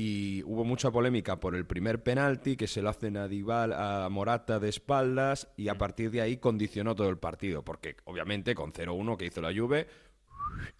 [0.00, 4.60] Y hubo mucha polémica por el primer penalti que se lo hacen a a Morata
[4.60, 9.16] de espaldas y a partir de ahí condicionó todo el partido porque obviamente con 0-1
[9.16, 9.88] que hizo la Juve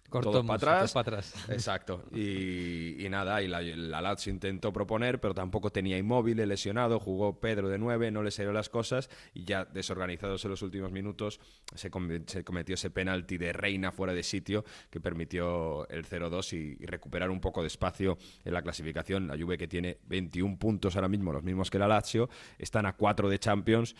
[0.09, 0.91] Cortó para atrás.
[0.93, 1.35] para atrás.
[1.49, 2.03] Exacto.
[2.11, 7.39] Y, y nada, y la, la Lazio intentó proponer, pero tampoco tenía inmóvil, lesionado, jugó
[7.39, 11.39] Pedro de 9, no le salieron las cosas y ya desorganizados en los últimos minutos
[11.75, 16.53] se, com- se cometió ese penalti de Reina fuera de sitio que permitió el 0-2
[16.53, 19.27] y, y recuperar un poco de espacio en la clasificación.
[19.27, 22.93] La Juve que tiene 21 puntos ahora mismo, los mismos que la Lazio, están a
[22.93, 23.95] 4 de Champions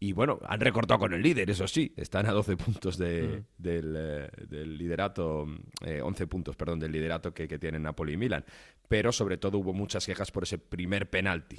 [0.00, 3.94] y bueno, han recortado con el líder, eso sí, están a 12 puntos de- del,
[3.96, 5.46] eh, del liderato,
[5.84, 8.44] eh, 11 puntos, perdón, del liderato que, que tienen Napoli y Milan.
[8.86, 11.58] Pero sobre todo hubo muchas quejas por ese primer penalti,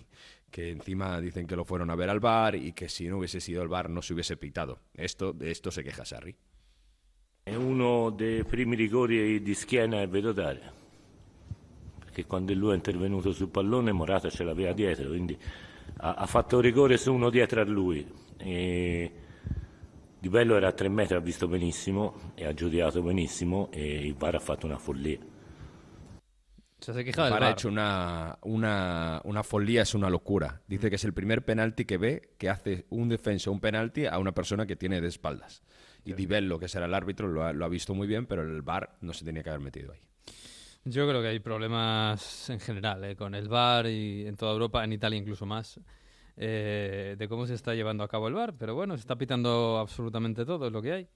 [0.52, 3.42] que encima dicen que lo fueron a ver al bar y que si no hubiese
[3.42, 4.80] sido el bar no se hubiese pitado.
[4.94, 6.36] Esto, de esto se queja Sarri.
[7.44, 10.72] È uno dei primi rigori di schiena e vedo dare.
[12.00, 15.38] Perché quando lui è intervenuto sul pallone Morata ce l'aveva dietro, quindi
[15.98, 18.06] ha, ha fatto rigore su uno dietro a lui.
[18.38, 19.12] E
[20.20, 24.16] Di Bello era a tre metri, ha visto benissimo e ha giudicato benissimo e il
[24.16, 25.20] VAR ha fatto una follia.
[26.78, 30.62] O sea, se queja del ha hecho una, una, una folía, es una locura.
[30.68, 34.18] Dice que es el primer penalti que ve que hace un defensa un penalti a
[34.18, 35.64] una persona que tiene de espaldas.
[36.04, 38.42] Y Di Bello, que será el árbitro, lo ha, lo ha visto muy bien, pero
[38.44, 40.00] el VAR no se tenía que haber metido ahí.
[40.84, 44.84] Yo creo que hay problemas en general eh, con el VAR y en toda Europa,
[44.84, 45.80] en Italia incluso más,
[46.37, 48.53] eh, de cómo se está llevando a cabo el VAR.
[48.57, 51.07] Pero bueno, se está pitando absolutamente todo, es lo que hay.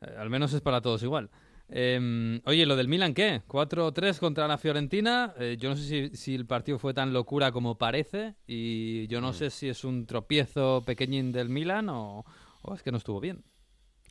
[0.00, 1.30] Eh, al menos es para todos igual.
[1.70, 3.40] Eh, oye, lo del Milan, ¿qué?
[3.48, 5.32] 4-3 contra la Fiorentina.
[5.38, 8.34] Eh, yo no sé si, si el partido fue tan locura como parece.
[8.46, 12.24] Y yo no sé si es un tropiezo pequeñín del Milan o,
[12.62, 13.42] o es que no estuvo bien.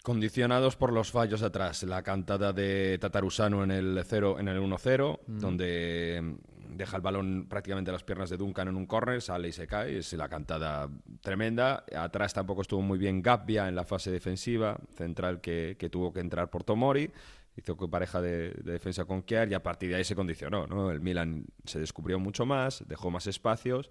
[0.01, 5.19] Condicionados por los fallos atrás, la cantada de Tatarusano en el 0 en el 1-0,
[5.27, 5.39] Mm.
[5.39, 9.49] donde mm, deja el balón prácticamente a las piernas de Duncan en un córner, sale
[9.49, 10.89] y se cae, es la cantada
[11.21, 11.83] tremenda.
[11.95, 16.19] Atrás tampoco estuvo muy bien Gabbia en la fase defensiva, central que, que tuvo que
[16.19, 17.11] entrar por Tomori,
[17.55, 20.91] hizo pareja de, de defensa con Kier y a partir de ahí se condicionó, ¿no?
[20.91, 23.89] El Milan se descubrió mucho más, dejó más espacios,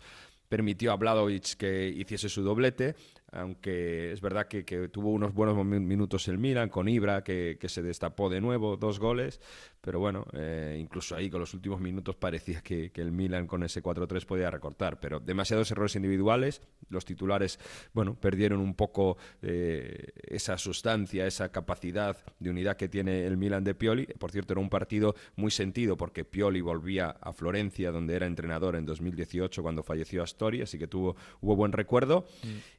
[0.49, 2.94] permitió a Bladovic que hiciese su doblete.
[3.33, 7.69] Aunque es verdad que, que tuvo unos buenos minutos el Milan con Ibra, que, que
[7.69, 9.41] se destapó de nuevo, dos goles,
[9.81, 13.63] pero bueno, eh, incluso ahí con los últimos minutos parecía que, que el Milan con
[13.63, 17.59] ese 4-3 podía recortar, pero demasiados errores individuales, los titulares,
[17.95, 23.65] bueno, perdieron un poco eh, esa sustancia, esa capacidad de unidad que tiene el Milan
[23.65, 28.15] de Pioli, por cierto era un partido muy sentido porque Pioli volvía a Florencia, donde
[28.15, 32.27] era entrenador en 2018 cuando falleció Astori, así que tuvo, hubo buen recuerdo,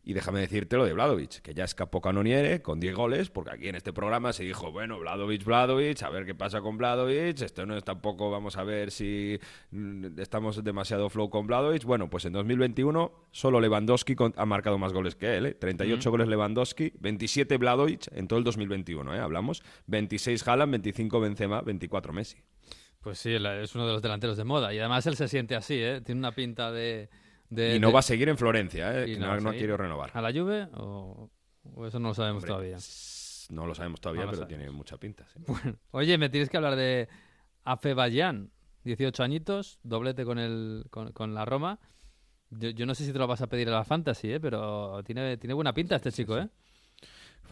[0.06, 3.68] y déjame decirte lo de Vladovic, que ya escapó Canoniere con 10 goles, porque aquí
[3.68, 7.66] en este programa se dijo, bueno, Vladovic, Vladovic, a ver qué pasa con Vladovic, esto
[7.66, 9.40] no es tampoco, vamos a ver si
[9.72, 11.84] mm, estamos demasiado flow con Vladovic.
[11.84, 15.54] Bueno, pues en 2021 solo Lewandowski ha marcado más goles que él, ¿eh?
[15.54, 16.12] 38 Mm.
[16.12, 19.20] goles Lewandowski, 27 Vladovic en todo el 2021, ¿eh?
[19.20, 22.38] Hablamos, 26 Haaland, 25 Benzema, 24 Messi.
[23.00, 24.74] Pues sí, es uno de los delanteros de moda.
[24.74, 26.00] Y además él se siente así, ¿eh?
[26.02, 27.10] Tiene una pinta de...
[27.56, 29.14] de- y no de- va a seguir en Florencia, ¿eh?
[29.18, 29.60] no no, va a no seguir.
[29.60, 30.12] quiere renovar.
[30.14, 31.30] ¿A la Juve o,
[31.64, 32.78] o eso no lo sabemos Hombre, todavía?
[33.50, 34.60] No lo sabemos todavía, No lo pero sabemos.
[34.60, 35.26] tiene mucha pinta.
[35.28, 35.40] sí.
[35.46, 37.08] Bueno, oye, me tienes que hablar de
[37.64, 38.52] Afebayan,
[38.84, 41.80] 18 añitos, doblete con, el, con, con la Roma.
[42.50, 44.40] Yo, yo no sé si te lo vas a pedir a la Fantasy, ¿eh?
[44.40, 46.50] pero tiene, tiene buena pinta este chico, ¿eh?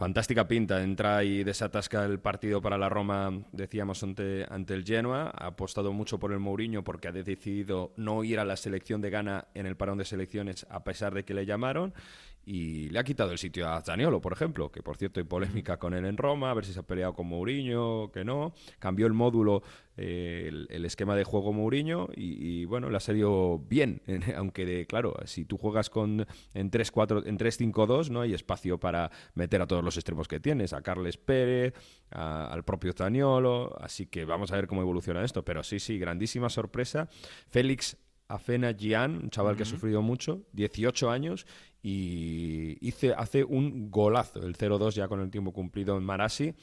[0.02, 5.30] Fantástica pinta, entra y desatasca el partido para la Roma, decíamos, ante, el Genoa.
[5.32, 9.10] Ha apostado mucho por el Mourinho porque ha decidido no ir a la selección de
[9.10, 11.94] Ghana en el parón de selecciones a pesar de que le llamaron.
[12.44, 15.78] Y le ha quitado el sitio a Zaniolo, por ejemplo, que por cierto hay polémica
[15.78, 18.52] con él en Roma, a ver si se ha peleado con Mourinho, que no.
[18.80, 19.62] Cambió el módulo,
[19.96, 24.02] eh, el, el esquema de juego Mourinho y, y, bueno, le ha salido bien.
[24.36, 29.12] Aunque, de, claro, si tú juegas con en 3-4, en 3-5-2, no hay espacio para
[29.34, 31.74] meter a todos los extremos que tienes, a Carles Pérez,
[32.10, 33.76] a- al propio Zaniolo.
[33.80, 35.44] Así que vamos a ver cómo evoluciona esto.
[35.44, 37.08] Pero sí, sí, grandísima sorpresa.
[37.50, 37.96] Félix
[38.28, 41.46] Afena Gian, un chaval que ha sufrido mucho, 18 años,
[41.82, 46.54] y hice, hace un golazo, el 0-2 ya con el tiempo cumplido en Marassi.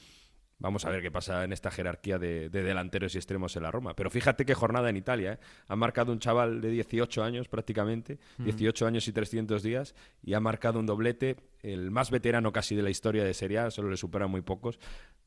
[0.58, 3.70] Vamos a ver qué pasa en esta jerarquía de, de delanteros y extremos en la
[3.70, 3.94] Roma.
[3.96, 5.32] Pero fíjate qué jornada en Italia.
[5.34, 5.38] ¿eh?
[5.68, 8.44] Ha marcado un chaval de 18 años prácticamente, Ujú.
[8.44, 12.82] 18 años y 300 días, y ha marcado un doblete, el más veterano casi de
[12.82, 14.78] la historia de Serie A, solo le superan muy pocos.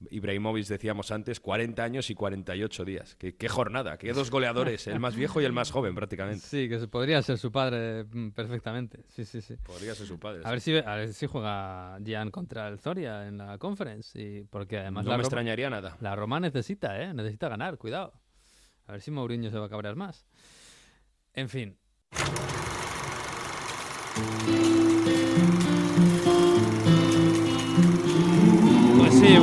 [0.09, 3.15] Ibrahimovic, decíamos antes, 40 años y 48 días.
[3.15, 6.45] Qué, qué jornada, qué dos goleadores, el más viejo y el más joven prácticamente.
[6.45, 9.03] Sí, que podría ser su padre mm, perfectamente.
[9.07, 9.55] Sí, sí, sí.
[9.63, 10.41] Podría ser su padre.
[10.43, 14.19] A ver si, a ver si juega Gian contra el Zoria en la conference.
[14.21, 15.97] Y, porque además No la me Roma- extrañaría nada.
[16.01, 17.13] La Roma necesita, ¿eh?
[17.13, 18.13] Necesita ganar, cuidado.
[18.87, 20.25] A ver si Mourinho se va a cabrear más.
[21.33, 21.77] En fin.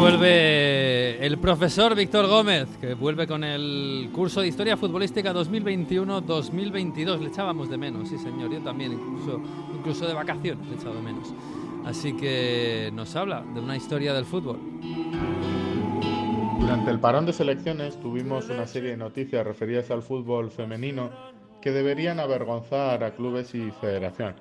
[0.01, 7.19] Vuelve el profesor Víctor Gómez, que vuelve con el curso de Historia Futbolística 2021-2022.
[7.21, 9.39] Le echábamos de menos, sí señor, yo también, incluso,
[9.75, 11.35] incluso de vacaciones le he echado de menos.
[11.85, 14.59] Así que nos habla de una historia del fútbol.
[16.59, 21.11] Durante el parón de selecciones tuvimos una serie de noticias referidas al fútbol femenino
[21.61, 24.35] que deberían avergonzar a clubes y federación.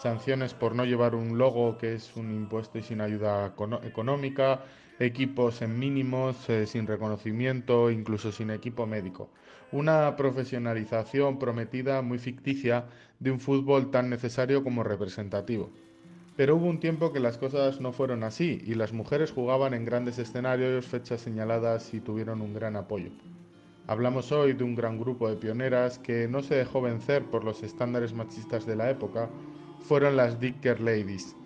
[0.00, 3.52] Sanciones por no llevar un logo que es un impuesto y sin ayuda
[3.82, 4.60] económica,
[5.04, 9.30] equipos en mínimos, eh, sin reconocimiento, incluso sin equipo médico.
[9.72, 12.86] Una profesionalización prometida muy ficticia
[13.18, 15.70] de un fútbol tan necesario como representativo.
[16.36, 19.84] Pero hubo un tiempo que las cosas no fueron así y las mujeres jugaban en
[19.84, 23.10] grandes escenarios, fechas señaladas y tuvieron un gran apoyo.
[23.86, 27.62] Hablamos hoy de un gran grupo de pioneras que no se dejó vencer por los
[27.62, 29.28] estándares machistas de la época,
[29.80, 31.36] fueron las Dicker Ladies.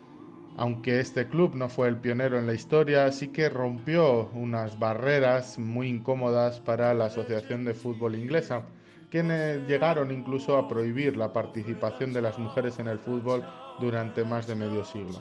[0.59, 5.59] Aunque este club no fue el pionero en la historia, sí que rompió unas barreras
[5.59, 8.63] muy incómodas para la Asociación de Fútbol Inglesa,
[9.11, 13.45] quienes llegaron incluso a prohibir la participación de las mujeres en el fútbol
[13.81, 15.21] durante más de medio siglo.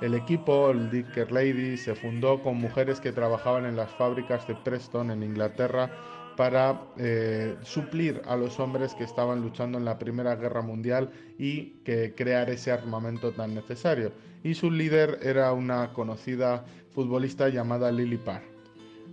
[0.00, 4.54] El equipo, el Dicker Ladies, se fundó con mujeres que trabajaban en las fábricas de
[4.54, 5.90] Preston en Inglaterra
[6.36, 11.80] para eh, suplir a los hombres que estaban luchando en la Primera Guerra Mundial y
[11.84, 14.12] que crear ese armamento tan necesario.
[14.42, 18.54] Y su líder era una conocida futbolista llamada Lily Parr.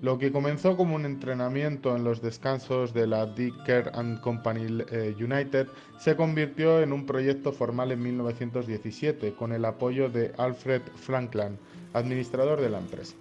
[0.02, 5.16] Lo que comenzó como un entrenamiento en los descansos de la Dicker and Company eh,
[5.20, 5.68] United
[6.00, 11.60] se convirtió en un proyecto formal en 1917 con el apoyo de Alfred Franklin,
[11.94, 13.16] administrador de la empresa.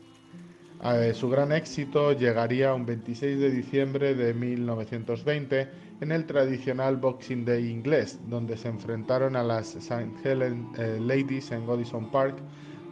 [0.83, 5.69] Eh, su gran éxito llegaría un 26 de diciembre de 1920
[6.01, 10.11] en el tradicional Boxing Day inglés, donde se enfrentaron a las St.
[10.25, 12.39] Helen eh, Ladies en Goodison Park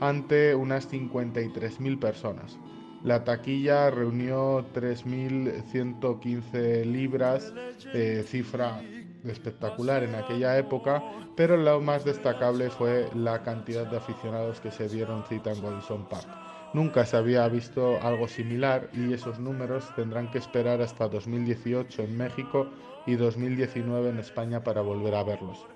[0.00, 2.58] ante unas 53.000 personas.
[3.02, 7.54] La taquilla reunió 3.115 libras,
[7.94, 8.82] eh, cifra
[9.24, 11.02] espectacular en aquella época,
[11.34, 16.06] pero lo más destacable fue la cantidad de aficionados que se dieron cita en Goodison
[16.06, 16.47] Park.
[16.74, 22.16] Nunca se había visto algo similar y esos números tendrán que esperar hasta 2018 en
[22.16, 22.68] México
[23.06, 25.66] y 2019 en España para volver a verlos.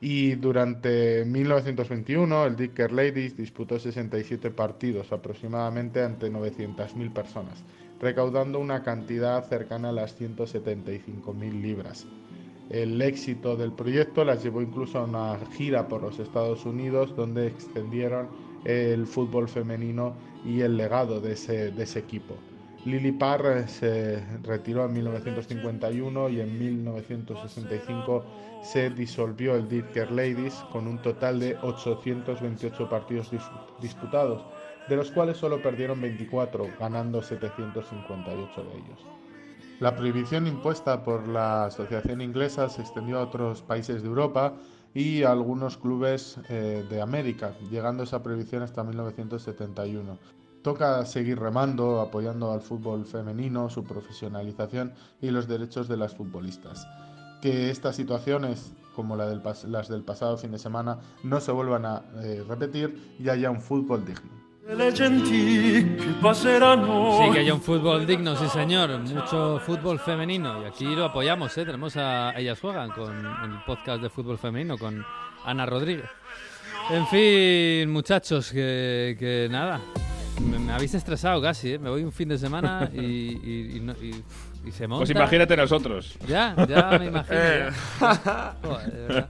[0.00, 7.64] Y durante 1921 el Dicker Ladies disputó 67 partidos aproximadamente ante 900.000 personas,
[7.98, 12.06] recaudando una cantidad cercana a las 175.000 libras.
[12.70, 17.46] El éxito del proyecto las llevó incluso a una gira por los Estados Unidos donde
[17.46, 18.28] extendieron
[18.64, 20.14] el fútbol femenino
[20.44, 22.34] y el legado de ese, de ese equipo.
[22.84, 28.24] Lily Parr se retiró en 1951 y en 1965
[28.62, 33.30] se disolvió el Dirker Ladies con un total de 828 partidos
[33.80, 34.44] disputados,
[34.88, 39.06] de los cuales solo perdieron 24, ganando 758 de ellos.
[39.80, 44.54] La prohibición impuesta por la Asociación Inglesa se extendió a otros países de Europa
[44.94, 50.18] y algunos clubes eh, de América, llegando esa prohibición hasta 1971.
[50.62, 56.86] Toca seguir remando, apoyando al fútbol femenino, su profesionalización y los derechos de las futbolistas.
[57.40, 61.86] Que estas situaciones, como la del las del pasado fin de semana, no se vuelvan
[61.86, 64.37] a eh, repetir y haya un fútbol digno.
[64.68, 64.74] Sí,
[67.32, 68.98] que haya un fútbol digno, sí señor.
[68.98, 70.62] Mucho fútbol femenino.
[70.62, 71.64] Y aquí lo apoyamos, ¿eh?
[71.64, 75.02] Tenemos a Ellas Juegan con el podcast de fútbol femenino con
[75.42, 76.10] Ana Rodríguez.
[76.90, 79.80] En fin, muchachos, que, que nada.
[80.38, 81.78] Me, habéis estresado casi, ¿eh?
[81.78, 84.24] Me voy un fin de semana y, y, y,
[84.68, 85.00] y se monta.
[85.00, 86.18] Pues imagínate nosotros.
[86.28, 87.38] Ya, ya me imagino.
[87.40, 89.26] Eh.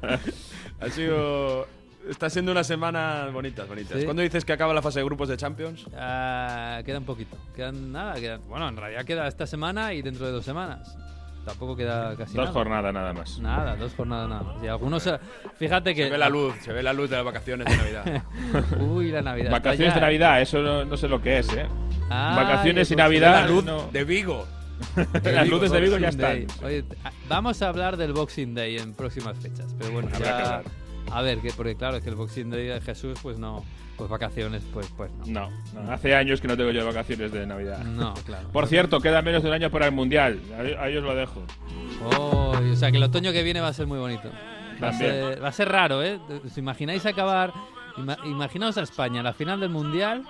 [0.81, 1.78] ha sido
[2.09, 4.03] Está siendo unas semanas bonitas, bonitas.
[4.05, 5.87] ¿Cuándo dices que acaba la fase de grupos de Champions?
[5.97, 7.37] Ah, queda un poquito.
[7.55, 8.15] Quedan nada.
[8.49, 10.97] bueno, en realidad queda esta semana y dentro de dos semanas.
[11.45, 12.53] Tampoco queda casi dos nada.
[12.53, 13.39] jornadas nada más.
[13.39, 14.63] Nada, dos jornadas nada más.
[14.63, 15.19] Y algunos, eh,
[15.57, 16.05] fíjate que...
[16.05, 18.23] Se ve la luz, se ve la luz de las vacaciones de Navidad.
[18.81, 19.51] Uy, la Navidad.
[19.51, 21.67] Vacaciones de Navidad, eso no, sé lo que es, ¿eh?
[22.11, 23.43] Ah, vacaciones y Navidad.
[23.43, 24.47] La luz de Vigo.
[25.25, 26.47] Las luces de Vigo ya están.
[26.63, 26.85] Oye,
[27.29, 29.75] vamos a hablar del Boxing Day en próximas fechas.
[29.79, 30.63] Pero bueno, ya...
[31.13, 33.65] A ver, que, porque claro, es que el Boxing Day de Jesús, pues no.
[33.97, 35.51] Pues vacaciones, pues, pues no.
[35.75, 37.83] No, Hace años que no tengo yo vacaciones de Navidad.
[37.85, 38.49] No, claro.
[38.51, 40.41] Por cierto, queda menos de un año para el Mundial.
[40.79, 41.43] Ahí, os lo dejo.
[42.05, 44.31] Oh, o sea que el otoño que viene va a ser muy bonito.
[44.81, 46.21] Va, a ser, va a ser, raro, ¿eh?
[46.45, 47.53] ¿Os imagináis acabar?
[48.25, 50.23] imaginaos a España, la final del Mundial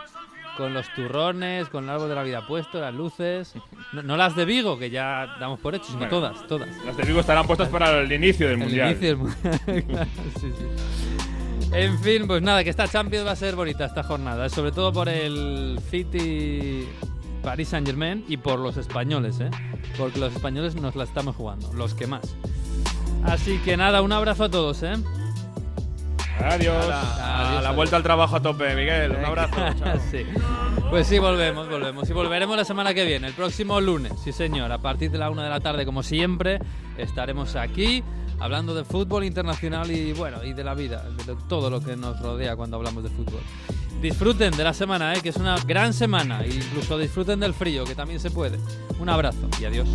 [0.59, 3.55] con los turrones, con el árbol de la vida puesto, las luces.
[3.93, 6.69] No, las de Vigo, que ya damos por hecho, sino todas, todas.
[6.85, 8.91] Las de Vigo estarán puestas para el inicio del el Mundial.
[8.91, 10.09] Inicio del mundial.
[10.41, 11.71] sí, sí.
[11.73, 14.93] En fin, pues nada, que esta Champions va a ser bonita esta jornada, sobre todo
[14.93, 16.89] por el City
[17.43, 19.51] Paris Saint Germain y por los españoles, ¿eh?
[19.97, 22.35] Porque los españoles nos la estamos jugando, los que más.
[23.23, 24.95] Así que nada, un abrazo a todos, ¿eh?
[26.44, 26.86] Adiós.
[26.90, 29.12] A la, vuelta al trabajo a tope, Miguel.
[29.12, 29.56] Un abrazo.
[30.10, 30.24] sí.
[30.90, 32.09] Pues sí, volvemos, volvemos.
[32.09, 34.12] Y volveremos la semana que viene, el próximo lunes.
[34.23, 34.73] Sí, señor.
[34.73, 36.59] A partir de la una de la tarde, como siempre,
[36.97, 38.02] estaremos aquí
[38.40, 42.20] hablando de fútbol internacional y, bueno, y de la vida, de todo lo que nos
[42.20, 43.40] rodea cuando hablamos de fútbol.
[44.01, 45.20] Disfruten de la semana, ¿eh?
[45.20, 46.44] que es una gran semana.
[46.44, 48.59] E incluso disfruten del frío, que también se puede.
[49.01, 49.89] Un abrazo y adiós.